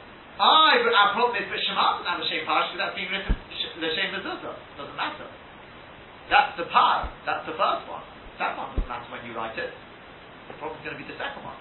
I, 0.41 0.81
but 0.81 0.95
our 0.95 1.13
problem 1.13 1.37
is, 1.37 1.45
but 1.51 1.59
Shema 1.61 2.01
doesn't 2.01 2.09
have 2.09 2.23
a 2.23 2.27
shame 2.31 2.47
parsha 2.49 2.73
because 2.73 2.81
that's 2.81 2.97
being 2.97 3.11
written 3.13 3.35
the 3.77 3.89
shame 3.93 4.11
mezuzah. 4.13 4.55
Doesn't 4.77 4.97
matter. 4.97 5.27
That's 6.29 6.57
the 6.57 6.65
par. 6.71 7.09
That's 7.25 7.45
the 7.45 7.53
first 7.53 7.83
one. 7.89 8.03
That 8.41 8.57
one 8.57 8.73
doesn't 8.73 8.89
matter 8.89 9.05
when 9.13 9.21
you 9.21 9.37
write 9.37 9.53
it. 9.53 9.69
The 10.49 10.57
problem's 10.57 10.81
going 10.81 10.97
to 10.97 11.01
be 11.01 11.05
the 11.05 11.13
second 11.13 11.45
one, 11.45 11.53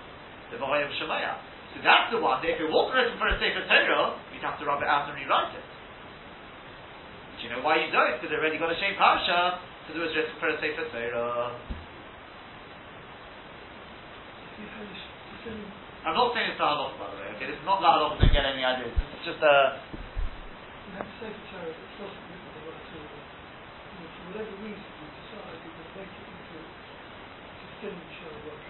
the 0.49 0.57
Vahayim 0.57 0.89
Shemaya. 0.97 1.37
So 1.77 1.85
that's 1.85 2.09
the 2.09 2.17
one. 2.17 2.41
that 2.41 2.49
If 2.49 2.57
it 2.57 2.73
wasn't 2.73 2.97
written 2.97 3.21
for 3.21 3.29
a 3.29 3.37
Sefer 3.37 3.69
Torah, 3.69 4.17
you'd 4.33 4.41
have 4.41 4.57
to 4.57 4.65
rub 4.65 4.81
it 4.81 4.89
out 4.89 5.13
and 5.13 5.15
rewrite 5.21 5.53
it. 5.53 5.67
Do 7.37 7.41
you 7.45 7.51
know 7.53 7.61
why 7.61 7.85
you 7.85 7.93
don't? 7.93 8.17
Because 8.17 8.33
it 8.33 8.41
already 8.41 8.57
got 8.57 8.73
a 8.73 8.79
shame 8.81 8.97
parsha. 8.97 9.61
Because 9.85 10.01
it 10.01 10.05
was 10.09 10.15
written 10.17 10.33
for 10.41 10.49
a 10.49 10.57
Sefer 10.57 10.89
Torah. 10.89 11.53
I'm 16.01 16.17
not 16.17 16.33
saying 16.33 16.57
it's 16.57 16.61
halach, 16.61 16.97
by 16.97 17.13
the 17.13 17.17
way. 17.21 17.29
Okay, 17.37 17.45
this 17.45 17.61
is 17.61 17.67
not 17.69 17.85
halach. 17.85 18.17
Don't 18.17 18.33
get 18.33 18.49
any 18.49 18.65
ideas. 18.65 18.89
This 18.89 19.21
is 19.21 19.37
just 19.37 19.41
a. 19.45 19.85
you 20.89 20.97
have 20.97 21.05
same 21.21 21.37
tarot 21.53 21.77
that's 21.77 21.97
not 22.01 22.09
written 22.09 22.41
for 22.49 22.81
whatever 24.31 24.55
reason 24.63 24.79
you 24.79 25.09
decide 25.11 25.59
you're 25.59 25.75
going 25.75 25.91
to 25.91 25.97
make 25.99 26.07
it 26.07 26.27
into 26.31 26.59
to 27.81 27.89
thin 27.89 28.35
work. 28.45 28.63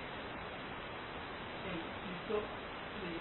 So 1.63 1.71
you've 1.75 2.27
got 2.31 2.45
the 3.03 3.13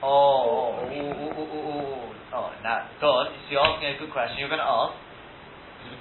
Oh, 0.00 0.78
oh, 0.78 0.86
oh, 0.86 0.92
oh, 0.92 1.32
oh, 1.34 1.48
oh, 1.50 1.70
oh, 1.74 2.36
oh, 2.36 2.48
now, 2.62 2.86
go 3.00 3.08
on. 3.18 3.26
So 3.34 3.50
you're 3.50 3.64
asking 3.66 3.96
a 3.96 3.98
good 3.98 4.12
question. 4.12 4.38
You're 4.38 4.52
going 4.52 4.62
to 4.62 4.68
ask. 4.68 4.94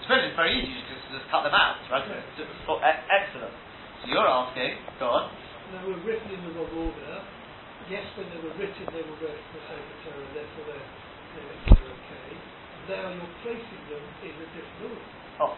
Because 0.04 0.22
it's 0.22 0.30
it's 0.30 0.38
very 0.38 0.54
easy. 0.54 0.70
You 0.70 0.84
just, 0.86 1.06
just 1.18 1.26
cut 1.32 1.42
them 1.48 1.56
out, 1.56 1.82
right? 1.90 2.06
So- 2.38 2.46
so- 2.68 2.82
e- 2.84 3.04
excellent. 3.10 3.56
So 4.04 4.12
you're 4.12 4.28
asking. 4.28 4.78
Go 5.00 5.10
on. 5.10 5.32
they 5.74 5.82
were 5.88 5.98
written 6.06 6.30
in 6.30 6.42
the 6.46 6.52
wrong 6.60 6.70
order. 6.76 7.26
Yes, 7.90 8.04
when 8.20 8.28
they 8.30 8.42
were 8.44 8.52
written, 8.60 8.84
they 8.92 9.02
were 9.02 9.18
written 9.24 9.44
for 9.56 9.62
Sefer 9.64 9.98
Torah, 10.04 10.28
therefore 10.36 10.66
they're, 10.68 10.88
they're, 11.40 11.56
they're 11.72 11.88
okay. 11.88 12.30
Now 12.92 13.16
you're 13.16 13.34
placing 13.48 13.84
them 13.88 14.04
in 14.28 14.34
a 14.44 14.48
different 14.52 14.92
order. 14.92 15.08
Oh. 15.40 15.56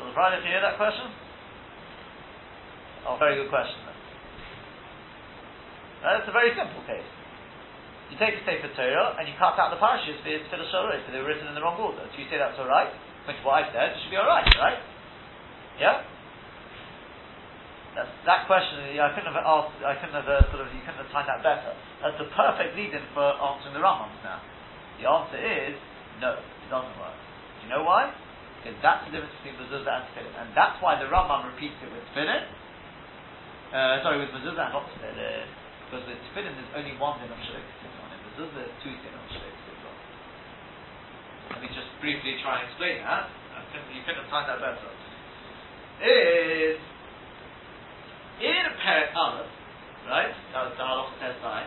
So 0.00 0.08
the 0.08 0.12
Friday, 0.16 0.40
if 0.40 0.48
you 0.48 0.50
hear 0.50 0.64
that 0.64 0.80
question? 0.80 1.12
Oh, 3.04 3.20
very 3.20 3.36
good 3.36 3.52
question. 3.52 3.76
Then. 3.84 3.96
Uh, 6.04 6.28
a 6.28 6.32
very 6.32 6.52
simple 6.56 6.80
case. 6.84 7.04
You 8.12 8.20
take 8.20 8.36
a 8.36 8.42
Sefer 8.44 8.72
Torah 8.76 9.16
and 9.16 9.24
you 9.24 9.34
cut 9.40 9.56
out 9.56 9.72
the 9.72 9.80
parashas 9.80 10.20
for 10.20 10.56
the 10.60 10.68
Shorah, 10.68 11.00
because 11.00 11.12
they 11.12 11.20
were 11.20 11.28
written 11.28 11.48
in 11.48 11.56
the 11.56 11.64
wrong 11.64 11.80
order. 11.80 12.04
Do 12.04 12.16
you 12.20 12.28
say 12.28 12.36
that's 12.36 12.60
alright? 12.60 12.92
Which 13.24 13.40
what 13.40 13.64
I 13.64 13.72
said, 13.72 13.96
it 13.96 14.04
should 14.04 14.12
be 14.12 14.20
alright, 14.20 14.44
right? 14.60 14.80
Yeah? 15.80 16.04
That's, 17.96 18.12
that 18.28 18.44
question, 18.50 18.84
I 19.00 19.10
couldn't 19.16 19.32
have 19.32 19.40
asked, 19.40 19.80
I 19.80 19.94
couldn't 19.96 20.18
have 20.18 20.28
uh, 20.28 20.44
sort 20.52 20.60
of, 20.60 20.68
you 20.74 20.82
couldn't 20.84 21.00
have 21.00 21.12
timed 21.14 21.30
that 21.30 21.40
better. 21.40 21.72
That's 22.04 22.18
the 22.20 22.28
perfect 22.36 22.76
lead-in 22.76 23.04
for 23.16 23.24
answering 23.24 23.72
the 23.72 23.80
Rambams 23.80 24.18
now. 24.20 24.42
The 25.00 25.06
answer 25.08 25.38
is, 25.40 25.74
no, 26.20 26.36
it 26.36 26.68
doesn't 26.68 26.96
work. 27.00 27.16
Do 27.16 27.60
you 27.64 27.70
know 27.72 27.86
why? 27.86 28.12
Because 28.60 28.76
that's 28.84 29.06
the 29.08 29.14
difference 29.14 29.32
between 29.40 29.56
the 29.56 29.66
mezuzah 29.70 29.88
and 29.88 30.04
tefillin. 30.12 30.34
And 30.42 30.48
that's 30.58 30.76
why 30.82 30.98
the 30.98 31.08
Rambam 31.08 31.48
repeats 31.48 31.78
it 31.80 31.88
with 31.88 32.02
tefillin. 32.12 32.44
Uh, 33.74 33.98
sorry, 34.06 34.22
with 34.22 34.30
mezuzah 34.30 34.70
and 34.70 34.74
not 34.78 34.86
tefillin. 34.86 35.50
Because 35.82 36.06
with 36.06 36.22
tefillin 36.30 36.54
there's 36.54 36.72
only 36.78 36.94
one 36.94 37.18
din 37.18 37.26
of 37.26 37.42
shalek 37.42 37.66
tefillin. 37.82 38.06
In 38.14 38.20
mezuzah 38.22 38.54
there's 38.54 38.76
two 38.86 38.94
din 39.02 39.10
of 39.10 39.26
shalek 39.34 39.50
tefillin. 39.66 39.98
Let 41.50 41.58
me 41.58 41.68
just 41.74 41.90
briefly 41.98 42.38
try 42.38 42.62
and 42.62 42.70
explain 42.70 43.02
that. 43.02 43.26
You 43.90 44.06
couldn't 44.06 44.30
timed 44.30 44.46
that 44.46 44.62
better. 44.62 44.78
Is 46.06 46.78
in 48.38 48.64
Perek 48.78 49.10
Aleph, 49.18 49.50
right? 50.06 50.30
That 50.54 50.70
was 50.70 50.78
the 50.78 50.86
halach 50.86 51.10
test 51.18 51.42
line. 51.42 51.66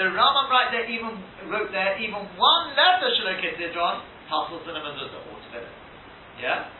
The 0.00 0.08
Rambam 0.08 0.48
right 0.48 0.72
there 0.72 0.88
even 0.88 1.20
wrote 1.52 1.68
there 1.68 2.00
even 2.00 2.32
one 2.40 2.64
letter 2.72 3.12
shalok 3.12 3.44
Sidron 3.60 4.00
hassles 4.32 4.64
in 4.64 4.72
a 4.72 4.80
mezuzah 4.80 5.20
or 5.20 5.36
tefillin. 5.52 5.76
Yeah? 6.40 6.72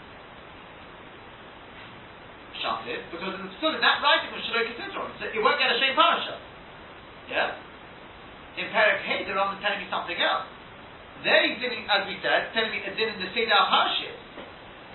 Is, 2.86 3.02
because 3.14 3.32
in 3.38 3.46
the 3.46 3.52
Tefillin, 3.58 3.80
that 3.80 4.02
writing 4.02 4.30
was 4.34 4.42
Shaloi 4.46 4.66
Kesidron, 4.66 5.10
so 5.18 5.24
it 5.30 5.40
won't 5.42 5.58
get 5.58 5.70
a 5.70 5.78
shame 5.78 5.94
parasha. 5.94 6.36
Yeah? 7.30 7.58
In 8.58 8.72
Perek 8.72 9.04
Hey, 9.04 9.22
the 9.26 9.34
Rambam 9.34 9.60
telling 9.62 9.82
me 9.82 9.88
something 9.90 10.16
else. 10.16 10.48
He's 11.22 11.58
telling, 11.58 11.84
as 11.88 12.02
we 12.06 12.16
said, 12.22 12.52
telling 12.52 12.70
me 12.70 12.82
a 12.84 12.92
din 12.94 13.14
in 13.14 13.18
the 13.18 13.30
Seder 13.34 13.56
Parshas. 13.70 14.18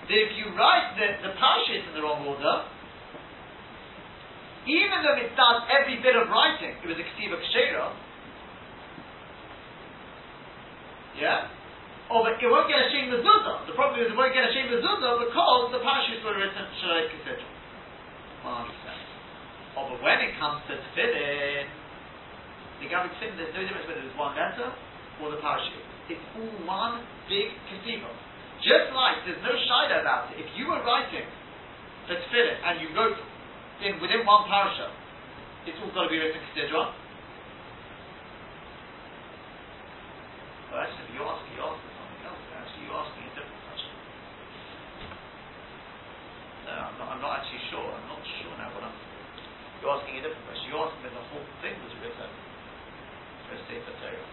That 0.08 0.18
if 0.18 0.32
you 0.38 0.50
write 0.56 0.96
the, 0.96 1.28
the 1.28 1.32
Parshas 1.36 1.82
in 1.88 1.92
the 1.94 2.02
wrong 2.02 2.24
order, 2.24 2.68
even 4.66 5.02
though 5.02 5.18
it 5.18 5.34
does 5.34 5.58
every 5.68 5.98
bit 6.00 6.14
of 6.14 6.30
writing, 6.30 6.78
it 6.78 6.86
was 6.86 6.96
a 6.96 7.06
Kesiva 7.06 7.36
Kshera, 7.36 7.90
yeah? 11.18 11.52
Oh, 12.08 12.24
but 12.24 12.40
it 12.40 12.48
won't 12.48 12.68
get 12.68 12.80
a 12.80 12.88
Shem 12.92 13.12
Mezuzah. 13.12 13.68
The 13.68 13.76
problem 13.76 14.00
is 14.00 14.08
it 14.08 14.16
won't 14.16 14.32
get 14.32 14.48
a 14.48 14.52
Shem 14.52 14.68
Mezuzah 14.68 15.12
because 15.28 15.64
the 15.72 15.80
Parashas 15.80 16.20
were 16.24 16.36
written 16.36 16.64
Shalai 16.80 17.08
Kesidra. 17.12 17.51
Oh, 18.44 19.88
but 19.88 20.02
when 20.02 20.18
it 20.20 20.34
comes 20.38 20.62
to 20.66 20.74
Tefillin, 20.74 21.66
the 22.82 22.86
Gabi 22.90 23.08
Tefillin, 23.16 23.38
there's 23.38 23.54
no 23.54 23.62
difference 23.62 23.86
whether 23.86 24.02
it's 24.02 24.18
one 24.18 24.34
letter 24.34 24.74
or 25.22 25.30
the 25.30 25.38
Parashas. 25.38 25.86
It's 26.10 26.26
all 26.34 26.50
one 26.66 27.06
big 27.30 27.54
Kesiva. 27.70 28.10
Just 28.62 28.90
like 28.94 29.22
there's 29.26 29.42
no 29.42 29.54
Shida 29.54 30.02
about 30.02 30.34
it. 30.34 30.42
If 30.42 30.50
you 30.58 30.66
were 30.66 30.82
writing 30.82 31.26
for 32.10 32.18
Tefillin 32.18 32.58
and 32.66 32.82
you 32.82 32.90
wrote 32.98 33.18
in 33.82 33.98
within 34.02 34.26
one 34.26 34.46
parasha, 34.50 34.90
it's 35.66 35.78
all 35.78 35.94
got 35.94 36.06
to 36.06 36.10
be 36.10 36.18
written 36.18 36.42
Kesidra. 36.50 36.90
Well, 40.70 40.80
actually, 40.82 41.14
you're 41.14 41.28
asking, 41.28 41.52
you're 41.54 41.68
asking 41.68 41.92
something 41.94 42.22
else. 42.26 42.42
Actually, 42.56 42.84
you're 42.88 42.96
asking 42.96 43.22
a 43.22 43.32
different 43.36 43.62
question. 43.70 43.92
No, 46.64 46.72
I'm 46.72 46.96
not, 46.96 47.08
I'm 47.12 47.20
not 47.20 47.32
actually 47.44 47.62
sure. 47.68 47.84
I'm 47.92 48.08
not 48.08 48.22
sure 48.40 48.52
now 48.56 48.72
what 48.72 48.88
I'm. 48.88 48.96
You're 49.82 49.90
asking 49.90 50.14
a 50.14 50.30
question. 50.46 50.70
You're 50.70 50.78
asking 50.78 51.06
if 51.06 51.12
the 51.12 51.26
whole 51.26 51.42
thing 51.58 51.74
was 51.82 51.90
written 51.98 52.30
for 53.50 53.54
a 53.54 53.58
Sefer 53.66 53.98
Torah. 53.98 54.30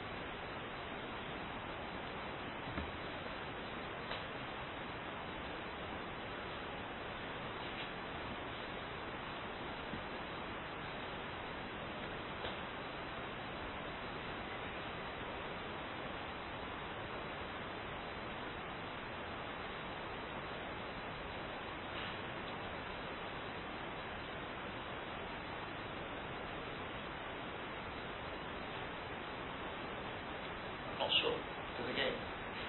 I'm 31.00 31.08
not 31.08 31.16
sure. 31.22 31.32
Because 31.78 31.92
again, 31.94 32.14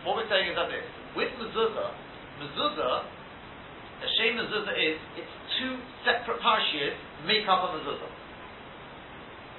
what 0.04 0.16
we're 0.16 0.19
saying 0.30 0.54
is 0.54 0.56
that 0.56 0.70
this. 0.70 0.86
With 1.18 1.34
mezuzah, 1.42 1.90
mezuzah, 2.38 2.94
a 4.00 4.08
shame 4.16 4.38
mezuzah 4.38 4.74
is, 4.78 4.96
it's 5.18 5.34
two 5.58 5.74
separate 6.06 6.38
parashiyas 6.38 6.94
make 7.26 7.44
up 7.50 7.66
a 7.66 7.68
mezuzah. 7.74 8.10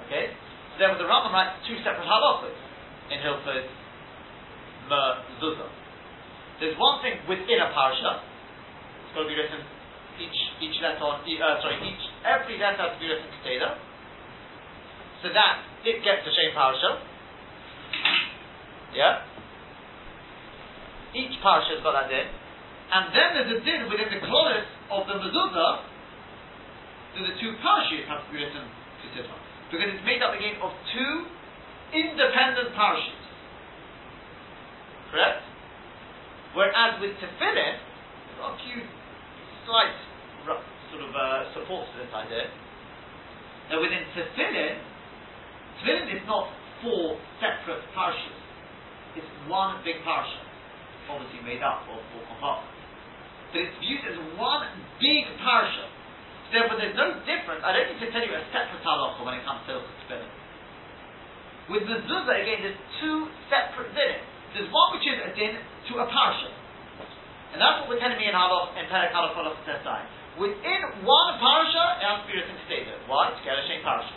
Okay? 0.08 0.32
So 0.72 0.74
therefore 0.80 0.98
the 1.04 1.08
Rambam 1.08 1.36
writes 1.36 1.60
two 1.68 1.76
separate 1.84 2.08
halachas 2.08 2.56
in 3.12 3.20
Hilchot 3.20 3.68
mezuzah. 4.88 5.70
There's 6.58 6.78
one 6.80 7.04
thing 7.04 7.20
within 7.28 7.60
a 7.60 7.68
parasha. 7.76 8.24
It's 9.04 9.12
got 9.12 9.22
to 9.22 9.28
be 9.28 9.36
written 9.36 9.60
each 10.20 10.38
each 10.60 10.76
letter 10.84 11.00
on 11.00 11.24
uh, 11.24 11.56
sorry 11.64 11.80
each 11.88 12.04
every 12.22 12.60
letter 12.60 12.84
has 12.86 12.92
to 12.96 13.00
be 13.00 13.08
written 13.08 13.28
together. 13.40 13.76
So 15.22 15.32
that 15.32 15.64
it 15.84 16.04
gets 16.04 16.22
the 16.24 16.34
same 16.34 16.52
parasha. 16.54 17.02
Yeah? 18.92 19.31
Each 21.12 21.36
parasha 21.44 21.76
has 21.76 21.82
got 21.84 21.92
that 21.92 22.08
din. 22.08 22.28
And 22.92 23.12
then 23.12 23.28
there's 23.36 23.52
a 23.56 23.60
din 23.64 23.88
within 23.88 24.08
the 24.12 24.20
klolis 24.24 24.68
of 24.92 25.08
the 25.08 25.16
mezuzah 25.16 25.72
that 27.16 27.24
the 27.28 27.34
two 27.40 27.52
parashas 27.60 28.08
have 28.08 28.24
to 28.24 28.28
be 28.32 28.40
written 28.40 28.64
consider. 29.04 29.32
Because 29.68 29.88
it's 29.92 30.04
made 30.04 30.20
up 30.24 30.32
again 30.36 30.56
of 30.60 30.72
two 30.92 31.14
independent 31.92 32.72
parashas. 32.76 33.22
Correct? 35.12 35.44
Whereas 36.56 37.00
with 37.00 37.16
tefillin, 37.20 37.76
there's 37.76 38.40
a 38.44 38.52
few 38.64 38.80
slight 39.64 39.96
sort 40.92 41.04
of 41.04 41.12
uh, 41.16 41.48
supports 41.56 41.88
to 41.96 42.04
this 42.04 42.12
idea. 42.12 42.48
Now 43.72 43.80
within 43.80 44.04
tefillin, 44.12 44.80
tefillin 45.80 46.08
is 46.12 46.24
not 46.28 46.52
four 46.84 47.16
separate 47.40 47.84
parashas. 47.96 48.40
It's 49.16 49.28
one 49.48 49.80
big 49.84 50.00
parsha, 50.04 50.40
obviously 51.12 51.44
made 51.44 51.60
up 51.60 51.84
of 51.86 52.00
four 52.10 52.24
compartments. 52.26 52.80
But 53.52 53.68
it's 53.68 53.76
viewed 53.84 54.00
as 54.08 54.16
one 54.40 54.64
big 54.96 55.28
parsha. 55.44 55.86
Therefore, 56.52 56.76
there's 56.76 56.96
no 56.96 57.16
difference. 57.24 57.64
I 57.64 57.72
don't 57.72 57.88
need 57.88 58.00
to 58.00 58.08
tell 58.12 58.24
you 58.24 58.32
a 58.32 58.44
separate 58.52 58.84
halacha 58.84 59.20
when 59.24 59.40
it 59.40 59.44
comes 59.44 59.64
to 59.68 59.80
Hilchot 59.80 59.96
Tefillin. 60.04 60.32
With 61.72 61.84
mezuzah, 61.88 62.36
again, 62.44 62.60
there's 62.60 62.80
two 63.00 63.28
separate 63.48 63.92
dinim. 63.96 64.20
There's 64.52 64.68
one 64.68 64.88
which 64.92 65.08
is 65.08 65.16
a 65.16 65.32
din 65.32 65.56
to 65.56 65.92
a 66.00 66.06
parsha. 66.12 66.52
And 67.52 67.60
that's 67.60 67.84
what 67.84 67.92
we're 67.92 68.00
telling 68.00 68.20
me 68.20 68.28
in 68.28 68.36
halach, 68.36 68.76
in 68.76 68.84
Perek 68.88 69.12
Halach 69.12 69.56
Tesai. 69.64 70.04
Within 70.36 70.80
one 71.04 71.30
parsha, 71.40 72.00
it 72.00 72.04
has 72.04 72.24
to 72.24 72.26
be 72.28 72.36
written 72.36 72.56
together. 72.68 73.00
Why? 73.08 73.32
To 73.32 73.40
get 73.44 73.56
a 73.56 73.64
same 73.68 73.84
parsha. 73.84 74.16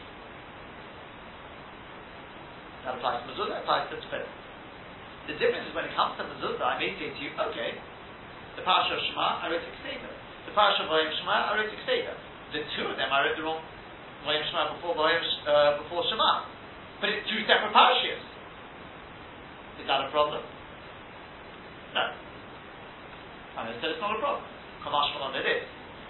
That 2.84 3.00
applies 3.00 3.24
to 3.24 3.32
mezuzah, 3.32 3.64
applies 3.64 3.88
to 3.92 4.00
tefillin. 4.00 4.28
The 5.26 5.36
difference 5.42 5.66
is 5.66 5.74
when 5.74 5.90
it 5.90 5.94
comes 5.98 6.14
to 6.22 6.24
mezuzah, 6.24 6.62
I 6.62 6.78
may 6.78 6.94
say 7.02 7.10
to 7.10 7.20
you, 7.20 7.34
okay, 7.34 7.74
the 8.56 8.64
parsha 8.64 8.94
of 8.94 9.02
Shema, 9.10 9.42
I 9.42 9.50
wrote 9.50 9.66
Kseda. 9.66 10.10
The 10.46 10.54
parsha 10.54 10.86
of 10.86 10.94
Vayim 10.94 11.10
Shema, 11.18 11.50
I 11.50 11.58
wrote 11.58 11.74
Kseda. 11.74 12.14
The 12.54 12.62
two 12.78 12.86
of 12.86 12.96
them, 12.96 13.10
I 13.10 13.26
wrote 13.26 13.34
the 13.34 13.44
wrong 13.44 13.60
Vayim 14.22 14.46
Shema 14.46 14.78
before 14.78 14.94
Vayim, 14.94 15.22
uh, 15.50 15.82
before 15.82 16.06
Shema. 16.06 16.46
But 17.02 17.10
it's 17.10 17.26
two 17.26 17.42
separate 17.50 17.74
parashas. 17.74 18.22
Is 19.82 19.86
that 19.90 20.06
a 20.06 20.10
problem? 20.14 20.46
No. 21.98 22.06
And 23.60 23.64
I 23.66 23.74
said 23.82 23.98
it's 23.98 24.04
not 24.04 24.14
a 24.14 24.22
problem. 24.22 24.46
Kamash 24.86 25.20
on 25.26 25.34
it 25.42 25.48
is. 25.50 25.66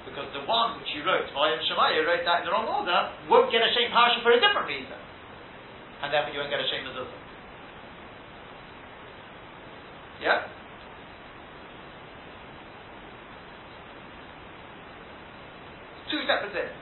Because 0.06 0.30
the 0.38 0.46
one 0.46 0.78
which 0.78 0.92
you 0.92 1.08
wrote, 1.08 1.26
Vayim 1.32 1.64
Shema, 1.72 1.96
you 1.96 2.04
wrote 2.04 2.28
that 2.28 2.44
in 2.44 2.46
the 2.46 2.54
wrong 2.54 2.68
order, 2.68 3.16
won't 3.32 3.48
get 3.48 3.64
a 3.64 3.72
shame 3.72 3.96
parasha 3.96 4.20
for 4.22 4.36
a 4.36 4.40
different 4.44 4.68
reason. 4.68 5.00
And 6.04 6.12
therefore 6.12 6.36
you 6.36 6.44
won't 6.44 6.52
get 6.52 6.60
a 6.60 6.68
shame 6.68 6.84
mezuzah. 6.84 7.25
Yeah? 10.22 10.48
Two 16.12 16.22
separate 16.24 16.54
things. 16.54 16.76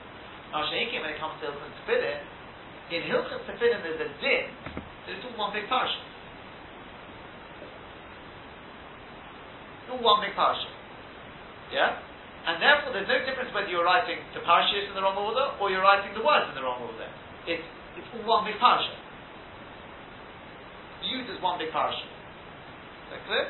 Now, 0.52 0.62
Sheikim, 0.70 1.02
when 1.02 1.10
it 1.10 1.18
comes 1.18 1.34
to 1.42 1.50
Hilchot 1.50 1.72
Tefillin, 1.82 2.20
in 2.94 3.02
Hilchot 3.10 3.42
Tefillin 3.48 3.82
there's 3.82 4.00
a 4.06 4.10
din, 4.22 4.46
it's 5.10 5.24
all 5.26 5.34
one 5.34 5.52
big 5.52 5.66
parsha. 5.66 5.98
All 9.90 9.98
one 9.98 10.22
big 10.22 10.36
parsha. 10.38 10.70
Yeah? 11.72 11.98
And 12.46 12.60
therefore 12.60 12.92
there's 12.92 13.08
no 13.08 13.18
difference 13.24 13.50
whether 13.56 13.66
you're 13.66 13.84
writing 13.84 14.20
the 14.36 14.44
parashas 14.44 14.86
in 14.86 14.94
the 14.94 15.02
wrong 15.02 15.16
order 15.16 15.56
or 15.58 15.72
you're 15.72 15.82
writing 15.82 16.12
the 16.12 16.22
words 16.22 16.46
in 16.52 16.54
the 16.54 16.62
wrong 16.62 16.84
order. 16.84 17.08
It's, 17.48 17.64
it's 17.96 18.08
all 18.14 18.22
one 18.22 18.44
big 18.44 18.60
parsha. 18.60 18.94
Viewed 21.02 21.26
as 21.32 21.40
one 21.42 21.58
big 21.58 21.72
parsha. 21.72 22.13
That 23.14 23.22
clear? 23.30 23.46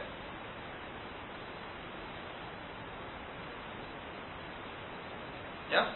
Yeah? 5.73 5.89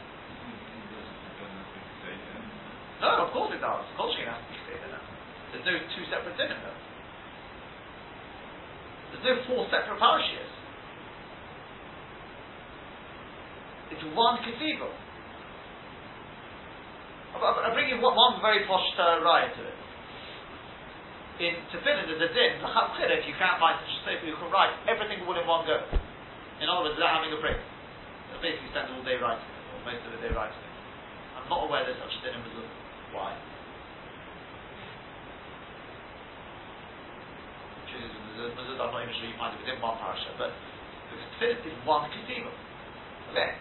No, 3.04 3.28
of 3.28 3.32
course 3.36 3.52
it 3.52 3.60
does. 3.60 3.84
Of 3.84 3.94
course 4.00 4.16
it 4.16 4.24
has 4.24 4.40
to 4.40 4.48
be 4.48 4.58
stated 4.64 4.88
now. 4.88 5.04
There's 5.52 5.68
no 5.68 5.76
two 5.92 6.04
separate 6.08 6.40
dinim 6.40 6.56
though. 6.64 6.80
There's 9.12 9.24
no 9.28 9.34
four 9.52 9.68
separate 9.68 10.00
parashas. 10.00 10.52
It's 13.92 14.04
one 14.16 14.40
cathedral. 14.48 14.96
I'll, 17.36 17.74
bring 17.76 17.92
you 17.92 18.00
one, 18.00 18.16
one 18.16 18.40
very 18.40 18.64
posh 18.66 18.88
uh, 18.96 19.20
riot 19.20 19.52
to 19.60 19.62
it. 19.62 19.87
In 21.38 21.54
Tefillin, 21.70 22.10
there's 22.10 22.18
a 22.18 22.34
din, 22.34 22.58
if 22.58 23.22
you 23.30 23.36
can't 23.38 23.62
find 23.62 23.78
such 23.78 23.94
a 23.94 23.98
staple, 24.02 24.26
you 24.26 24.34
can 24.34 24.50
write 24.50 24.74
everything 24.90 25.22
all 25.22 25.38
in 25.38 25.46
one 25.46 25.62
go. 25.70 25.78
In 26.58 26.66
other 26.66 26.82
words, 26.82 26.98
without 26.98 27.22
having 27.22 27.30
a 27.30 27.38
break. 27.38 27.62
They'll 28.34 28.42
basically 28.42 28.74
spend 28.74 28.90
all 28.90 29.06
day 29.06 29.22
writing 29.22 29.46
it, 29.46 29.62
or 29.70 29.78
most 29.86 30.02
of 30.02 30.18
the 30.18 30.18
day 30.18 30.34
writing 30.34 30.58
it. 30.58 30.74
I'm 31.38 31.46
not 31.46 31.70
aware 31.70 31.86
there's 31.86 32.02
such 32.02 32.10
a 32.10 32.20
din 32.26 32.34
in 32.34 32.42
mezuzah. 32.42 33.14
Why? 33.14 33.38
I'm 38.38 38.94
not 38.94 39.02
even 39.02 39.14
sure 39.18 39.30
you 39.30 39.38
find 39.38 39.54
it 39.54 39.62
within 39.62 39.78
one 39.78 39.94
parasha, 40.02 40.34
but 40.42 40.50
because 40.50 41.22
Tefillin 41.38 41.62
is 41.70 41.78
one 41.86 42.10
cathedral. 42.10 42.54
Okay? 43.30 43.54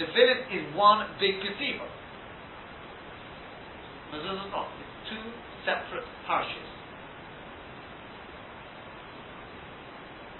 Tefillin 0.00 0.48
is 0.48 0.64
one 0.72 1.04
big 1.20 1.44
placebo. 1.44 1.84
Mezuzah 4.16 4.48
is 4.48 4.52
not. 4.52 4.72
It's 4.80 5.12
two 5.12 5.28
separate 5.64 6.06
parashas. 6.28 6.70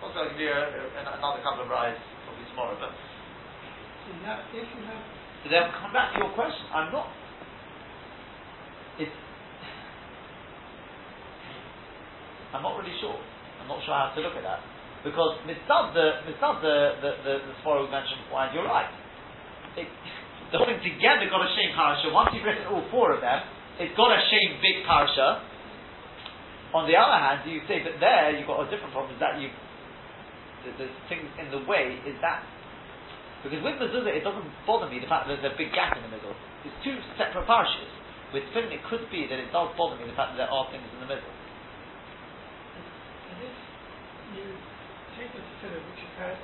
Also, 0.00 0.16
I'll 0.16 0.30
give 0.32 0.40
you 0.40 0.48
uh, 0.48 0.64
a, 0.64 0.82
a, 0.96 1.02
another 1.20 1.44
couple 1.44 1.64
of 1.64 1.68
rides 1.68 2.00
probably 2.24 2.46
tomorrow, 2.48 2.76
but 2.80 2.88
So 2.90 4.16
now, 4.24 4.40
if 4.48 4.64
you 4.64 4.80
have, 4.88 5.04
But 5.44 5.50
then 5.52 5.64
come 5.76 5.92
back 5.92 6.16
to 6.16 6.24
your 6.24 6.32
question. 6.32 6.64
I'm 6.72 6.88
not. 6.92 7.08
It's. 8.96 9.12
I'm 12.56 12.64
not 12.64 12.80
really 12.80 12.96
sure. 13.00 13.16
I'm 13.60 13.68
not 13.68 13.84
sure 13.84 13.94
how 13.94 14.10
to 14.16 14.20
look 14.24 14.34
at 14.34 14.42
that 14.42 14.60
because 15.04 15.36
mitzvah 15.46 15.92
the 15.92 16.06
mitzvah 16.28 16.60
the 16.60 16.76
the 17.00 17.10
the, 17.24 17.32
the 17.44 17.54
Sforah 17.60 17.84
we 17.84 17.90
mentioned 17.92 18.24
before, 18.24 18.44
and 18.44 18.52
you're 18.56 18.68
right. 18.68 18.88
It, 19.76 19.86
the 20.52 20.58
whole 20.58 20.66
thing 20.66 20.80
together 20.80 21.28
got 21.28 21.44
a 21.44 21.50
shame 21.56 21.76
parasha. 21.76 22.08
Once 22.08 22.32
you've 22.32 22.44
written 22.44 22.66
all 22.72 22.84
four 22.90 23.12
of 23.12 23.20
them, 23.20 23.40
it's 23.80 23.96
got 23.96 24.12
a 24.12 24.20
shame 24.28 24.60
big 24.60 24.84
parasha. 24.84 25.40
On 26.70 26.86
the 26.86 26.94
other 26.94 27.18
hand, 27.18 27.42
you 27.50 27.64
say, 27.66 27.82
but 27.82 27.98
there 27.98 28.30
you've 28.36 28.46
got 28.46 28.62
a 28.62 28.68
different 28.70 28.94
problem. 28.94 29.16
Is 29.16 29.20
that 29.24 29.40
you 29.40 29.50
the, 30.62 30.70
the 30.76 30.88
thing 31.08 31.24
in 31.40 31.48
the 31.50 31.64
way 31.64 31.96
is 32.04 32.14
that 32.20 32.44
because 33.40 33.64
with 33.64 33.80
mezuzah 33.80 34.12
it 34.12 34.20
doesn't 34.20 34.44
bother 34.68 34.84
me 34.84 35.00
the 35.00 35.08
fact 35.08 35.24
that 35.24 35.40
there's 35.40 35.48
a 35.48 35.56
big 35.56 35.72
gap 35.72 35.96
in 35.96 36.04
the 36.04 36.12
middle. 36.12 36.36
It's 36.62 36.76
two 36.84 37.00
separate 37.16 37.48
parashas. 37.48 37.88
With 38.36 38.44
film 38.52 38.68
it 38.68 38.84
could 38.86 39.08
be 39.08 39.24
that 39.26 39.40
it 39.40 39.48
does 39.48 39.72
bother 39.74 39.96
me 39.96 40.04
the 40.04 40.14
fact 40.14 40.36
that 40.36 40.44
there 40.46 40.52
are 40.52 40.68
things 40.68 40.84
in 40.84 41.00
the 41.00 41.08
middle. 41.08 41.32
and 43.32 43.38
if 43.40 43.56
you 44.36 44.44
take 45.16 45.32
a 45.32 45.40
tefillin 45.40 45.82
which 45.88 46.04
you've 46.04 46.20
had, 46.20 46.36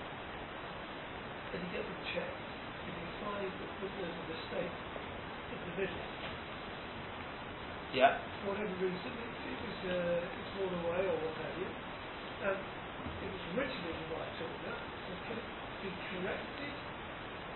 and 1.52 1.60
you 1.62 1.68
get 1.70 1.84
them 1.84 2.00
checked, 2.10 2.40
you 2.88 2.92
find 3.22 3.46
that 3.46 3.70
there's 3.78 4.16
a 4.16 4.26
mistake 4.26 4.74
in 5.52 5.58
the 5.62 5.72
middle, 5.84 6.04
Yeah. 7.96 8.20
for 8.44 8.52
whatever 8.52 8.76
reason, 8.76 9.08
it, 9.08 9.32
it 9.40 9.56
was, 9.56 9.78
uh, 9.88 10.28
it's 10.28 10.52
worn 10.60 10.68
away 10.84 11.00
or 11.08 11.16
what 11.16 11.32
have 11.40 11.56
you, 11.56 11.64
and 12.44 12.60
it 12.60 13.30
was 13.32 13.44
written 13.56 13.80
in 13.88 13.96
the 14.04 14.08
right 14.12 14.36
order, 14.36 14.76
so 14.76 15.10
can 15.24 15.40
it 15.40 15.48
be 15.80 15.88
corrected, 16.12 16.76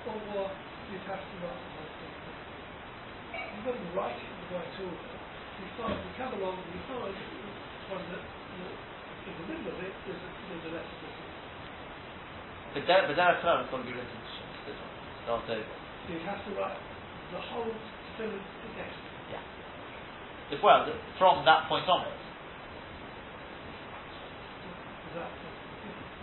or 0.08 0.48
you'd 0.88 1.04
have 1.12 1.20
to 1.20 1.34
write 1.44 1.60
the 1.60 1.70
whole 1.76 1.92
thing? 2.00 2.16
You 3.52 3.60
wouldn't 3.68 3.92
write 3.92 4.16
it 4.16 4.32
in 4.32 4.38
the 4.40 4.48
right 4.56 4.74
order, 4.80 5.12
you 5.60 5.68
find, 5.76 6.00
you 6.08 6.12
come 6.16 6.32
along 6.40 6.56
and 6.56 6.72
you 6.72 6.80
find 6.88 7.12
one 7.92 8.04
that, 8.08 8.24
that 8.24 8.76
in 9.28 9.34
the 9.36 9.44
middle 9.44 9.68
of 9.76 9.78
it, 9.84 9.92
there's 10.08 10.24
a, 10.24 10.30
there's 10.48 10.64
a 10.64 10.72
letter 10.72 10.96
missing. 11.04 11.32
But 12.72 12.88
there, 12.88 13.04
but 13.04 13.12
there 13.12 13.28
are 13.28 13.40
terms 13.44 13.68
going 13.68 13.84
to 13.84 13.92
be 13.92 13.92
written. 13.92 14.20
Start 15.28 15.44
over. 15.52 15.76
So 16.08 16.08
you 16.16 16.24
have 16.24 16.40
to 16.48 16.50
write 16.56 16.80
the 17.28 17.40
whole 17.44 17.76
tefillin 18.16 18.40
again. 18.72 19.09
Well, 20.58 20.82
from 21.16 21.46
that 21.46 21.70
point 21.70 21.86
onwards, 21.86 22.20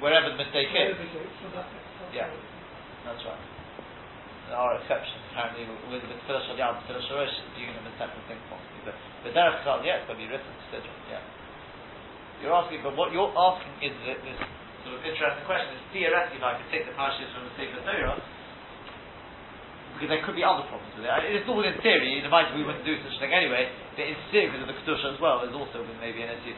wherever 0.03 0.29
the 0.29 0.37
mistake 0.37 0.67
is. 0.75 0.99
Yeah. 2.11 2.27
That's 3.07 3.23
right. 3.23 3.43
There 4.51 4.55
are 4.55 4.79
exceptions 4.79 5.23
apparently 5.31 5.67
with 5.91 6.03
the 6.07 6.15
Tefillah 6.23 6.43
Shal 6.47 6.59
Yad, 6.59 6.79
Tefillah 6.87 7.03
Shal 7.07 7.19
Rosh, 7.19 7.35
viewing 7.55 7.75
them 7.75 7.87
as 7.87 7.95
separate 7.99 8.23
things 8.31 8.43
possibly. 8.47 8.83
But 8.83 8.95
but 9.23 9.31
Derech 9.35 9.63
Chal, 9.63 9.83
going 9.83 10.07
to 10.07 10.15
be 10.15 10.27
written. 10.27 10.51
Yeah. 11.11 11.23
You're 12.39 12.55
asking, 12.55 12.83
but 12.83 12.95
what 12.95 13.11
you're 13.11 13.31
asking 13.31 13.75
is 13.83 13.95
that 14.07 14.19
this 14.23 14.39
sort 14.85 14.95
of 14.95 15.01
interesting 15.03 15.43
question 15.43 15.71
is 15.75 15.83
theoretically 15.91 16.39
if 16.39 16.45
I 16.45 16.55
could 16.55 16.69
take 16.71 16.85
the 16.87 16.95
parashas 16.95 17.27
from 17.35 17.49
the 17.49 17.53
Sefer 17.59 17.81
Torah, 17.83 18.19
because 19.97 20.13
there 20.13 20.21
could 20.21 20.37
be 20.37 20.45
other 20.45 20.61
problems 20.69 20.93
with 20.93 21.09
it. 21.09 21.11
It's 21.33 21.49
all 21.49 21.65
in 21.65 21.73
theory. 21.81 22.21
In 22.21 22.23
the 22.23 22.29
mind 22.29 22.53
we 22.53 22.61
wouldn't 22.61 22.85
do 22.85 22.93
such 23.01 23.17
a 23.17 23.19
thing 23.19 23.33
anyway. 23.33 23.65
But 23.97 24.05
in 24.05 24.17
theory, 24.29 24.53
because 24.53 24.63
of 24.63 24.69
the 24.69 24.77
kedusha 24.85 25.17
as 25.17 25.19
well, 25.19 25.41
there's 25.41 25.57
also 25.57 25.81
maybe 25.97 26.21
an 26.21 26.29
issue. 26.29 26.53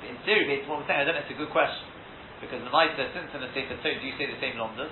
But 0.00 0.08
in 0.16 0.18
theory, 0.24 0.48
based 0.48 0.64
on 0.64 0.80
what 0.80 0.82
we're 0.82 0.88
saying, 0.88 1.04
I 1.04 1.06
don't 1.06 1.20
know. 1.20 1.24
It's 1.28 1.36
a 1.36 1.36
good 1.36 1.52
question 1.52 1.84
because 2.40 2.58
the 2.64 2.72
Maisa, 2.72 3.04
since 3.14 3.30
in 3.36 3.40
the 3.44 3.52
Sefer 3.54 3.78
Torah, 3.84 4.00
do 4.00 4.04
you 4.08 4.16
say 4.18 4.26
the 4.26 4.40
same 4.42 4.58
London? 4.58 4.90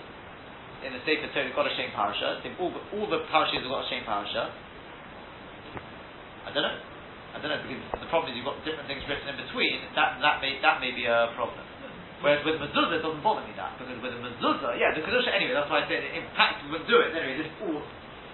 In 0.86 0.94
the 0.94 1.02
Sefer 1.02 1.32
Torah, 1.34 1.48
you've 1.48 1.58
got 1.58 1.66
a 1.66 1.74
shame 1.74 1.90
parasha. 1.96 2.44
All, 2.60 2.70
all 2.70 3.08
the 3.08 3.26
parashas 3.32 3.64
have 3.64 3.72
got 3.72 3.82
a 3.82 3.90
shame 3.90 4.04
parasha. 4.04 4.52
I 6.44 6.54
don't 6.54 6.62
know. 6.62 6.78
I 7.30 7.36
don't 7.38 7.50
know 7.50 7.62
because 7.62 8.04
the 8.04 8.10
problem 8.10 8.34
is 8.34 8.38
you've 8.38 8.48
got 8.48 8.58
different 8.66 8.90
things 8.90 9.02
written 9.06 9.32
in 9.32 9.38
between. 9.38 9.86
That 9.94 10.18
that 10.18 10.42
may 10.42 10.58
that 10.62 10.82
may 10.82 10.90
be 10.90 11.06
a 11.06 11.30
problem. 11.38 11.62
Whereas 12.20 12.44
with 12.44 12.60
mezuzah, 12.60 13.00
it 13.00 13.04
doesn't 13.04 13.24
bother 13.24 13.40
me 13.48 13.56
that 13.56 13.80
because 13.80 13.88
with 13.96 14.12
a 14.12 14.20
mezuzah, 14.20 14.76
yeah, 14.76 14.92
the 14.92 15.00
kedusha 15.00 15.32
anyway. 15.32 15.56
That's 15.56 15.72
why 15.72 15.84
I 15.84 15.88
said 15.88 16.04
in 16.04 16.28
practice 16.36 16.68
we 16.68 16.76
wouldn't 16.76 16.88
do 16.88 17.00
it 17.00 17.16
anyway. 17.16 17.40
This 17.40 17.48
is 17.48 17.56
all 17.64 17.80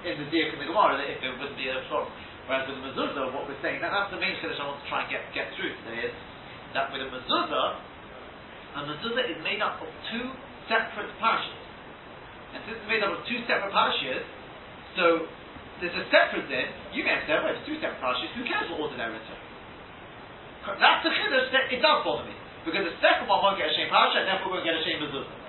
in 0.03 0.15
the 0.19 0.27
diak 0.27 0.55
and 0.55 0.61
the 0.63 0.67
gemara 0.67 0.99
that 0.99 1.07
if 1.07 1.23
it 1.23 1.31
wouldn't 1.39 1.55
be 1.55 1.71
a 1.71 1.79
problem. 1.87 2.11
Whereas 2.51 2.67
with 2.67 2.83
a 2.83 2.85
mezuzah, 2.91 3.31
what 3.31 3.47
we're 3.47 3.63
saying 3.63 3.79
that 3.87 3.95
that's 3.95 4.11
the 4.11 4.19
main 4.19 4.35
kedusha 4.43 4.59
I 4.59 4.67
want 4.67 4.83
to 4.83 4.89
try 4.91 5.07
and 5.07 5.09
get 5.11 5.23
get 5.31 5.55
through 5.55 5.71
today 5.87 6.11
is 6.11 6.15
that 6.75 6.91
with 6.91 7.07
a 7.07 7.11
mezuzah, 7.15 7.67
a 8.75 8.81
mezuzah 8.91 9.25
is 9.31 9.39
made 9.47 9.63
up 9.63 9.79
of 9.79 9.91
two 10.11 10.35
separate 10.67 11.11
parashas. 11.23 11.63
And 12.59 12.67
since 12.67 12.83
it's 12.83 12.91
made 12.91 13.07
up 13.07 13.15
of 13.15 13.23
two 13.31 13.39
separate 13.47 13.71
parashas, 13.71 14.27
so 14.99 15.31
there's 15.79 15.95
a 15.95 16.07
separate 16.11 16.51
din, 16.51 16.75
you 16.91 17.07
may 17.07 17.15
have 17.15 17.47
it's 17.55 17.63
two 17.71 17.79
separate 17.79 18.03
parashas, 18.03 18.35
who 18.35 18.43
cares 18.51 18.67
what 18.67 18.83
order 18.83 18.99
they're 18.99 19.15
written? 19.15 19.39
That's 20.75 21.07
the 21.07 21.15
chiddush 21.15 21.55
that 21.55 21.71
it 21.71 21.79
does 21.79 22.03
bother 22.03 22.27
me. 22.27 22.35
Because 22.67 22.83
the 22.83 22.99
second 22.99 23.31
one 23.31 23.39
won't 23.47 23.55
get 23.55 23.71
a 23.71 23.75
shame 23.79 23.87
parasha, 23.87 24.21
and 24.21 24.27
therefore 24.27 24.59
won't 24.59 24.67
get 24.67 24.75
a 24.75 24.83
shame 24.83 24.99
mezuzah. 24.99 25.47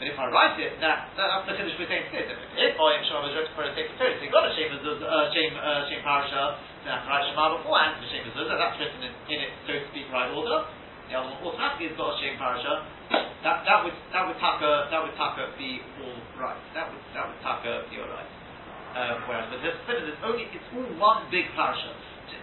But 0.00 0.08
if 0.08 0.16
I 0.16 0.32
write 0.32 0.56
it, 0.56 0.80
that, 0.80 1.12
that 1.12 1.28
that's 1.28 1.44
the 1.44 1.52
chiddush 1.60 1.76
we're 1.76 1.84
saying 1.84 2.08
today. 2.08 2.24
If 2.56 2.80
I 2.80 2.88
am 2.96 3.04
Shema 3.04 3.20
Mezuzah 3.20 3.52
for 3.52 3.68
a 3.68 3.76
take 3.76 3.92
so 4.00 4.08
you 4.08 4.32
got 4.32 4.48
a 4.48 4.52
shame 4.56 4.72
mezuzah, 4.72 5.04
uh, 5.04 5.28
shame, 5.36 5.52
uh, 5.52 5.84
shame 5.92 6.00
parasha, 6.00 6.56
then 6.88 6.96
I 6.96 7.04
can 7.04 7.08
write 7.12 7.28
Shema 7.28 7.60
beforehand 7.60 8.00
for 8.00 8.08
shame 8.08 8.24
mezuzah, 8.24 8.56
that's 8.56 8.80
written 8.80 9.04
in, 9.04 9.12
in 9.28 9.38
it, 9.44 9.52
so 9.68 9.76
to 9.76 9.84
speak, 9.92 10.08
right 10.08 10.32
order. 10.32 10.64
The 11.12 11.20
other 11.20 11.36
one 11.36 11.52
automatically 11.52 11.92
has 11.92 12.00
got 12.00 12.16
a 12.16 12.16
shame 12.16 12.40
parasha. 12.40 12.88
That 13.44 13.68
that 13.68 13.84
would 13.84 13.96
that 14.16 14.24
would 14.24 14.40
taka 14.40 14.88
that 14.88 15.00
would 15.04 15.16
taka 15.20 15.52
be 15.60 15.84
all 16.00 16.16
right. 16.40 16.56
That 16.72 16.88
would 16.88 17.04
that 17.12 17.28
would 17.28 17.40
taka 17.44 17.84
be 17.92 18.00
all 18.00 18.08
right. 18.08 18.30
Uh, 18.96 19.20
whereas 19.28 19.52
this 19.52 19.76
spinner, 19.84 20.08
it's 20.08 20.22
only 20.24 20.48
it's 20.48 20.68
all 20.72 20.88
one 20.96 21.28
big 21.28 21.44
parasha. 21.52 21.92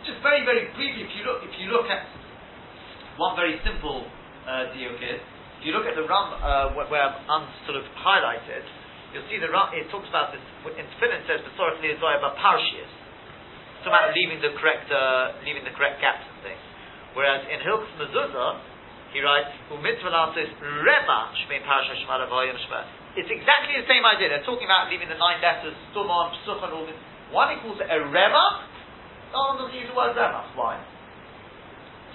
Just 0.06 0.22
very 0.22 0.46
very 0.46 0.70
briefly, 0.78 1.10
if 1.10 1.12
you 1.18 1.26
look 1.26 1.42
if 1.42 1.58
you 1.58 1.74
look 1.74 1.90
at 1.90 2.06
one 3.18 3.34
very 3.34 3.58
simple 3.66 4.06
uh, 4.46 4.72
diuk 4.74 5.02
is, 5.02 5.22
if 5.58 5.62
you 5.66 5.74
look 5.74 5.90
at 5.90 5.98
the 5.98 6.06
Ram 6.06 6.38
uh, 6.38 6.78
where, 6.78 6.86
where 6.88 7.10
I'm 7.10 7.46
sort 7.66 7.82
of 7.82 7.86
highlighted, 7.98 8.62
you'll 9.12 9.26
see 9.26 9.42
the 9.42 9.50
Ram. 9.50 9.74
It 9.74 9.90
talks 9.90 10.06
about 10.08 10.30
this 10.30 10.42
in 10.78 10.86
Tefillin 10.98 11.26
It 11.26 11.26
says 11.26 11.42
Besorach 11.42 11.82
about 11.82 12.38
parashias. 12.38 12.92
It's 13.82 13.90
about 13.90 14.14
leaving 14.14 14.38
the 14.42 14.54
correct 14.62 14.86
uh, 14.94 15.38
leaving 15.42 15.66
the 15.66 15.74
correct 15.74 15.98
gaps 15.98 16.26
and 16.30 16.38
things. 16.46 16.64
Whereas 17.18 17.42
in 17.50 17.58
Hilchos 17.66 17.90
Mezuzah, 17.98 18.62
he 19.14 19.22
writes, 19.26 19.50
"Umitzvah 19.74 20.14
lasis 20.14 20.54
rema 20.62 21.34
shmei 21.42 21.66
parasha 21.66 21.98
shema 21.98 22.22
levayim 22.22 22.54
shema." 22.54 22.86
It's 23.18 23.34
exactly 23.34 23.82
the 23.82 23.88
same 23.90 24.06
idea. 24.06 24.30
They're 24.30 24.46
talking 24.46 24.70
about 24.70 24.94
leaving 24.94 25.10
the 25.10 25.18
nine 25.18 25.42
letters, 25.42 25.74
stumon, 25.90 26.38
psuch, 26.46 26.62
and 26.62 26.74
all 26.74 26.86
this. 26.86 26.98
One 27.34 27.50
it 27.58 27.66
a 27.66 27.98
rema. 28.14 28.46
No 29.34 29.58
one 29.58 29.58
doesn't 29.58 29.74
use 29.74 29.90
the 29.90 29.98
word 29.98 30.14
rema. 30.14 30.46
Why? 30.54 30.78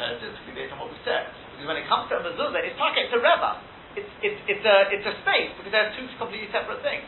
Scientifically, 0.01 0.57
based 0.57 0.73
on 0.73 0.81
what 0.81 0.89
we 0.89 0.99
said, 1.05 1.29
because 1.53 1.69
when 1.69 1.77
it 1.77 1.87
comes 1.87 2.09
to 2.09 2.17
a 2.17 2.23
mezuzah, 2.25 2.65
it's 2.65 2.81
like 2.81 2.97
it's 2.97 3.13
a 3.13 3.21
rema. 3.21 3.61
It's 3.93 4.09
it's 4.25 4.41
it's 4.49 4.65
a 4.65 4.77
it's 4.89 5.05
a 5.05 5.15
space 5.21 5.53
because 5.57 5.69
they're 5.69 5.93
two 5.93 6.09
completely 6.17 6.49
separate 6.49 6.81
things. 6.81 7.05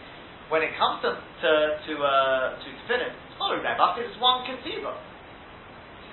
When 0.52 0.60
it 0.60 0.76
comes 0.76 1.00
to 1.00 1.16
to 1.16 1.50
to 1.80 1.92
uh, 2.04 2.60
to 2.60 2.68
tefillin, 2.84 3.12
it's 3.16 3.38
not 3.40 3.56
a 3.56 3.58
rema. 3.64 3.96
It's 3.98 4.20
one 4.20 4.44
kesiva. 4.44 4.92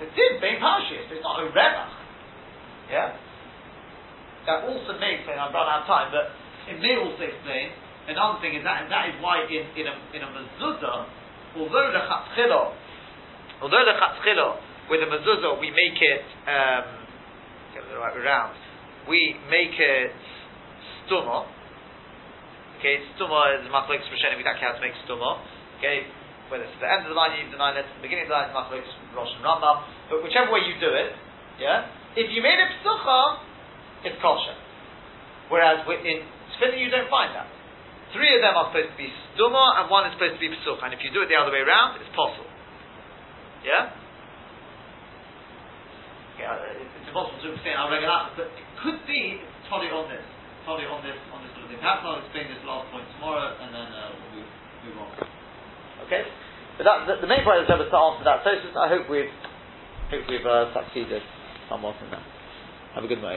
a 0.00 0.08
din 0.16 0.40
bein 0.40 0.56
it's 0.56 1.24
not 1.24 1.44
a 1.44 1.52
rema. 1.52 1.84
Yeah. 2.88 3.14
That 4.48 4.64
also 4.64 4.96
may 4.96 5.20
explain. 5.20 5.38
I've 5.38 5.52
run 5.52 5.68
out 5.68 5.84
of 5.84 5.86
time, 5.86 6.08
but 6.08 6.32
it 6.72 6.80
may 6.80 6.96
also 6.96 7.20
explain 7.20 7.76
another 8.08 8.40
thing 8.42 8.58
is 8.58 8.64
that, 8.64 8.82
and 8.82 8.88
that 8.90 9.12
is 9.12 9.16
why 9.22 9.46
in 9.46 9.62
in 9.78 9.86
a 9.86 9.94
in 10.16 10.20
a 10.24 10.28
mezuzah, 10.32 11.06
although 11.60 11.88
the 11.94 12.02
chatzchilo, 12.02 12.74
although 13.62 13.84
the 13.86 13.94
chatzchilo 14.00 14.71
with 14.90 15.02
a 15.02 15.08
mezuzah 15.08 15.60
we 15.60 15.70
make 15.70 15.98
it 16.00 16.24
um, 16.48 17.02
get 17.74 17.82
the 17.88 17.98
right 17.98 18.14
way 18.14 18.22
around, 18.22 18.56
we 19.08 19.36
make 19.50 19.74
it 19.78 20.14
stuma. 21.04 21.46
Okay, 22.78 22.98
stuma 23.14 23.62
is 23.62 23.66
rishonim 23.66 24.38
exactly 24.38 24.66
how 24.66 24.74
to 24.74 24.82
make 24.82 24.94
stuma. 25.06 25.42
Okay, 25.78 26.06
whether 26.50 26.64
it's 26.68 26.76
the 26.78 26.88
end 26.90 27.06
of 27.06 27.10
the 27.10 27.18
line 27.18 27.34
you 27.38 27.46
use 27.46 27.52
the 27.54 27.58
nine 27.58 27.74
letters, 27.74 27.90
the 27.96 28.04
beginning 28.04 28.28
of 28.28 28.30
the 28.30 28.36
line 28.36 28.50
machlokes 28.52 28.90
Rosh 29.16 29.32
and 29.34 29.44
Rambam, 29.44 29.86
but 30.10 30.20
whichever 30.20 30.52
way 30.52 30.66
you 30.66 30.76
do 30.76 30.90
it, 30.92 31.16
yeah. 31.56 31.88
If 32.12 32.28
you 32.28 32.44
made 32.44 32.60
it 32.60 32.70
psucha, 32.84 33.20
it's 34.04 34.18
kosher. 34.20 34.56
Whereas 35.48 35.84
in 35.88 36.26
tefillin 36.56 36.80
you 36.80 36.92
don't 36.92 37.08
find 37.08 37.32
that. 37.32 37.48
Three 38.12 38.28
of 38.36 38.44
them 38.44 38.52
are 38.52 38.68
supposed 38.68 38.92
to 38.92 38.98
be 39.00 39.08
stuma 39.32 39.80
and 39.80 39.88
one 39.88 40.04
is 40.04 40.12
supposed 40.12 40.36
to 40.36 40.42
be 40.42 40.52
psucha. 40.52 40.84
And 40.84 40.92
if 40.92 41.00
you 41.00 41.08
do 41.08 41.24
it 41.24 41.32
the 41.32 41.38
other 41.40 41.48
way 41.48 41.64
around, 41.64 41.96
it's 41.96 42.12
possible. 42.12 42.48
Yeah? 43.64 44.01
Okay, 46.42 46.50
uh, 46.50 46.82
it's 46.82 47.06
impossible 47.06 47.38
to 47.38 47.54
say 47.62 47.70
our 47.70 47.86
regular, 47.86 48.34
but 48.34 48.50
it 48.50 48.66
could 48.82 48.98
be 49.06 49.38
totally 49.70 49.94
on 49.94 50.10
this. 50.10 50.26
probably 50.66 50.90
on 50.90 50.98
this 51.06 51.14
on 51.30 51.38
this 51.46 51.54
sort 51.54 51.62
of 51.62 51.70
thing. 51.70 51.78
Perhaps 51.78 52.02
I'll 52.02 52.18
explain 52.18 52.50
this 52.50 52.58
last 52.66 52.90
point 52.90 53.06
tomorrow, 53.14 53.46
and 53.62 53.70
then 53.70 53.86
uh, 53.86 54.10
we'll 54.10 54.42
move, 54.42 54.50
move 54.90 54.98
on. 55.06 55.10
Okay, 56.10 56.26
but 56.74 56.82
that, 56.82 57.06
the, 57.06 57.22
the 57.22 57.30
main 57.30 57.46
point 57.46 57.62
is 57.62 57.70
to 57.70 57.78
answer 57.78 58.26
that. 58.26 58.42
So 58.42 58.50
I 58.74 58.90
hope 58.90 59.06
we've 59.06 59.30
hope 60.10 60.26
we've 60.26 60.42
uh, 60.42 60.74
succeeded 60.74 61.22
somewhat 61.70 61.94
in 62.02 62.10
that. 62.10 62.26
Have 62.98 63.06
a 63.06 63.10
good 63.10 63.22
night. 63.22 63.30